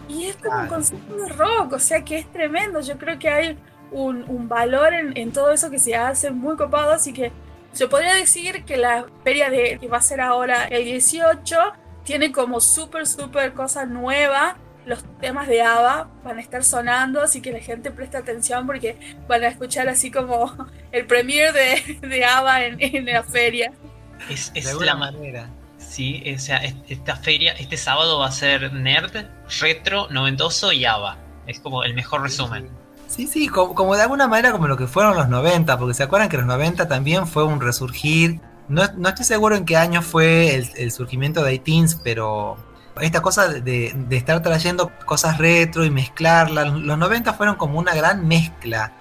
y 0.09 0.25
es 0.25 0.35
como 0.37 0.59
un 0.59 0.67
concepto 0.67 1.15
de 1.15 1.29
rock, 1.29 1.73
o 1.73 1.79
sea 1.79 2.03
que 2.03 2.17
es 2.17 2.31
tremendo. 2.31 2.81
Yo 2.81 2.97
creo 2.97 3.19
que 3.19 3.29
hay 3.29 3.57
un, 3.91 4.49
valor 4.49 4.93
en, 4.93 5.31
todo 5.31 5.51
eso 5.51 5.69
que 5.69 5.79
se 5.79 5.95
hace 5.95 6.31
muy 6.31 6.57
copado, 6.57 6.91
así 6.91 7.13
que 7.13 7.31
se 7.71 7.87
podría 7.87 8.15
decir 8.15 8.65
que 8.65 8.75
la 8.75 9.05
feria 9.23 9.49
de, 9.49 9.77
que 9.79 9.87
va 9.87 9.97
a 9.97 10.01
ser 10.01 10.19
ahora 10.19 10.65
el 10.65 10.83
18 10.85 11.55
tiene 12.03 12.31
como 12.31 12.59
súper, 12.59 13.05
súper 13.05 13.53
cosa 13.53 13.85
nueva. 13.85 14.57
Los 14.85 15.03
temas 15.19 15.47
de 15.47 15.61
ABBA 15.61 16.09
van 16.23 16.37
a 16.39 16.41
estar 16.41 16.63
sonando, 16.63 17.21
así 17.21 17.41
que 17.41 17.51
la 17.51 17.59
gente 17.59 17.91
presta 17.91 18.17
atención 18.17 18.65
porque 18.65 18.97
van 19.27 19.43
a 19.43 19.47
escuchar 19.47 19.87
así 19.87 20.09
como 20.09 20.51
el 20.91 21.05
premier 21.05 21.53
de, 21.53 21.99
de 22.07 22.25
ABBA 22.25 22.65
en, 22.65 23.05
la 23.05 23.23
feria. 23.23 23.71
Es, 24.27 24.51
es 24.55 24.73
la 24.73 24.95
manera 24.95 25.49
Sí, 25.89 26.23
o 26.35 26.37
sea, 26.37 26.61
esta 26.87 27.15
feria, 27.15 27.53
este 27.53 27.75
sábado 27.75 28.19
va 28.19 28.27
a 28.27 28.31
ser 28.31 28.71
nerd, 28.73 29.25
retro, 29.59 30.07
noventoso 30.11 30.71
y 30.71 30.85
ABBA. 30.85 31.17
Es 31.47 31.59
como 31.59 31.83
el 31.83 31.95
mejor 31.95 32.21
resumen. 32.21 32.69
Sí, 33.07 33.25
sí, 33.25 33.47
como, 33.47 33.95
de 33.95 34.03
alguna 34.03 34.27
manera 34.27 34.51
como 34.51 34.67
lo 34.67 34.77
que 34.77 34.85
fueron 34.85 35.17
los 35.17 35.27
90, 35.29 35.79
porque 35.79 35.95
se 35.95 36.03
acuerdan 36.03 36.29
que 36.29 36.37
los 36.37 36.45
90 36.45 36.87
también 36.87 37.25
fue 37.25 37.43
un 37.43 37.59
resurgir. 37.59 38.39
No, 38.67 38.83
estoy 38.83 39.25
seguro 39.25 39.55
en 39.55 39.65
qué 39.65 39.77
año 39.77 40.03
fue 40.03 40.53
el, 40.53 40.91
surgimiento 40.91 41.43
de 41.43 41.55
iTeens, 41.55 41.95
pero 42.03 42.57
esta 43.01 43.23
cosa 43.23 43.47
de, 43.47 43.95
estar 44.11 44.43
trayendo 44.43 44.91
cosas 45.07 45.39
retro 45.39 45.85
y 45.85 45.89
mezclarlas, 45.89 46.71
los 46.71 46.99
90 46.99 47.33
fueron 47.33 47.55
como 47.55 47.79
una 47.79 47.95
gran 47.95 48.27
mezcla, 48.27 48.93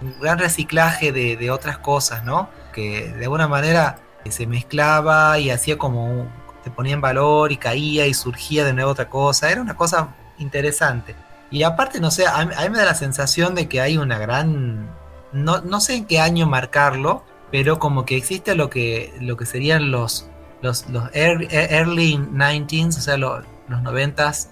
un 0.00 0.14
gran 0.20 0.38
reciclaje 0.38 1.10
de, 1.10 1.36
de 1.36 1.50
otras 1.50 1.78
cosas, 1.78 2.22
¿no? 2.22 2.50
Que 2.72 3.08
de 3.08 3.24
alguna 3.24 3.48
manera 3.48 4.05
se 4.30 4.46
mezclaba 4.46 5.38
y 5.38 5.50
hacía 5.50 5.78
como 5.78 6.26
se 6.66 6.70
ponía 6.72 6.94
en 6.94 7.00
valor 7.00 7.52
y 7.52 7.58
caía 7.58 8.08
y 8.08 8.14
surgía 8.14 8.64
de 8.64 8.72
nuevo 8.72 8.90
otra 8.90 9.08
cosa. 9.08 9.50
Era 9.52 9.60
una 9.60 9.76
cosa 9.76 10.16
interesante. 10.38 11.14
Y 11.50 11.62
aparte, 11.62 12.00
no 12.00 12.10
sé, 12.10 12.26
a 12.26 12.44
mí, 12.44 12.52
me 12.70 12.78
da 12.78 12.84
la 12.84 12.94
sensación 12.94 13.54
de 13.54 13.68
que 13.68 13.80
hay 13.80 13.98
una 13.98 14.18
gran. 14.18 14.90
No, 15.32 15.60
no, 15.60 15.80
sé 15.80 15.94
en 15.94 16.06
qué 16.06 16.18
año 16.18 16.46
marcarlo, 16.46 17.22
pero 17.52 17.78
como 17.78 18.04
que 18.04 18.16
existe 18.16 18.54
lo 18.56 18.68
que, 18.68 19.14
lo 19.20 19.36
que 19.36 19.46
serían 19.46 19.90
los, 19.92 20.28
los, 20.60 20.88
los 20.88 21.08
early, 21.14 22.16
19s, 22.16 22.98
o 22.98 23.00
sea, 23.00 23.16
los 23.16 23.44
90s 23.68 24.48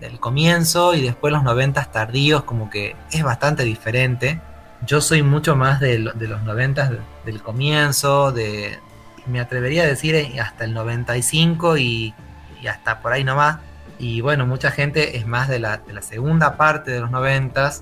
del 0.00 0.18
comienzo 0.20 0.94
y 0.94 1.02
después 1.02 1.32
los 1.32 1.42
90s 1.42 1.90
tardíos, 1.92 2.44
como 2.44 2.70
que 2.70 2.96
es 3.10 3.22
bastante 3.22 3.64
diferente. 3.64 4.40
Yo 4.86 5.00
soy 5.02 5.22
mucho 5.22 5.54
más 5.54 5.80
de, 5.80 5.98
de 6.14 6.28
los 6.28 6.40
90s 6.40 6.98
del 7.24 7.42
comienzo, 7.42 8.32
de, 8.32 8.78
me 9.26 9.40
atrevería 9.40 9.84
a 9.84 9.86
decir 9.86 10.14
eh, 10.14 10.40
hasta 10.40 10.64
el 10.64 10.74
95 10.74 11.76
y, 11.78 12.14
y 12.62 12.66
hasta 12.66 13.00
por 13.00 13.12
ahí 13.12 13.24
nomás. 13.24 13.58
Y 13.98 14.20
bueno, 14.20 14.46
mucha 14.46 14.70
gente 14.70 15.16
es 15.16 15.26
más 15.26 15.48
de 15.48 15.58
la, 15.58 15.78
de 15.78 15.92
la 15.92 16.02
segunda 16.02 16.56
parte 16.56 16.90
de 16.90 17.00
los 17.00 17.10
90 17.10 17.72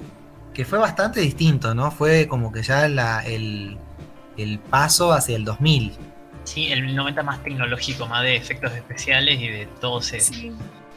que 0.52 0.64
fue 0.64 0.78
bastante 0.78 1.20
distinto, 1.20 1.74
¿no? 1.74 1.90
Fue 1.90 2.26
como 2.26 2.52
que 2.52 2.62
ya 2.62 2.88
la, 2.88 3.24
el, 3.24 3.78
el 4.36 4.58
paso 4.58 5.12
hacia 5.12 5.36
el 5.36 5.44
2000. 5.44 5.96
Sí, 6.44 6.72
el 6.72 6.94
90 6.94 7.22
más 7.22 7.42
tecnológico, 7.42 8.06
más 8.06 8.22
de 8.24 8.36
efectos 8.36 8.72
especiales 8.72 9.40
y 9.40 9.48
de 9.48 9.66
todo 9.80 10.00
eso. 10.00 10.32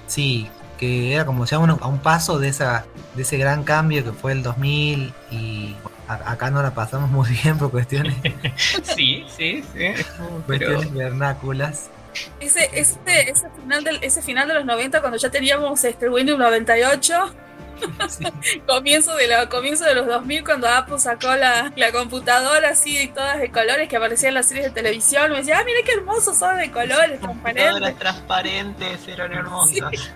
Sí. 0.08 0.50
que 0.78 1.14
era 1.14 1.26
como 1.26 1.46
ya 1.46 1.60
uno, 1.60 1.78
a 1.82 1.88
un 1.88 2.00
paso 2.00 2.39
de, 2.39 2.48
esa, 2.48 2.86
de 3.16 3.22
ese 3.22 3.38
gran 3.38 3.64
cambio 3.64 4.04
que 4.04 4.12
fue 4.12 4.32
el 4.32 4.41
2000 4.44 5.14
y 5.32 5.76
acá 6.08 6.51
no 6.51 6.62
la 6.62 6.74
pasamos 6.74 7.10
muy 7.10 7.30
bien 7.30 7.58
por 7.58 7.72
cuestiones, 7.72 8.16
Sí, 8.84 9.26
sí, 9.36 9.64
sí. 9.74 9.93
Pero 9.97 10.43
cuestiones 10.45 10.93
vernáculas. 10.93 11.89
Ese, 12.39 12.70
ese, 12.74 12.99
ese, 13.08 13.49
final 13.60 13.84
del, 13.84 13.99
ese 14.04 14.22
final 14.22 14.47
de 14.47 14.54
los 14.54 14.66
90, 14.66 14.99
cuando 15.01 15.18
ya 15.18 15.32
teníamos 15.32 15.84
este, 15.84 16.10
Windows 16.10 16.38
98, 16.38 17.34
Sí. 18.08 18.26
comienzo 18.68 19.16
de, 19.16 19.28
la, 19.28 19.49
comienzo 19.49 19.84
de 19.86 19.95
los 19.95 20.06
2000, 20.08 20.43
cuando 20.43 20.68
Apple 20.68 20.99
sacó 20.99 21.36
la, 21.36 21.74
la 21.76 21.91
computadora 21.91 22.70
así 22.70 22.97
de 22.97 23.08
todas 23.08 23.39
de 23.39 23.51
colores 23.51 23.89
que 23.89 23.97
aparecían 23.97 24.30
en 24.30 24.36
las 24.36 24.47
series 24.47 24.66
de 24.66 24.72
televisión, 24.72 25.32
me 25.32 25.38
decía, 25.38 25.60
ah, 25.60 25.64
mira 25.66 25.80
qué 25.86 25.93
hermosos 25.93 26.38
son 26.38 26.58
de 26.58 26.72
colores, 26.72 27.20
transparentes. 27.20 27.97
transparentes 27.99 29.08
eran 29.08 29.34
hermosas. 29.34 30.12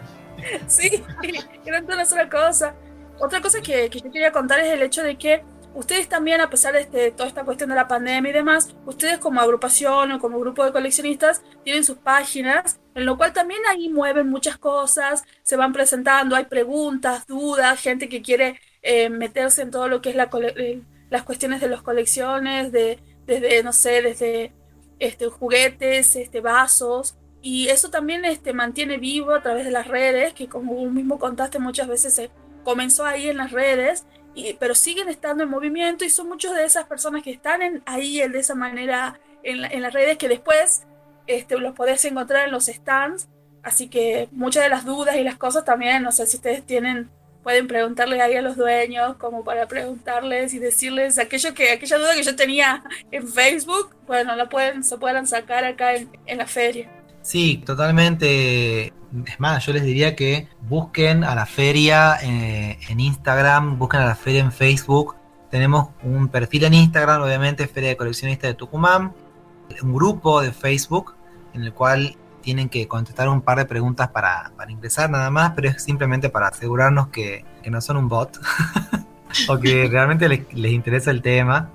Sí, 0.68 1.04
eran 1.66 1.84
toda 1.84 1.96
una 1.96 2.06
sola 2.06 2.30
cosa. 2.30 2.76
Otra 3.20 3.42
cosa 3.42 3.60
que, 3.62 3.90
que 3.90 4.00
yo 4.00 4.12
quería 4.12 4.32
contar 4.32 4.60
es 4.60 4.72
el 4.72 4.82
hecho 4.84 5.02
de 5.04 5.18
que 5.18 5.44
ustedes 5.78 6.10
también, 6.10 6.42
a 6.42 6.50
pesar 6.50 6.74
de 6.74 6.82
este- 6.82 7.12
toda 7.12 7.30
esta 7.30 7.44
cuestión 7.44 7.70
de 7.70 7.76
la 7.76 7.88
pandemia 7.88 8.32
y 8.32 8.34
demás, 8.34 8.76
ustedes 8.86 9.20
como 9.20 9.40
agrupación 9.40 10.12
o 10.12 10.20
como 10.20 10.40
grupo 10.40 10.66
de 10.66 10.72
coleccionistas 10.72 11.42
tienen 11.64 11.84
sus 11.84 11.98
páginas, 11.98 12.80
en 12.96 13.06
lo 13.06 13.18
cual 13.18 13.32
también 13.34 13.62
ahí 13.70 13.90
mueven 13.90 14.28
muchas 14.30 14.58
cosas, 14.58 15.24
se 15.44 15.56
van 15.56 15.74
presentando, 15.74 16.36
hay 16.36 16.46
preguntas, 16.46 17.28
dudas, 17.28 17.80
gente 17.80 18.10
que 18.10 18.22
quiere 18.22 18.60
eh, 18.82 19.10
meterse 19.10 19.62
en 19.62 19.72
todo 19.72 19.88
lo 19.88 20.02
que 20.02 20.10
es 20.10 20.16
la 20.16 20.30
eh, 20.58 20.82
las 21.10 21.24
cuestiones 21.24 21.62
de 21.62 21.70
las 21.70 21.82
colecciones, 21.84 22.72
de, 22.72 23.00
desde, 23.26 23.64
no 23.64 23.72
sé, 23.74 24.02
desde 24.02 24.54
este, 25.00 25.28
juguetes, 25.28 26.16
este, 26.16 26.42
vasos. 26.42 27.16
Y 27.42 27.70
eso 27.70 27.90
también 27.90 28.26
este, 28.26 28.52
mantiene 28.54 28.98
vivo 28.98 29.34
a 29.34 29.42
través 29.42 29.64
de 29.66 29.72
las 29.72 29.88
redes, 29.88 30.34
que 30.34 30.50
como 30.50 30.74
vos 30.74 30.92
mismo 30.92 31.20
contaste 31.20 31.60
muchas 31.60 31.88
veces 31.88 32.14
se 32.16 32.30
comenzó 32.64 33.06
ahí 33.06 33.30
en 33.30 33.38
las 33.38 33.52
redes, 33.52 34.06
y, 34.38 34.54
pero 34.54 34.76
siguen 34.76 35.10
estando 35.10 35.44
en 35.44 35.50
movimiento 35.50 36.06
y 36.06 36.10
son 36.10 36.30
muchas 36.30 36.54
de 36.56 36.64
esas 36.64 36.86
personas 36.86 37.24
que 37.24 37.32
están 37.32 37.62
en, 37.62 37.82
ahí 37.86 38.20
de 38.28 38.40
esa 38.40 38.56
manera 38.56 39.20
en, 39.44 39.62
la- 39.62 39.70
las 39.70 39.94
redes 39.94 40.18
que 40.18 40.28
después 40.30 40.84
este, 41.26 41.58
los 41.58 41.74
podés 41.74 42.06
encontrar 42.06 42.46
en 42.46 42.52
los 42.52 42.66
stands. 42.68 43.28
Así 43.64 43.90
que 43.90 44.30
muchas 44.32 44.64
de 44.64 44.70
las 44.70 44.86
dudas 44.86 45.16
y 45.18 45.24
las 45.24 45.38
cosas 45.38 45.66
también, 45.66 46.04
no 46.04 46.12
sé 46.12 46.26
si 46.28 46.38
ustedes 46.38 46.66
tienen, 46.66 47.10
pueden 47.44 47.68
preguntarle 47.68 48.22
ahí 48.22 48.36
a 48.36 48.42
los 48.42 48.56
dueños, 48.56 49.18
como 49.18 49.44
para 49.44 49.68
preguntarles 49.68 50.54
y 50.54 50.60
decirles 50.60 51.18
aquello 51.18 51.54
que, 51.54 51.72
aquella 51.72 51.98
duda 51.98 52.14
que 52.16 52.24
yo 52.24 52.36
tenía 52.36 52.84
en 53.12 53.28
Facebook, 53.28 53.96
bueno, 54.06 54.36
la 54.36 54.48
pueden, 54.50 54.84
se 54.84 54.98
puedan 54.98 55.26
sacar 55.28 55.66
acá 55.66 55.94
en 55.96 56.38
la 56.38 56.46
feria. 56.48 56.92
Sí, 57.28 57.62
totalmente. 57.66 58.94
Es 59.26 59.40
más, 59.40 59.66
yo 59.66 59.74
les 59.74 59.84
diría 59.84 60.16
que 60.16 60.48
busquen 60.62 61.26
a 61.26 61.36
la 61.36 61.46
feria 61.46 62.16
eh, 62.24 62.80
en 62.88 63.02
Instagram, 63.02 63.78
busquen 63.78 64.00
a 64.00 64.06
la 64.06 64.16
feria 64.16 64.40
en 64.40 64.54
Facebook. 64.54 65.14
Tenemos 65.52 65.90
un 66.04 66.30
perfil 66.30 66.64
en 66.64 66.76
Instagram, 66.76 67.22
obviamente, 67.22 67.68
Feria 67.68 67.90
de 67.90 67.98
Coleccionistas 67.98 68.52
de 68.52 68.54
Tucumán, 68.54 69.12
un 69.84 69.94
grupo 69.94 70.42
de 70.42 70.54
Facebook 70.54 71.16
en 71.54 71.66
el 71.66 71.74
cual 71.74 72.16
tienen 72.40 72.70
que 72.70 72.88
contestar 72.88 73.28
un 73.28 73.42
par 73.42 73.58
de 73.58 73.66
preguntas 73.66 74.08
para, 74.08 74.54
para 74.56 74.72
ingresar 74.72 75.10
nada 75.10 75.30
más, 75.30 75.52
pero 75.54 75.68
es 75.68 75.84
simplemente 75.84 76.30
para 76.30 76.48
asegurarnos 76.48 77.10
que, 77.10 77.44
que 77.62 77.70
no 77.70 77.82
son 77.82 77.98
un 77.98 78.08
bot 78.08 78.40
o 79.50 79.60
que 79.60 79.90
realmente 79.90 80.30
les, 80.30 80.54
les 80.54 80.72
interesa 80.72 81.12
el 81.12 81.22
tema. 81.22 81.72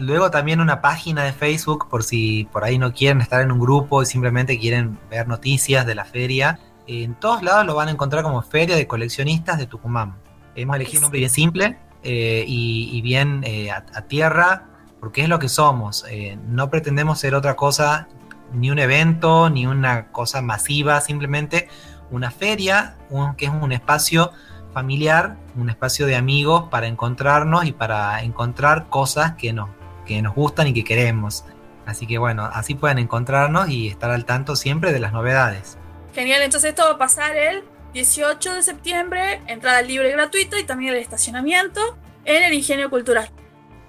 Luego 0.00 0.30
también 0.30 0.60
una 0.60 0.80
página 0.80 1.24
de 1.24 1.32
Facebook 1.34 1.88
por 1.90 2.02
si 2.02 2.48
por 2.50 2.64
ahí 2.64 2.78
no 2.78 2.92
quieren 2.94 3.20
estar 3.20 3.42
en 3.42 3.52
un 3.52 3.60
grupo 3.60 4.02
y 4.02 4.06
simplemente 4.06 4.58
quieren 4.58 4.98
ver 5.10 5.28
noticias 5.28 5.84
de 5.84 5.94
la 5.94 6.06
feria. 6.06 6.58
En 6.86 7.14
todos 7.14 7.42
lados 7.42 7.66
lo 7.66 7.74
van 7.74 7.88
a 7.88 7.90
encontrar 7.90 8.22
como 8.22 8.40
Feria 8.40 8.76
de 8.76 8.86
Coleccionistas 8.86 9.58
de 9.58 9.66
Tucumán. 9.66 10.16
Hemos 10.54 10.76
elegido 10.76 11.00
un 11.00 11.02
nombre 11.02 11.18
bien 11.18 11.30
simple 11.30 11.78
eh, 12.02 12.44
y, 12.48 13.00
bien 13.02 13.42
eh, 13.44 13.70
a, 13.70 13.84
a 13.94 14.02
tierra, 14.02 14.64
porque 15.00 15.22
es 15.22 15.28
lo 15.28 15.38
que 15.38 15.50
somos. 15.50 16.06
Eh, 16.10 16.38
no 16.48 16.70
pretendemos 16.70 17.18
ser 17.20 17.34
otra 17.34 17.54
cosa, 17.54 18.08
ni 18.54 18.70
un 18.70 18.78
evento, 18.78 19.50
ni 19.50 19.66
una 19.66 20.08
cosa 20.08 20.40
masiva, 20.40 21.00
simplemente 21.02 21.68
una 22.10 22.30
feria, 22.30 22.96
un- 23.10 23.34
que 23.36 23.44
es 23.44 23.52
un 23.52 23.70
espacio 23.72 24.32
familiar, 24.72 25.36
un 25.56 25.68
espacio 25.68 26.06
de 26.06 26.16
amigos 26.16 26.64
para 26.70 26.86
encontrarnos 26.86 27.66
y 27.66 27.72
para 27.72 28.22
encontrar 28.22 28.88
cosas 28.88 29.34
que 29.36 29.52
nos, 29.52 29.68
que 30.10 30.22
nos 30.22 30.34
gustan 30.34 30.66
y 30.66 30.74
que 30.74 30.82
queremos. 30.82 31.44
Así 31.86 32.06
que 32.06 32.18
bueno, 32.18 32.44
así 32.52 32.74
pueden 32.74 32.98
encontrarnos 32.98 33.68
y 33.68 33.86
estar 33.86 34.10
al 34.10 34.24
tanto 34.24 34.56
siempre 34.56 34.92
de 34.92 34.98
las 34.98 35.12
novedades. 35.12 35.78
Genial, 36.12 36.42
entonces 36.42 36.70
esto 36.70 36.82
va 36.82 36.92
a 36.92 36.98
pasar 36.98 37.36
el 37.36 37.62
18 37.94 38.54
de 38.54 38.62
septiembre, 38.62 39.40
entrada 39.46 39.82
libre 39.82 40.08
y 40.08 40.12
gratuita 40.12 40.58
y 40.58 40.64
también 40.64 40.94
el 40.94 41.00
estacionamiento 41.00 41.80
en 42.24 42.42
el 42.42 42.52
Ingenio 42.52 42.90
Cultural. 42.90 43.30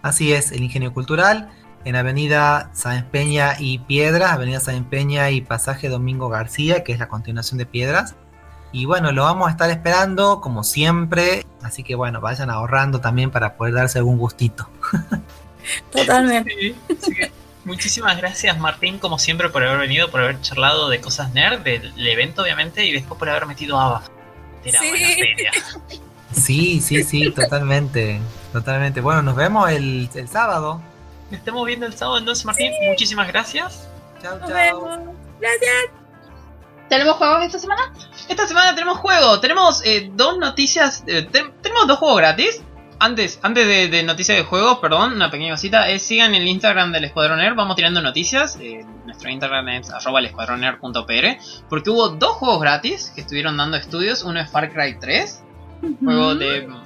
Así 0.03 0.32
es, 0.32 0.51
el 0.51 0.61
Ingenio 0.61 0.93
Cultural 0.93 1.49
en 1.86 1.95
Avenida 1.95 2.69
Sáenz 2.74 3.05
Peña 3.05 3.55
y 3.57 3.80
Piedras, 3.80 4.32
Avenida 4.32 4.59
Sáenz 4.59 4.88
Peña 4.88 5.32
y 5.32 5.41
Pasaje 5.41 5.89
Domingo 5.89 6.30
García, 6.30 6.84
que 6.84 6.93
es 6.93 6.99
la 6.99 7.07
continuación 7.07 7.57
de 7.57 7.65
Piedras. 7.65 8.15
Y 8.72 8.86
bueno, 8.86 9.11
lo 9.11 9.24
vamos 9.24 9.47
a 9.47 9.51
estar 9.51 9.72
esperando 9.72 10.39
como 10.39 10.63
siempre, 10.63 11.47
así 11.63 11.84
que 11.84 11.95
bueno, 11.95 12.22
vayan 12.22 12.51
ahorrando 12.51 13.01
también 13.01 13.32
para 13.32 13.57
poder 13.57 13.74
darse 13.74 13.97
algún 13.97 14.19
gustito. 14.19 14.69
Totalmente. 15.91 16.76
Sí, 17.01 17.14
muchísimas 17.66 18.18
gracias 18.18 18.57
Martín, 18.59 18.97
como 18.99 19.20
siempre, 19.20 19.49
por 19.49 19.64
haber 19.64 19.78
venido, 19.80 20.09
por 20.09 20.22
haber 20.22 20.41
charlado 20.41 20.89
de 20.89 20.99
cosas 21.01 21.34
nerd, 21.34 21.62
del 21.62 22.07
evento 22.07 22.41
obviamente, 22.41 22.86
y 22.86 22.91
después 22.91 23.18
por 23.20 23.30
haber 23.30 23.45
metido 23.45 23.80
a 23.80 23.86
ABBA. 23.88 24.03
Era 24.64 24.80
Sí. 24.80 24.89
buena 24.89 25.07
feria. 25.07 25.51
Sí, 26.34 26.80
sí, 26.82 27.03
sí, 27.03 27.32
totalmente, 27.32 28.20
totalmente. 28.53 29.01
Bueno, 29.01 29.22
nos 29.22 29.36
vemos 29.36 29.70
el, 29.70 30.09
el 30.14 30.28
sábado. 30.30 30.82
Nos 31.30 31.39
estamos 31.39 31.66
viendo 31.66 31.86
el 31.86 31.93
sábado 31.93 32.20
entonces, 32.20 32.45
Martín. 32.45 32.72
Muchísimas 32.88 33.28
gracias. 33.28 33.88
Chao, 34.22 34.38
Nos 34.39 34.47
chao. 34.49 34.57
vemos. 34.57 34.99
Gracias. 35.39 35.72
¿Tenemos 36.89 37.16
juegos 37.16 37.45
esta 37.45 37.59
semana? 37.59 37.93
Esta 38.28 38.47
semana 38.47 38.76
tenemos 38.76 38.97
juego, 38.99 39.39
tenemos 39.39 39.82
eh, 39.86 40.09
dos 40.14 40.38
noticias, 40.38 41.03
eh, 41.07 41.24
te- 41.24 41.49
tenemos 41.62 41.88
dos 41.88 41.97
juegos 41.99 42.18
gratis. 42.18 42.62
Antes, 43.03 43.39
antes 43.41 43.65
de, 43.65 43.87
de 43.87 44.03
noticias 44.03 44.37
de 44.37 44.43
juegos, 44.43 44.77
perdón, 44.77 45.13
una 45.13 45.31
pequeña 45.31 45.51
cosita, 45.53 45.89
es 45.89 46.03
sigan 46.03 46.35
el 46.35 46.47
Instagram 46.47 46.91
del 46.91 47.05
Escuadrón 47.05 47.39
Nerd, 47.39 47.55
vamos 47.55 47.75
tirando 47.75 47.99
noticias, 47.99 48.59
eh, 48.61 48.85
nuestro 49.05 49.29
Instagram 49.31 49.69
es 49.69 49.89
arroba 49.89 50.19
elescuadronnerd.pr, 50.19 51.37
porque 51.67 51.89
hubo 51.89 52.09
dos 52.09 52.33
juegos 52.33 52.61
gratis 52.61 53.11
que 53.15 53.21
estuvieron 53.21 53.57
dando 53.57 53.77
estudios, 53.77 54.21
uno 54.23 54.39
es 54.39 54.51
Far 54.51 54.71
Cry 54.71 54.99
3, 54.99 55.43
juego 56.03 56.35
de 56.35 56.67
mm, 56.67 56.83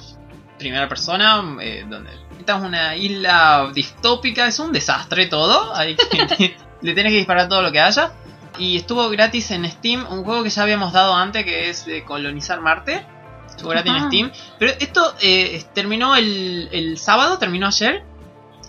primera 0.57 0.87
persona, 0.87 1.43
eh, 1.61 1.85
donde 1.89 2.11
esta 2.39 2.57
es 2.59 2.63
una 2.63 2.95
isla 2.95 3.69
distópica, 3.73 4.47
es 4.47 4.57
un 4.59 4.71
desastre 4.71 5.25
todo, 5.25 5.75
hay 5.75 5.97
que- 5.97 6.55
le 6.81 6.93
tenés 6.93 7.11
que 7.11 7.17
disparar 7.17 7.49
todo 7.49 7.61
lo 7.61 7.71
que 7.73 7.81
haya. 7.81 8.13
Y 8.57 8.77
estuvo 8.77 9.09
gratis 9.09 9.51
en 9.51 9.69
Steam, 9.69 10.05
un 10.09 10.23
juego 10.23 10.41
que 10.43 10.49
ya 10.49 10.63
habíamos 10.63 10.93
dado 10.93 11.13
antes, 11.13 11.43
que 11.43 11.69
es 11.69 11.85
de 11.85 12.05
colonizar 12.05 12.61
Marte. 12.61 13.05
Estuvo 13.55 13.69
gratis 13.69 13.93
en. 13.93 14.07
Steam. 14.07 14.31
Pero 14.59 14.73
esto 14.79 15.15
eh, 15.21 15.63
terminó 15.73 16.15
el, 16.15 16.69
el 16.71 16.97
sábado, 16.97 17.37
terminó 17.37 17.67
ayer. 17.67 18.03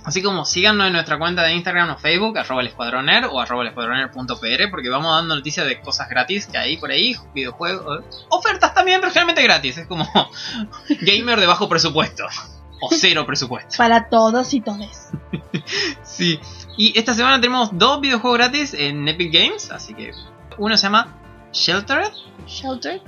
Así 0.06 0.22
como 0.22 0.44
síganos 0.44 0.86
en 0.86 0.92
nuestra 0.92 1.18
cuenta 1.18 1.42
de 1.42 1.52
Instagram 1.52 1.90
o 1.90 1.98
Facebook, 1.98 2.38
arroba 2.38 2.60
el 2.60 2.68
escuadroner 2.68 3.24
o 3.24 3.40
arroba 3.40 3.62
el 3.62 3.68
escuadroner.pr, 3.70 4.70
porque 4.70 4.88
vamos 4.88 5.10
dando 5.16 5.34
noticias 5.34 5.66
de 5.66 5.80
cosas 5.80 6.08
gratis 6.08 6.46
que 6.46 6.56
hay 6.56 6.76
por 6.76 6.92
ahí, 6.92 7.16
videojuegos, 7.34 8.04
ofertas 8.28 8.72
también, 8.72 9.00
pero 9.00 9.10
generalmente 9.10 9.42
gratis. 9.42 9.78
Es 9.78 9.88
como 9.88 10.08
gamer 11.00 11.40
de 11.40 11.46
bajo 11.46 11.68
presupuesto. 11.68 12.24
O 12.78 12.90
cero 12.90 13.24
presupuesto. 13.24 13.78
Para 13.78 14.10
todos 14.10 14.52
y 14.52 14.60
todes. 14.60 15.08
Sí. 16.02 16.38
Y 16.76 16.96
esta 16.98 17.14
semana 17.14 17.40
tenemos 17.40 17.70
dos 17.72 18.02
videojuegos 18.02 18.38
gratis 18.38 18.74
en 18.74 19.08
Epic 19.08 19.32
Games, 19.32 19.70
así 19.70 19.94
que 19.94 20.10
uno 20.58 20.76
se 20.76 20.82
llama 20.82 21.16
Sheltered, 21.52 22.12
Shelter. 22.46 23.00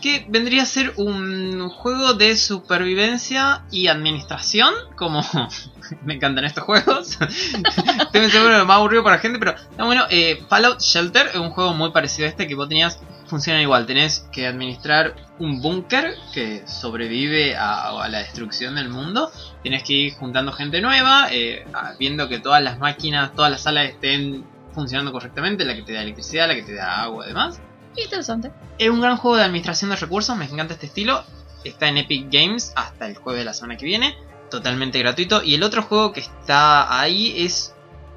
Que 0.00 0.26
vendría 0.28 0.62
a 0.62 0.66
ser 0.66 0.92
un 0.96 1.68
juego 1.68 2.14
de 2.14 2.36
supervivencia 2.36 3.64
y 3.70 3.88
administración, 3.88 4.72
como 4.96 5.22
me 6.04 6.14
encantan 6.14 6.44
estos 6.44 6.64
juegos. 6.64 7.18
Estoy 8.00 8.30
seguro 8.30 8.64
más 8.64 8.76
aburrido 8.76 9.02
para 9.02 9.16
la 9.16 9.22
gente, 9.22 9.38
pero 9.38 9.54
bueno. 9.78 10.04
eh, 10.10 10.42
Fallout 10.48 10.80
Shelter 10.80 11.28
es 11.28 11.36
un 11.36 11.50
juego 11.50 11.74
muy 11.74 11.90
parecido 11.90 12.26
a 12.26 12.30
este 12.30 12.46
que 12.46 12.54
vos 12.54 12.68
tenías. 12.68 13.00
Funciona 13.26 13.60
igual, 13.60 13.86
tenés 13.86 14.28
que 14.30 14.46
administrar 14.46 15.16
un 15.40 15.60
búnker 15.60 16.14
que 16.32 16.62
sobrevive 16.68 17.56
a, 17.56 18.06
la 18.08 18.18
destrucción 18.18 18.76
del 18.76 18.88
mundo. 18.88 19.32
Tienes 19.62 19.82
que 19.82 19.92
ir 19.94 20.14
juntando 20.14 20.52
gente 20.52 20.80
nueva, 20.80 21.28
eh, 21.32 21.64
viendo 21.98 22.28
que 22.28 22.38
todas 22.38 22.62
las 22.62 22.78
máquinas, 22.78 23.34
todas 23.34 23.50
las 23.50 23.62
salas 23.62 23.86
estén 23.88 24.44
funcionando 24.72 25.10
correctamente, 25.10 25.64
la 25.64 25.74
que 25.74 25.82
te 25.82 25.94
da 25.94 26.02
electricidad, 26.02 26.46
la 26.46 26.54
que 26.54 26.62
te 26.62 26.74
da 26.74 27.02
agua 27.02 27.24
y 27.24 27.28
demás. 27.28 27.60
Interesante. 27.96 28.52
Es 28.78 28.90
un 28.90 29.00
gran 29.00 29.16
juego 29.16 29.36
de 29.36 29.44
administración 29.44 29.90
de 29.90 29.96
recursos, 29.96 30.36
me 30.36 30.44
encanta 30.44 30.74
este 30.74 30.86
estilo. 30.86 31.24
Está 31.64 31.88
en 31.88 31.98
Epic 31.98 32.28
Games 32.30 32.72
hasta 32.76 33.06
el 33.06 33.16
jueves 33.16 33.40
de 33.40 33.44
la 33.46 33.54
semana 33.54 33.76
que 33.76 33.86
viene, 33.86 34.14
totalmente 34.50 34.98
gratuito. 34.98 35.42
Y 35.42 35.54
el 35.54 35.62
otro 35.62 35.82
juego 35.82 36.12
que 36.12 36.20
está 36.20 37.00
ahí 37.00 37.34
es 37.44 37.74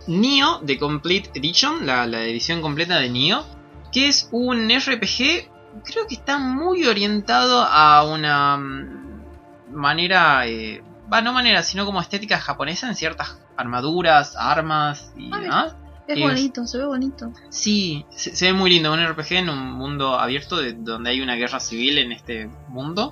Nioh 0.07 0.61
The 0.65 0.77
Complete 0.77 1.31
Edition, 1.33 1.85
la, 1.85 2.05
la 2.05 2.21
edición 2.23 2.61
completa 2.61 2.97
de 2.99 3.09
Nioh, 3.09 3.43
que 3.91 4.07
es 4.07 4.29
un 4.31 4.69
RPG, 4.69 5.49
creo 5.83 6.07
que 6.07 6.15
está 6.15 6.37
muy 6.37 6.85
orientado 6.85 7.61
a 7.63 8.03
una 8.03 8.57
mm, 8.57 9.23
manera 9.71 10.45
eh, 10.47 10.83
va, 11.11 11.21
no 11.21 11.33
manera, 11.33 11.63
sino 11.63 11.85
como 11.85 12.01
estética 12.01 12.39
japonesa 12.39 12.87
en 12.87 12.95
ciertas 12.95 13.39
armaduras, 13.57 14.35
armas 14.37 15.11
y 15.17 15.31
Ah, 15.33 15.39
demás. 15.39 15.75
Es 16.13 16.19
bonito, 16.19 16.65
se 16.67 16.77
ve 16.77 16.85
bonito. 16.85 17.31
Sí, 17.49 18.05
se, 18.09 18.35
se 18.35 18.45
ve 18.47 18.53
muy 18.53 18.69
lindo, 18.69 18.91
un 18.93 19.05
RPG 19.05 19.33
en 19.33 19.49
un 19.49 19.71
mundo 19.73 20.17
abierto 20.19 20.57
de, 20.57 20.73
donde 20.73 21.11
hay 21.11 21.21
una 21.21 21.35
guerra 21.35 21.59
civil 21.59 21.97
en 21.99 22.11
este 22.11 22.49
mundo. 22.69 23.11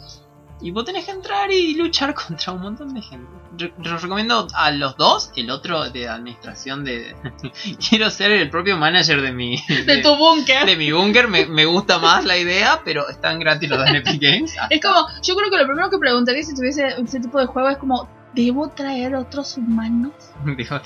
Y 0.59 0.71
vos 0.71 0.85
tenés 0.85 1.05
que 1.05 1.11
entrar 1.11 1.51
y 1.51 1.75
luchar 1.75 2.15
contra 2.27 2.51
un 2.53 2.61
montón 2.61 2.91
de 2.95 3.01
gente. 3.03 3.29
Re- 3.55 3.73
Los 3.83 4.01
recomiendo 4.01 4.47
a 4.55 4.71
los 4.71 4.97
dos, 4.97 5.31
el 5.35 5.51
otro 5.51 5.89
de 5.91 6.07
administración 6.09 6.83
de... 6.83 7.15
Quiero 7.89 8.09
ser 8.09 8.31
el 8.31 8.49
propio 8.49 8.75
manager 8.77 9.21
de 9.21 9.31
mi... 9.31 9.57
De 9.85 9.97
tu 10.01 10.15
búnker. 10.15 10.65
de 10.65 10.75
mi 10.75 10.91
búnker, 10.91 11.27
me, 11.27 11.45
me 11.45 11.65
gusta 11.65 11.99
más 11.99 12.25
la 12.25 12.37
idea, 12.37 12.81
pero 12.83 13.07
están 13.07 13.37
gratis 13.39 13.69
los 13.69 13.85
de 13.85 13.97
Epic 13.99 14.19
Games. 14.19 14.55
Es 14.71 14.81
como, 14.81 15.07
yo 15.21 15.35
creo 15.35 15.51
que 15.51 15.57
lo 15.57 15.65
primero 15.67 15.89
que 15.91 15.99
preguntaría 15.99 16.41
si 16.43 16.55
tuviese 16.55 16.87
ese 17.03 17.19
tipo 17.19 17.39
de 17.39 17.45
juego 17.45 17.69
es 17.69 17.77
como, 17.77 18.09
¿debo 18.45 18.69
traer 18.69 19.15
otros 19.15 19.57
humanos? 19.57 20.13
Digo, 20.57 20.79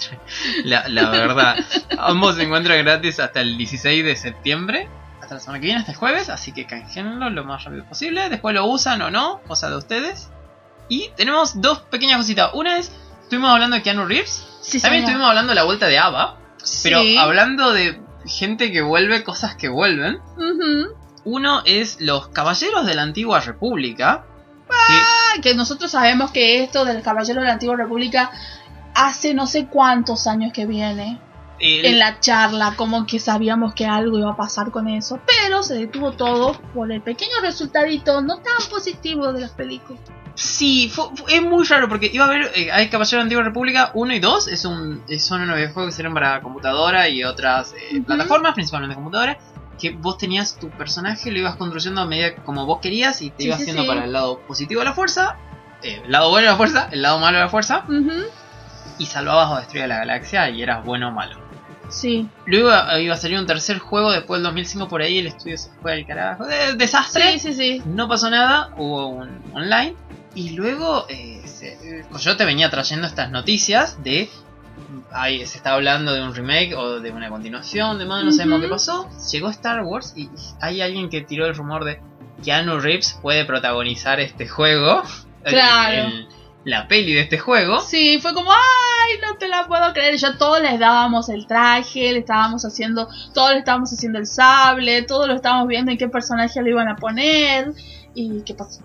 la, 0.64 0.88
la 0.88 1.10
verdad, 1.10 1.56
ambos 2.00 2.36
se 2.38 2.44
encuentran 2.44 2.84
gratis 2.84 3.20
hasta 3.20 3.42
el 3.42 3.58
16 3.58 4.06
de 4.06 4.16
septiembre, 4.16 4.88
hasta 5.22 5.36
la 5.36 5.40
semana 5.42 5.60
que 5.60 5.66
viene, 5.66 5.80
hasta 5.82 5.92
el 5.92 5.98
jueves, 5.98 6.30
así 6.30 6.52
que 6.54 6.66
canjeenlo 6.66 7.30
lo 7.30 7.44
más 7.44 7.64
rápido 7.64 7.84
posible. 7.86 8.30
Después 8.30 8.56
lo 8.56 8.66
usan 8.66 9.02
o 9.02 9.12
no, 9.12 9.42
cosa 9.48 9.70
de 9.70 9.76
ustedes. 9.78 10.30
Y 10.90 11.10
tenemos 11.16 11.62
dos 11.62 11.80
pequeñas 11.82 12.18
cositas. 12.18 12.52
Una 12.54 12.78
es, 12.78 12.92
estuvimos 13.24 13.52
hablando 13.52 13.76
de 13.76 13.84
Keanu 13.84 14.06
Reeves, 14.06 14.48
Sí, 14.62 14.80
también 14.80 15.04
estuvimos 15.04 15.28
hablando 15.28 15.50
de 15.52 15.56
la 15.56 15.64
vuelta 15.64 15.88
de 15.88 15.98
Ava, 15.98 16.38
pero 16.84 17.02
Sí. 17.02 17.18
hablando 17.18 17.72
de 17.74 18.00
gente 18.26 18.72
que 18.72 18.82
vuelve, 18.82 19.24
cosas 19.24 19.56
que 19.56 19.70
vuelven. 19.70 20.18
Ujú. 20.38 20.96
Uno 21.24 21.62
es 21.66 22.00
los 22.02 22.28
Caballeros 22.30 22.86
de 22.86 22.94
la 22.96 23.02
Antigua 23.04 23.40
República. 23.40 24.24
que- 24.68 24.74
Ah, 24.74 25.11
que 25.42 25.54
nosotros 25.56 25.92
sabemos 25.92 26.32
que 26.32 26.64
esto 26.64 26.86
del 26.86 27.02
Caballero 27.02 27.42
de 27.42 27.48
la 27.48 27.54
Antigua 27.54 27.76
República 27.78 28.32
hace 28.96 29.34
no 29.34 29.48
sé 29.48 29.68
cuántos 29.68 30.28
años 30.28 30.52
que 30.54 30.66
viene. 30.66 31.20
el- 31.64 31.86
En 31.86 32.00
la 32.00 32.20
charla, 32.20 32.74
como 32.76 33.06
que 33.06 33.20
sabíamos 33.20 33.76
que 33.76 33.86
algo 33.86 34.18
iba 34.18 34.32
a 34.32 34.36
pasar 34.36 34.72
con 34.72 34.88
eso. 34.88 35.20
Pero 35.28 35.62
se 35.62 35.76
detuvo 35.76 36.14
todo 36.14 36.54
por 36.74 36.92
el 36.92 37.02
pequeño 37.04 37.36
resultadito 37.44 38.20
no 38.24 38.38
tan 38.38 38.68
positivo 38.68 39.32
de 39.32 39.42
las 39.42 39.52
películas. 39.52 40.02
Sí, 40.34 40.90
fu- 40.92 41.16
fu- 41.16 41.26
es 41.28 41.40
muy 41.44 41.64
raro 41.68 41.88
porque 41.88 42.10
iba 42.12 42.26
a 42.26 42.28
haber, 42.30 42.52
eh, 42.56 42.72
hay 42.72 42.90
Caballero 42.90 43.18
de 43.18 43.18
la 43.18 43.24
Antigua 43.26 43.44
República 43.44 43.92
1 43.94 44.12
y 44.16 44.20
2, 44.20 44.48
es 44.48 44.66
un, 44.66 45.04
son 45.20 45.42
unos 45.42 45.56
videojuegos 45.58 45.92
que 45.92 45.98
sirven 45.98 46.16
para 46.16 46.42
computadora 46.42 47.08
y 47.10 47.24
otras 47.24 47.74
eh, 47.74 48.02
plataformas, 48.02 48.54
principalmente 48.56 48.96
computadora, 48.96 49.38
que 49.80 49.92
vos 49.92 50.18
tenías 50.18 50.58
tu 50.60 50.70
personaje, 50.70 51.32
lo 51.32 51.40
ibas 51.40 51.56
construyendo 51.56 52.02
a 52.02 52.06
medida 52.06 52.36
como 52.38 52.66
vos 52.66 52.80
querías 52.82 53.22
y 53.22 53.30
te 53.32 53.44
Sí, 53.44 53.48
ibas 53.48 53.58
sí, 53.58 53.64
haciendo 53.64 53.84
sí. 53.84 53.88
para 53.88 54.04
el 54.06 54.14
lado 54.14 54.40
positivo 54.48 54.80
de 54.82 54.86
la 54.86 54.94
fuerza, 54.94 55.38
eh, 55.84 56.02
el 56.06 56.12
lado 56.12 56.30
bueno 56.30 56.46
de 56.46 56.52
la 56.52 56.58
fuerza, 56.58 56.88
el 56.92 57.02
lado 57.02 57.20
malo 57.20 57.38
de 57.38 57.44
la 57.46 57.50
fuerza, 57.50 57.84
y 58.98 59.06
salvabas 59.06 59.52
o 59.52 59.56
destruías 59.58 59.88
la 59.88 59.98
galaxia 59.98 60.50
y 60.50 60.62
eras 60.62 60.86
bueno 60.86 61.10
o 61.10 61.12
malo. 61.12 61.40
Sí. 61.90 62.30
Luego 62.46 62.72
eh, 62.72 63.04
iba 63.04 63.16
a 63.16 63.18
salir 63.18 63.38
un 63.38 63.46
tercer 63.46 63.80
juego 63.80 64.12
después 64.12 64.38
del 64.40 64.44
2005 64.44 64.88
por 64.88 65.02
ahí, 65.02 65.18
el 65.20 65.28
estudio 65.28 65.58
se 65.58 65.70
fue 65.82 65.94
al 65.94 66.06
carajo, 66.06 66.46
de- 66.46 66.76
desastre. 66.76 67.34
Sí, 67.34 67.40
sí, 67.40 67.54
sí. 67.54 67.84
No 67.86 68.08
pasó 68.08 68.30
nada, 68.30 68.70
hubo 68.78 69.08
un 69.08 69.42
online. 69.54 69.96
Y 70.34 70.52
luego 70.52 71.06
eh, 71.10 71.42
se- 71.46 72.06
Coyote 72.10 72.46
venía 72.46 72.70
trayendo 72.70 73.08
estas 73.08 73.30
noticias 73.32 74.02
de. 74.04 74.30
Ahí 75.12 75.46
se 75.46 75.58
está 75.58 75.74
hablando 75.74 76.14
de 76.14 76.22
un 76.22 76.34
remake 76.36 76.74
o 76.76 77.00
de 77.00 77.12
una 77.12 77.30
continuación, 77.30 77.98
de 78.00 78.06
más, 78.06 78.24
no 78.24 78.32
sabemos 78.32 78.60
Ujú. 78.60 78.66
qué 78.68 78.70
pasó. 78.70 79.10
Llegó 79.32 79.50
Star 79.50 79.84
Wars 79.84 80.14
y 80.16 80.30
hay 80.62 80.82
alguien 80.82 81.10
que 81.10 81.22
tiró 81.22 81.46
el 81.46 81.56
rumor 81.56 81.84
de 81.86 82.02
Keanu 82.44 82.80
Reeves 82.80 83.20
puede 83.22 83.46
protagonizar 83.46 84.20
este 84.20 84.48
juego. 84.48 85.04
Claro. 85.44 86.08
el- 86.08 86.28
la 86.64 86.88
peli 86.88 87.14
de 87.14 87.22
este 87.22 87.40
juego. 87.40 87.80
Sí, 87.82 88.20
fue 88.22 88.36
como, 88.36 88.52
ay, 88.52 89.18
no 89.24 89.36
te 89.38 89.48
la 89.48 89.66
puedo 89.66 89.92
creer. 89.94 90.16
Ya 90.18 90.38
todos 90.38 90.62
les 90.62 90.80
dábamos 90.80 91.28
el 91.30 91.48
traje, 91.48 92.12
le 92.14 92.20
estábamos 92.20 92.64
haciendo, 92.64 93.08
todos 93.34 93.54
le 93.54 93.58
estábamos 93.58 93.92
haciendo 93.92 94.20
el 94.20 94.28
sable, 94.28 95.02
todos 95.02 95.28
lo 95.28 95.34
estábamos 95.34 95.68
viendo 95.68 95.92
en 95.92 95.98
qué 95.98 96.08
personaje 96.08 96.62
lo 96.62 96.70
iban 96.70 96.88
a 96.88 96.98
poner. 96.98 97.74
¿Y 98.14 98.44
qué 98.44 98.54
pasó? 98.54 98.82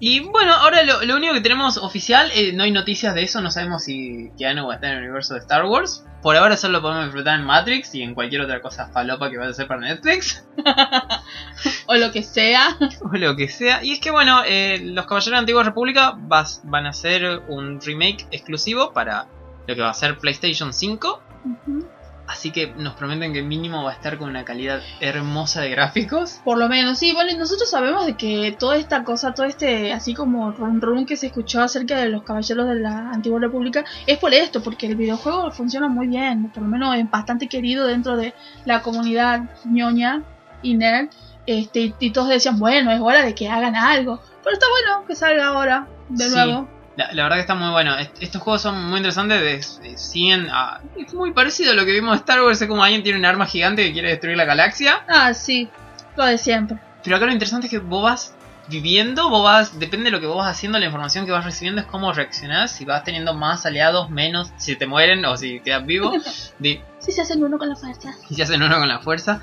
Y 0.00 0.20
bueno, 0.20 0.52
ahora 0.54 0.82
lo, 0.84 1.02
lo 1.02 1.16
único 1.16 1.34
que 1.34 1.40
tenemos 1.40 1.76
oficial, 1.76 2.30
eh, 2.34 2.52
no 2.52 2.62
hay 2.62 2.70
noticias 2.70 3.14
de 3.14 3.22
eso, 3.24 3.40
no 3.40 3.50
sabemos 3.50 3.82
si 3.82 4.30
Keanu 4.38 4.66
va 4.68 4.74
a 4.74 4.76
estar 4.76 4.90
en 4.92 4.98
el 4.98 5.02
universo 5.04 5.34
de 5.34 5.40
Star 5.40 5.64
Wars. 5.64 6.04
Por 6.22 6.36
ahora 6.36 6.56
solo 6.56 6.74
lo 6.74 6.82
podemos 6.82 7.04
disfrutar 7.06 7.38
en 7.38 7.44
Matrix 7.46 7.94
y 7.94 8.02
en 8.02 8.14
cualquier 8.14 8.42
otra 8.42 8.60
cosa 8.60 8.88
falopa 8.92 9.30
que 9.30 9.38
vaya 9.38 9.50
a 9.50 9.54
ser 9.54 9.66
para 9.66 9.80
Netflix. 9.80 10.44
O 11.86 11.94
lo 11.96 12.12
que 12.12 12.22
sea. 12.22 12.76
o 13.02 13.16
lo 13.16 13.34
que 13.36 13.48
sea. 13.48 13.82
Y 13.84 13.92
es 13.92 14.00
que 14.00 14.10
bueno, 14.10 14.42
eh, 14.46 14.78
los 14.82 15.06
Caballeros 15.06 15.26
de 15.26 15.30
la 15.32 15.38
Antigua 15.38 15.62
República 15.64 16.14
vas- 16.16 16.60
van 16.64 16.86
a 16.86 16.90
hacer 16.90 17.42
un 17.48 17.80
remake 17.80 18.26
exclusivo 18.30 18.92
para 18.92 19.26
lo 19.66 19.74
que 19.74 19.80
va 19.80 19.90
a 19.90 19.94
ser 19.94 20.18
PlayStation 20.18 20.72
5. 20.72 21.22
Ujú. 21.44 21.88
Así 22.28 22.50
que 22.50 22.66
nos 22.76 22.94
prometen 22.94 23.32
que 23.32 23.42
mínimo 23.42 23.82
va 23.84 23.90
a 23.90 23.94
estar 23.94 24.18
con 24.18 24.28
una 24.28 24.44
calidad 24.44 24.80
hermosa 25.00 25.62
de 25.62 25.70
gráficos. 25.70 26.40
Por 26.44 26.58
lo 26.58 26.68
menos, 26.68 26.98
sí, 26.98 27.12
bueno, 27.14 27.30
y 27.32 27.36
nosotros 27.38 27.70
sabemos 27.70 28.04
de 28.04 28.16
que 28.16 28.54
toda 28.58 28.76
esta 28.76 29.02
cosa, 29.02 29.32
todo 29.32 29.46
este, 29.46 29.92
así 29.94 30.12
como 30.12 30.50
rum 30.52 30.78
rum 30.80 31.06
que 31.06 31.16
se 31.16 31.28
escuchó 31.28 31.62
acerca 31.62 31.96
de 31.96 32.10
los 32.10 32.22
caballeros 32.24 32.68
de 32.68 32.74
la 32.76 33.10
antigua 33.12 33.40
república, 33.40 33.84
es 34.06 34.18
por 34.18 34.34
esto, 34.34 34.62
porque 34.62 34.86
el 34.86 34.96
videojuego 34.96 35.50
funciona 35.52 35.88
muy 35.88 36.06
bien, 36.08 36.50
por 36.50 36.62
lo 36.64 36.68
menos 36.68 36.94
es 36.96 37.10
bastante 37.10 37.48
querido 37.48 37.86
dentro 37.86 38.16
de 38.16 38.34
la 38.66 38.82
comunidad 38.82 39.40
ñoña 39.64 40.22
y 40.62 40.74
nerd, 40.74 41.08
este, 41.46 41.80
y, 41.80 41.94
y 41.98 42.10
todos 42.10 42.28
decían, 42.28 42.58
bueno, 42.58 42.92
es 42.92 43.00
hora 43.00 43.24
de 43.24 43.34
que 43.34 43.48
hagan 43.48 43.74
algo, 43.74 44.20
pero 44.44 44.52
está 44.52 44.66
bueno 44.68 45.06
que 45.06 45.14
salga 45.14 45.46
ahora, 45.46 45.86
de 46.10 46.24
Sí. 46.24 46.30
nuevo. 46.34 46.68
La, 46.98 47.12
la 47.12 47.22
verdad 47.22 47.36
que 47.36 47.40
está 47.42 47.54
muy 47.54 47.70
bueno. 47.70 47.96
Est- 47.96 48.20
Estos 48.20 48.42
juegos 48.42 48.60
son 48.62 48.84
muy 48.88 48.96
interesantes. 48.98 49.40
de- 49.80 49.88
de- 49.88 49.96
siguen 49.98 50.48
a- 50.50 50.80
es 50.96 51.14
muy 51.14 51.32
parecido 51.32 51.70
a 51.72 51.74
lo 51.74 51.84
que 51.84 51.92
vimos 51.92 52.12
en 52.14 52.18
Star 52.18 52.42
Wars. 52.42 52.60
Es 52.60 52.66
como 52.68 52.82
alguien 52.82 53.02
tiene 53.04 53.18
un 53.18 53.24
arma 53.24 53.46
gigante 53.46 53.84
que 53.84 53.92
quiere 53.92 54.08
destruir 54.08 54.36
la 54.36 54.44
galaxia. 54.44 55.04
Ah, 55.08 55.32
sí, 55.32 55.68
lo 56.16 56.24
de 56.26 56.36
siempre. 56.38 56.76
Pero 57.04 57.16
acá 57.16 57.26
lo 57.26 57.32
interesante 57.32 57.68
es 57.68 57.70
que 57.70 57.78
vos 57.78 58.02
vas 58.02 58.34
viviendo, 58.66 59.30
vos 59.30 59.42
vas, 59.44 59.78
depende 59.78 60.06
de 60.06 60.10
lo 60.10 60.20
que 60.20 60.26
vos 60.26 60.36
vas 60.38 60.50
haciendo, 60.50 60.78
la 60.78 60.84
información 60.86 61.24
que 61.24 61.32
vas 61.32 61.44
recibiendo 61.44 61.80
es 61.80 61.86
cómo 61.86 62.12
reaccionás, 62.12 62.72
si 62.72 62.84
vas 62.84 63.02
teniendo 63.04 63.32
más 63.32 63.64
aliados, 63.64 64.10
menos, 64.10 64.50
si 64.58 64.76
te 64.76 64.86
mueren 64.86 65.24
o 65.24 65.36
si 65.38 65.60
quedas 65.60 65.86
vivo, 65.86 66.12
de, 66.58 66.82
Sí 66.98 67.12
se 67.12 67.22
hacen 67.22 67.42
uno 67.42 67.56
con 67.58 67.68
la 67.68 67.76
fuerza. 67.76 68.10
y 68.28 68.34
se 68.34 68.42
hacen 68.42 68.62
uno 68.62 68.76
con 68.78 68.88
la 68.88 68.98
fuerza. 68.98 69.40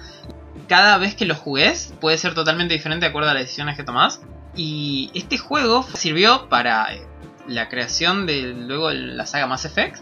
Cada 0.67 0.97
vez 0.97 1.15
que 1.15 1.25
lo 1.25 1.35
jugues 1.35 1.93
puede 2.01 2.17
ser 2.17 2.33
totalmente 2.35 2.73
diferente 2.73 3.05
de 3.05 3.09
acuerdo 3.09 3.29
a 3.29 3.33
las 3.33 3.43
decisiones 3.43 3.77
que 3.77 3.83
tomás. 3.83 4.19
Y 4.57 5.09
este 5.13 5.37
juego 5.37 5.83
sirvió 5.95 6.47
para 6.47 6.93
eh, 6.93 7.01
la 7.47 7.69
creación 7.69 8.25
de 8.25 8.41
luego 8.57 8.91
la 8.91 9.25
saga 9.25 9.47
Mass 9.47 9.65
Effect. 9.65 9.97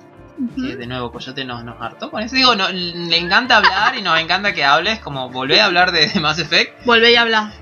Que 0.56 0.76
de 0.76 0.88
nuevo 0.88 1.12
Coyote 1.12 1.46
nos, 1.46 1.64
nos 1.64 1.80
hartó 1.80 2.10
con 2.10 2.22
eso. 2.24 2.36
Digo, 2.36 2.56
no, 2.56 2.68
le 2.70 3.18
encanta 3.18 3.58
hablar 3.58 3.96
y 3.96 4.02
nos 4.02 4.20
encanta 4.20 4.52
que 4.52 4.64
hables, 4.66 5.00
como 5.00 5.30
volvé 5.30 5.62
a 5.62 5.66
hablar 5.66 5.92
de, 5.92 6.08
de 6.08 6.20
Mass 6.20 6.40
Effect. 6.40 6.84
Volvé 6.86 7.16
a 7.18 7.22
hablar. 7.22 7.54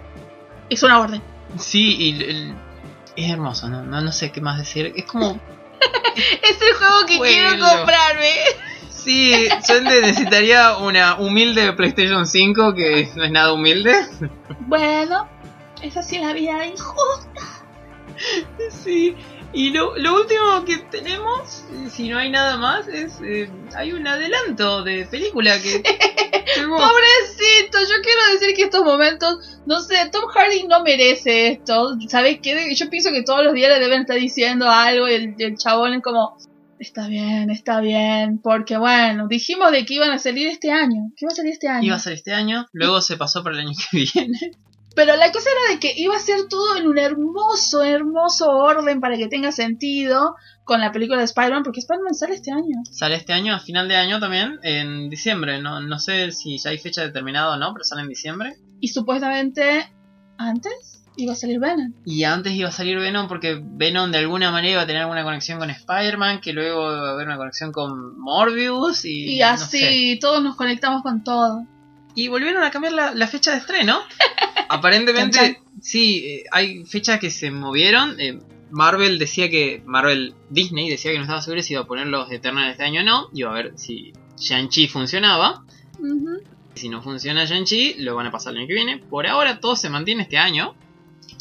Es 0.70 0.82
una 0.84 1.00
orden. 1.00 1.22
Sí, 1.58 1.96
y 2.00 2.24
el- 2.24 2.56
es 3.18 3.30
hermoso, 3.30 3.68
¿no? 3.68 3.84
¿no? 3.84 4.00
No 4.00 4.12
sé 4.14 4.32
qué 4.32 4.40
más 4.40 4.58
decir. 4.58 4.94
Es 4.96 5.04
como, 5.06 5.32
Es 6.44 6.62
el 6.62 6.74
juego 6.76 7.06
que 7.08 7.20
quiero 7.20 7.50
comprarme. 7.60 8.36
sí, 8.90 9.50
yo 9.68 9.82
necesitaría 9.82 10.78
una 10.78 11.16
humilde 11.16 11.74
PlayStation 11.74 12.26
5 12.26 12.74
que 12.74 13.12
no 13.16 13.24
es 13.26 13.32
nada 13.32 13.52
humilde. 13.52 13.94
Bueno, 14.62 15.28
es 15.82 15.98
así 15.98 16.20
la 16.20 16.32
vida 16.32 16.66
injusta. 16.66 17.42
Sí, 18.70 19.16
y 19.54 19.72
lo, 19.72 19.97
lo 19.97 20.16
último 20.16 20.64
que 20.66 20.78
tenemos, 20.89 21.66
si 21.89 22.10
no 22.10 22.18
hay 22.18 22.30
nada 22.30 22.58
más, 22.58 22.88
es. 22.88 23.20
eh, 23.24 23.49
hay 23.76 23.93
un 23.93 24.08
adelanto 24.08 24.84
de 24.84 25.06
película 25.06 25.62
que. 25.62 25.84
Pobrecito, 26.68 27.80
yo 27.80 28.02
quiero 28.04 28.34
decir 28.34 28.56
que 28.56 28.64
estos 28.64 28.84
momentos, 28.84 29.60
no 29.66 29.80
sé, 29.82 30.10
Tom 30.12 30.26
Hardy 30.34 30.68
no 30.68 30.84
merece 30.84 31.47
esto. 31.49 31.97
¿Sabes 32.08 32.39
qué? 32.41 32.74
Yo 32.76 32.89
pienso 32.89 33.12
que 33.12 33.24
todos 33.24 33.43
los 33.43 33.54
días 33.54 33.70
le 33.72 33.80
deben 33.80 34.02
estar 34.02 34.18
diciendo 34.18 34.70
algo 34.70 35.08
y 35.08 35.14
el, 35.14 35.36
el 35.38 35.58
chabón 35.58 35.93
es 35.93 36.04
como, 36.04 36.38
está 36.80 37.08
bien, 37.08 37.49
está 37.49 37.80
bien, 37.80 38.39
porque 38.39 38.78
bueno, 38.78 39.28
dijimos 39.28 39.72
de 39.72 39.86
que 39.86 39.93
iban 39.95 40.12
a 40.12 40.20
salir 40.20 40.47
este 40.47 40.72
año, 40.72 41.12
que 41.16 41.26
iba 41.26 41.32
a 41.32 41.36
salir 41.36 41.54
este 41.54 41.68
año. 41.68 41.88
Iba 41.88 41.95
a 41.95 41.99
ser 41.99 42.14
este 42.14 42.34
año, 42.34 42.68
luego 42.74 43.02
se 43.02 43.18
pasó 43.18 43.43
para 43.43 43.56
el 43.56 43.68
año 43.68 43.74
que 43.91 44.06
viene. 44.14 44.39
Pero 44.96 45.16
la 45.16 45.32
cosa 45.32 45.50
era 45.50 45.74
de 45.74 45.80
que 45.80 45.94
iba 45.96 46.16
a 46.16 46.20
ser 46.20 46.48
todo 46.50 46.78
en 46.78 46.88
un 46.88 46.98
hermoso, 46.98 47.84
hermoso 47.84 48.50
orden 48.50 49.00
para 49.00 49.18
que 49.18 49.28
tenga 49.28 49.52
sentido 49.52 50.36
con 50.64 50.82
la 50.82 50.92
película 50.92 51.20
de 51.20 51.26
Spider-Man, 51.26 51.64
porque 51.64 51.80
Spider-Man 51.80 52.14
sale 52.14 52.36
este 52.36 52.52
año. 52.52 52.82
Sale 52.92 53.16
este 53.16 53.34
año, 53.34 53.56
a 53.56 53.60
final 53.60 53.88
de 53.88 53.96
año 53.96 54.20
también, 54.20 54.60
en 54.64 55.10
diciembre. 55.10 55.62
No, 55.62 55.80
no 55.80 56.00
sé 56.00 56.32
si 56.32 56.58
ya 56.58 56.72
hay 56.72 56.78
fecha 56.78 57.02
determinada 57.02 57.54
o 57.56 57.58
no, 57.58 57.74
pero 57.74 57.84
sale 57.84 58.02
en 58.02 58.10
diciembre. 58.10 58.54
Y 58.80 58.89
supuestamente 58.89 59.92
antes 60.38 61.04
iba 61.18 61.34
a 61.34 61.36
salir 61.36 61.60
Venom. 61.60 61.94
Y 62.06 62.24
antes 62.24 62.54
iba 62.54 62.70
a 62.70 62.72
salir 62.72 62.98
Venom 63.00 63.28
porque 63.28 63.62
Venom 63.64 64.12
de 64.12 64.20
alguna 64.20 64.52
manera 64.52 64.74
iba 64.74 64.82
a 64.82 64.88
tener 64.88 65.02
alguna 65.04 65.24
conexión 65.24 65.60
con 65.60 65.70
Spider-Man, 65.70 66.42
que 66.42 66.54
luego 66.54 66.92
iba 66.92 67.10
a 67.10 67.14
haber 67.14 67.28
una 67.28 67.38
conexión 67.38 67.72
con 67.72 68.20
Morbius 68.20 69.06
y, 69.06 69.36
Y 69.36 69.39
no 69.39 69.48
así 69.48 70.14
sé. 70.14 70.18
todos 70.20 70.44
nos 70.44 70.56
conectamos 70.56 71.02
con 71.04 71.24
todo. 71.24 71.66
Y 72.16 72.28
volvieron 72.28 72.64
a 72.64 72.72
cambiar 72.72 72.93
la, 72.93 73.14
la 73.14 73.28
fecha 73.28 73.51
de 73.51 73.57
estreno. 73.57 73.99
Aparentemente, 74.70 75.62
sí, 75.82 76.18
eh, 76.26 76.43
hay 76.51 76.86
fechas 76.86 77.20
que 77.20 77.30
se 77.30 77.51
movieron. 77.51 78.20
eh, 78.20 78.39
Marvel 78.70 79.20
decía 79.20 79.49
que. 79.49 79.82
Marvel 79.86 80.34
Disney 80.49 80.89
decía 80.89 81.12
que 81.12 81.18
no 81.18 81.24
estaba 81.24 81.41
seguro 81.41 81.62
si 81.62 81.74
iba 81.74 81.82
a 81.82 81.86
poner 81.88 82.07
los 82.07 82.32
Eternals 82.32 82.72
este 82.72 82.84
año 82.84 83.01
o 83.01 83.03
no. 83.03 83.30
Iba 83.34 83.51
a 83.51 83.53
ver 83.53 83.74
si 83.76 84.14
Shang-Chi 84.38 84.88
funcionaba. 84.88 85.66
Si 86.74 86.88
no 86.88 87.01
funciona 87.01 87.43
Shang-Chi, 87.45 87.95
lo 87.99 88.16
van 88.16 88.28
a 88.28 88.32
pasar 88.32 88.53
el 88.53 88.59
año 88.59 88.68
que 88.68 88.74
viene. 88.76 88.97
Por 88.97 89.28
ahora 89.28 89.59
todo 89.59 89.76
se 89.76 89.89
mantiene 89.89 90.24
este 90.24 90.38
año. 90.38 90.74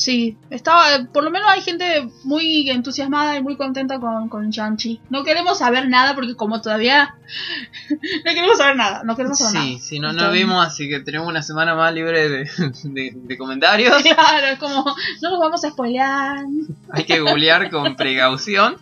Sí, 0.01 0.39
estaba, 0.49 0.85
por 1.13 1.23
lo 1.25 1.31
menos 1.31 1.51
hay 1.51 1.61
gente 1.61 2.09
muy 2.25 2.71
entusiasmada 2.71 3.37
y 3.37 3.43
muy 3.43 3.57
contenta 3.59 4.01
con, 4.01 4.31
con 4.31 4.49
Shang-Chi. 4.49 4.99
No 5.11 5.25
queremos 5.25 5.59
saber 5.59 5.91
nada 5.91 6.15
porque 6.15 6.35
como 6.37 6.63
todavía... 6.63 7.17
no 7.91 8.33
queremos 8.33 8.57
saber 8.57 8.77
nada, 8.77 9.03
no 9.05 9.15
queremos 9.15 9.39
saber 9.39 9.61
Sí, 9.63 9.69
nada. 9.73 9.79
si 9.83 9.99
no, 10.01 10.07
no 10.09 10.13
Entonces- 10.13 10.39
vimos, 10.41 10.67
así 10.67 10.89
que 10.89 11.01
tenemos 11.01 11.29
una 11.29 11.43
semana 11.43 11.75
más 11.75 11.93
libre 11.93 12.31
de, 12.31 12.39
de- 12.85 13.13
de 13.15 13.37
comentarios. 13.37 13.95
Claro, 14.03 14.47
es 14.47 14.59
como, 14.59 14.85
no 15.21 15.31
nos 15.31 15.39
vamos 15.39 15.63
a 15.65 15.71
spoilear. 15.71 16.47
Hay 16.93 17.05
que 17.05 17.21
googlear 17.21 17.71
con 17.71 17.95
precaución. 17.97 18.79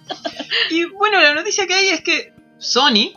Y 0.70 0.84
bueno, 0.84 1.20
la 1.20 1.34
noticia 1.34 1.66
que 1.66 1.74
hay 1.74 1.88
es 1.88 2.00
que 2.02 2.32
Sony 2.58 3.10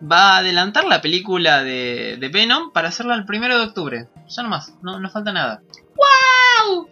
va 0.00 0.34
a 0.34 0.38
adelantar 0.38 0.84
la 0.84 1.00
película 1.00 1.64
de, 1.64 2.18
de 2.20 2.28
Venom 2.28 2.70
para 2.72 2.90
hacerla 2.90 3.16
el 3.16 3.24
primero 3.24 3.58
de 3.58 3.64
octubre. 3.64 4.06
Ya 4.28 4.44
nomás, 4.44 4.74
no, 4.80 5.00
no 5.00 5.10
falta 5.10 5.32
nada. 5.32 5.60
¡Au! 6.68 6.88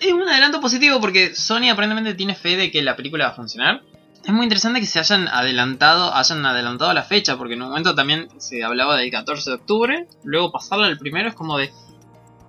Es 0.00 0.12
un 0.12 0.28
adelanto 0.28 0.60
positivo 0.60 1.00
porque 1.00 1.34
Sony 1.34 1.70
aparentemente 1.70 2.14
tiene 2.14 2.34
fe 2.34 2.56
de 2.56 2.70
que 2.70 2.82
la 2.82 2.96
película 2.96 3.26
va 3.26 3.30
a 3.32 3.34
funcionar. 3.34 3.82
Es 4.24 4.32
muy 4.32 4.44
interesante 4.44 4.80
que 4.80 4.86
se 4.86 4.98
hayan 4.98 5.28
adelantado, 5.28 6.14
hayan 6.14 6.44
adelantado 6.44 6.92
la 6.92 7.02
fecha, 7.02 7.38
porque 7.38 7.54
en 7.54 7.62
un 7.62 7.68
momento 7.68 7.94
también 7.94 8.28
se 8.38 8.62
hablaba 8.62 8.96
del 8.96 9.10
14 9.10 9.50
de 9.50 9.56
octubre, 9.56 10.06
luego 10.24 10.52
pasarla 10.52 10.86
al 10.86 10.98
primero 10.98 11.28
es 11.28 11.34
como 11.34 11.56
de... 11.56 11.70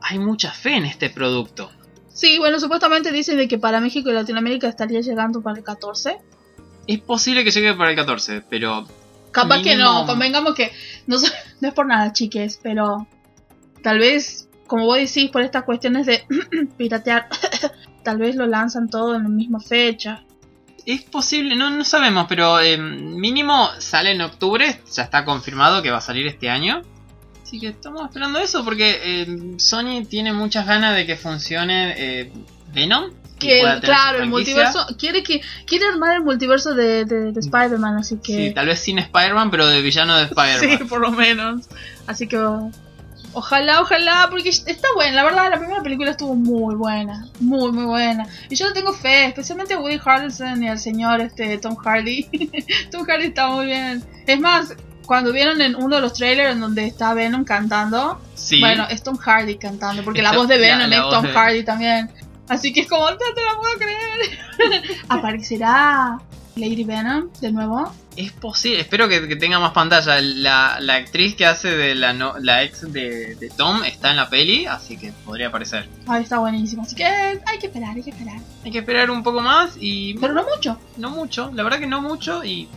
Hay 0.01 0.19
mucha 0.19 0.51
fe 0.51 0.75
en 0.75 0.85
este 0.85 1.09
producto. 1.09 1.71
Sí, 2.11 2.37
bueno, 2.37 2.59
supuestamente 2.59 3.11
dicen 3.11 3.37
de 3.37 3.47
que 3.47 3.57
para 3.57 3.79
México 3.79 4.09
y 4.09 4.13
Latinoamérica 4.13 4.67
estaría 4.67 5.01
llegando 5.01 5.41
para 5.41 5.57
el 5.57 5.63
14. 5.63 6.17
Es 6.87 6.99
posible 6.99 7.43
que 7.43 7.51
llegue 7.51 7.73
para 7.75 7.91
el 7.91 7.95
14, 7.95 8.43
pero 8.49 8.87
Capaz 9.31 9.61
que 9.61 9.75
no, 9.75 10.05
convengamos 10.05 10.55
que 10.55 10.71
no 11.07 11.17
es 11.17 11.73
por 11.73 11.85
nada, 11.85 12.11
chiques, 12.11 12.59
pero 12.61 13.07
tal 13.83 13.99
vez, 13.99 14.48
como 14.69 14.85
vos 14.85 14.97
decís, 14.97 15.29
por 15.29 15.41
estas 15.41 15.63
cuestiones 15.63 16.05
de 16.05 16.23
piratear, 16.77 17.27
tal 18.03 18.19
vez 18.19 18.37
lo 18.37 18.47
lanzan 18.47 18.87
todo 18.87 19.15
en 19.15 19.23
la 19.23 19.29
misma 19.29 19.59
fecha. 19.59 20.23
es 20.85 21.01
posible, 21.01 21.55
no, 21.57 21.69
no 21.69 21.83
sabemos, 21.83 22.27
pero 22.29 22.61
eh, 22.61 22.77
mínimo 22.77 23.69
sale 23.79 24.11
en 24.11 24.21
octubre, 24.21 24.79
ya 24.93 25.03
está 25.03 25.25
confirmado 25.25 25.81
que 25.81 25.91
va 25.91 25.97
a 25.97 26.01
salir 26.01 26.25
este 26.27 26.49
año. 26.49 26.81
Así 27.43 27.59
que 27.59 27.69
estamos 27.69 28.03
esperando 28.05 28.37
eso 28.39 28.63
porque 28.63 29.01
eh, 29.03 29.55
Sony 29.57 30.05
tiene 30.07 30.31
muchas 30.33 30.67
ganas 30.67 30.95
de 30.95 31.07
que 31.07 31.15
funcione 31.15 31.95
eh, 31.97 32.31
Venom. 32.71 33.11
Que 33.39 33.61
claro, 33.81 34.21
el 34.21 34.29
multiverso 34.29 34.85
quiere 34.99 35.23
que 35.23 35.41
quiere 35.65 35.87
armar 35.87 36.15
el 36.15 36.23
multiverso 36.23 36.75
de, 36.75 37.05
de, 37.05 37.31
de 37.31 37.39
Spider-Man, 37.39 37.95
así 37.97 38.19
Sí, 38.21 38.35
que 38.35 38.51
tal 38.51 38.67
vez 38.67 38.79
sin 38.79 38.99
Spider-Man, 38.99 39.49
pero 39.49 39.65
de 39.65 39.81
villano 39.81 40.17
de 40.17 40.25
sí, 40.27 40.33
Spider-Man. 40.37 40.87
por 40.89 40.99
lo 40.99 41.11
menos. 41.11 41.67
Así 42.05 42.27
que 42.27 42.37
ojalá, 43.33 43.81
ojalá, 43.81 44.27
porque 44.29 44.49
está 44.49 44.87
buena, 44.95 45.13
la 45.17 45.23
verdad 45.23 45.49
la 45.49 45.57
primera 45.59 45.81
película 45.81 46.11
estuvo 46.11 46.35
muy 46.35 46.75
buena, 46.75 47.27
muy 47.39 47.71
muy 47.71 47.85
buena. 47.85 48.27
Y 48.49 48.55
yo 48.55 48.67
le 48.67 48.73
tengo 48.73 48.93
fe, 48.93 49.25
especialmente 49.25 49.73
a 49.73 49.79
Woody 49.79 49.99
Harrelson 50.03 50.63
y 50.63 50.67
al 50.69 50.79
señor 50.79 51.21
este 51.21 51.57
Tom 51.57 51.75
Hardy. 51.75 52.27
Tom 52.91 53.05
Hardy 53.05 53.27
está 53.27 53.47
muy 53.49 53.65
bien. 53.67 54.03
Es 54.27 54.39
más, 54.39 54.73
cuando 55.05 55.31
vieron 55.31 55.61
en 55.61 55.75
uno 55.75 55.95
de 55.95 56.01
los 56.01 56.13
trailers 56.13 56.53
en 56.53 56.59
donde 56.61 56.85
está 56.85 57.13
Venom 57.13 57.43
cantando, 57.43 58.21
Sí. 58.35 58.59
bueno, 58.59 58.85
es 58.89 59.01
Tom 59.03 59.17
Hardy 59.17 59.57
cantando, 59.57 60.03
porque 60.03 60.21
la 60.21 60.31
voz 60.33 60.47
de 60.47 60.57
la- 60.57 60.61
Venom 60.77 60.89
la 60.89 60.95
es 60.97 61.01
voz 61.03 61.13
Tom 61.13 61.23
de- 61.25 61.31
Hardy 61.33 61.63
también. 61.63 62.09
Así 62.47 62.73
que 62.73 62.81
es 62.81 62.87
como, 62.87 63.09
no 63.09 63.17
te 63.17 63.23
la 63.25 63.59
puedo 63.59 63.73
creer. 63.77 64.95
¿Aparecerá 65.09 66.17
Lady 66.59 66.83
Venom 66.83 67.29
de 67.41 67.51
nuevo? 67.51 67.91
Es 68.15 68.31
posible, 68.33 68.81
espero 68.81 69.07
que, 69.07 69.27
que 69.27 69.35
tenga 69.35 69.59
más 69.59 69.71
pantalla. 69.71 70.19
La, 70.21 70.77
la 70.79 70.95
actriz 70.95 71.35
que 71.35 71.45
hace 71.45 71.69
de 71.75 71.95
la, 71.95 72.13
no- 72.13 72.37
la 72.39 72.63
ex 72.63 72.91
de, 72.91 73.35
de 73.35 73.49
Tom 73.49 73.83
está 73.85 74.11
en 74.11 74.17
la 74.17 74.29
peli, 74.29 74.65
así 74.65 74.97
que 74.97 75.11
podría 75.25 75.47
aparecer. 75.47 75.87
Está 76.21 76.39
buenísimo. 76.39 76.81
Así 76.83 76.95
que 76.95 77.05
hay 77.05 77.59
que 77.59 77.67
esperar, 77.67 77.95
hay 77.95 78.03
que 78.03 78.09
esperar. 78.09 78.39
Hay 78.65 78.71
que 78.71 78.79
esperar 78.79 79.09
un 79.09 79.23
poco 79.23 79.41
más 79.41 79.71
y 79.79 80.15
Pero 80.15 80.33
no 80.33 80.43
mucho. 80.43 80.77
no 80.97 81.09
mucho, 81.11 81.51
la 81.53 81.63
verdad 81.63 81.79
que 81.79 81.87
no 81.87 82.01
mucho 82.01 82.43
y 82.43 82.67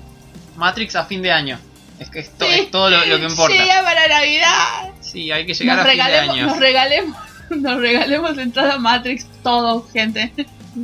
Matrix 0.57 0.95
a 0.97 1.05
fin 1.05 1.23
de 1.23 1.33
año. 1.33 1.59
Es 1.99 2.09
que 2.11 2.21
esto 2.21 2.45
Sí. 2.47 2.53
es 2.61 2.71
todo 2.71 2.91
lo, 2.91 3.05
lo 3.05 3.19
que 3.19 3.27
importa. 3.27 3.55
Llega 3.57 3.83
para 3.83 4.09
Navidad. 4.09 4.91
Sí, 5.01 5.31
hay 5.31 5.47
que 5.47 5.55
llegar 5.55 5.77
Nos 5.79 5.87
a 5.87 5.89
fin 5.91 5.99
de 5.99 6.03
año. 6.19 6.47
nos 6.47 6.59
regalemos, 6.59 7.17
nos 7.51 7.81
regalemos 7.81 8.39
entrada 8.39 8.75
a 8.75 8.79
Matrix 8.79 9.27
todo, 9.43 9.87
gente. 9.93 10.33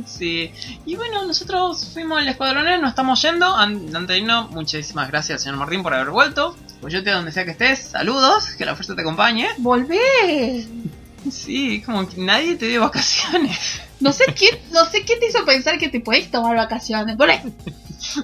Sí. 0.05 0.51
Y 0.85 0.95
bueno, 0.95 1.25
nosotros 1.25 1.89
fuimos 1.93 2.19
al 2.19 2.27
escuadronero, 2.27 2.79
nos 2.81 2.89
estamos 2.91 3.21
yendo. 3.21 3.45
An- 3.55 3.87
Antes 3.95 4.07
de 4.07 4.17
irnos, 4.19 4.51
muchísimas 4.51 5.07
gracias, 5.09 5.41
señor 5.43 5.57
Martín, 5.57 5.81
por 5.83 5.93
haber 5.93 6.09
vuelto. 6.11 6.55
Pues 6.81 6.93
yo 6.93 7.03
te 7.03 7.09
donde 7.11 7.31
sea 7.31 7.43
que 7.45 7.51
estés, 7.51 7.79
saludos, 7.79 8.51
que 8.57 8.65
la 8.65 8.75
fuerza 8.75 8.95
te 8.95 9.01
acompañe. 9.01 9.47
Volvé. 9.57 10.65
Sí, 11.29 11.81
como 11.85 12.07
que 12.07 12.21
nadie 12.21 12.55
te 12.55 12.67
dio 12.67 12.81
vacaciones. 12.81 13.81
No 13.99 14.13
sé 14.13 14.25
quién, 14.33 14.57
no 14.71 14.85
sé 14.85 15.03
quién 15.03 15.19
te 15.19 15.27
hizo 15.27 15.43
pensar 15.43 15.77
que 15.77 15.89
te 15.89 15.99
podés 15.99 16.31
tomar 16.31 16.55
vacaciones. 16.55 17.17
Volvé. 17.17 17.41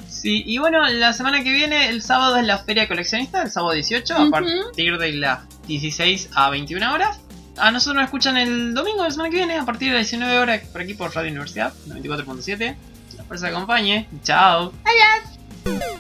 Sí, 0.08 0.42
y 0.46 0.58
bueno, 0.58 0.88
la 0.88 1.12
semana 1.12 1.44
que 1.44 1.52
viene, 1.52 1.90
el 1.90 2.02
sábado 2.02 2.38
es 2.38 2.46
la 2.46 2.58
feria 2.60 2.88
coleccionista, 2.88 3.42
el 3.42 3.52
sábado 3.52 3.74
18, 3.74 4.16
a 4.16 4.30
partir 4.30 4.98
de 4.98 5.12
las 5.14 5.40
16 5.68 6.30
a 6.34 6.50
21 6.50 6.94
horas. 6.94 7.20
A 7.58 7.72
nosotros 7.72 7.96
nos 7.96 8.06
escuchan 8.06 8.38
el 8.38 8.74
domingo 8.74 9.04
de 9.04 9.10
la 9.10 9.12
semana 9.12 9.30
que 9.30 9.38
viene, 9.38 9.58
a 9.58 9.66
partir 9.66 9.90
de 9.92 10.00
las 10.00 10.10
19 10.10 10.40
horas, 10.40 10.62
por 10.72 10.82
aquí 10.82 10.94
por 10.94 11.14
Radio 11.16 11.32
Universidad, 11.32 11.74
94.7. 11.88 12.76
La 13.18 13.24
fuerza 13.24 13.48
acompañe. 13.48 14.08
Chao. 14.24 14.74
Adiós. 14.84 16.00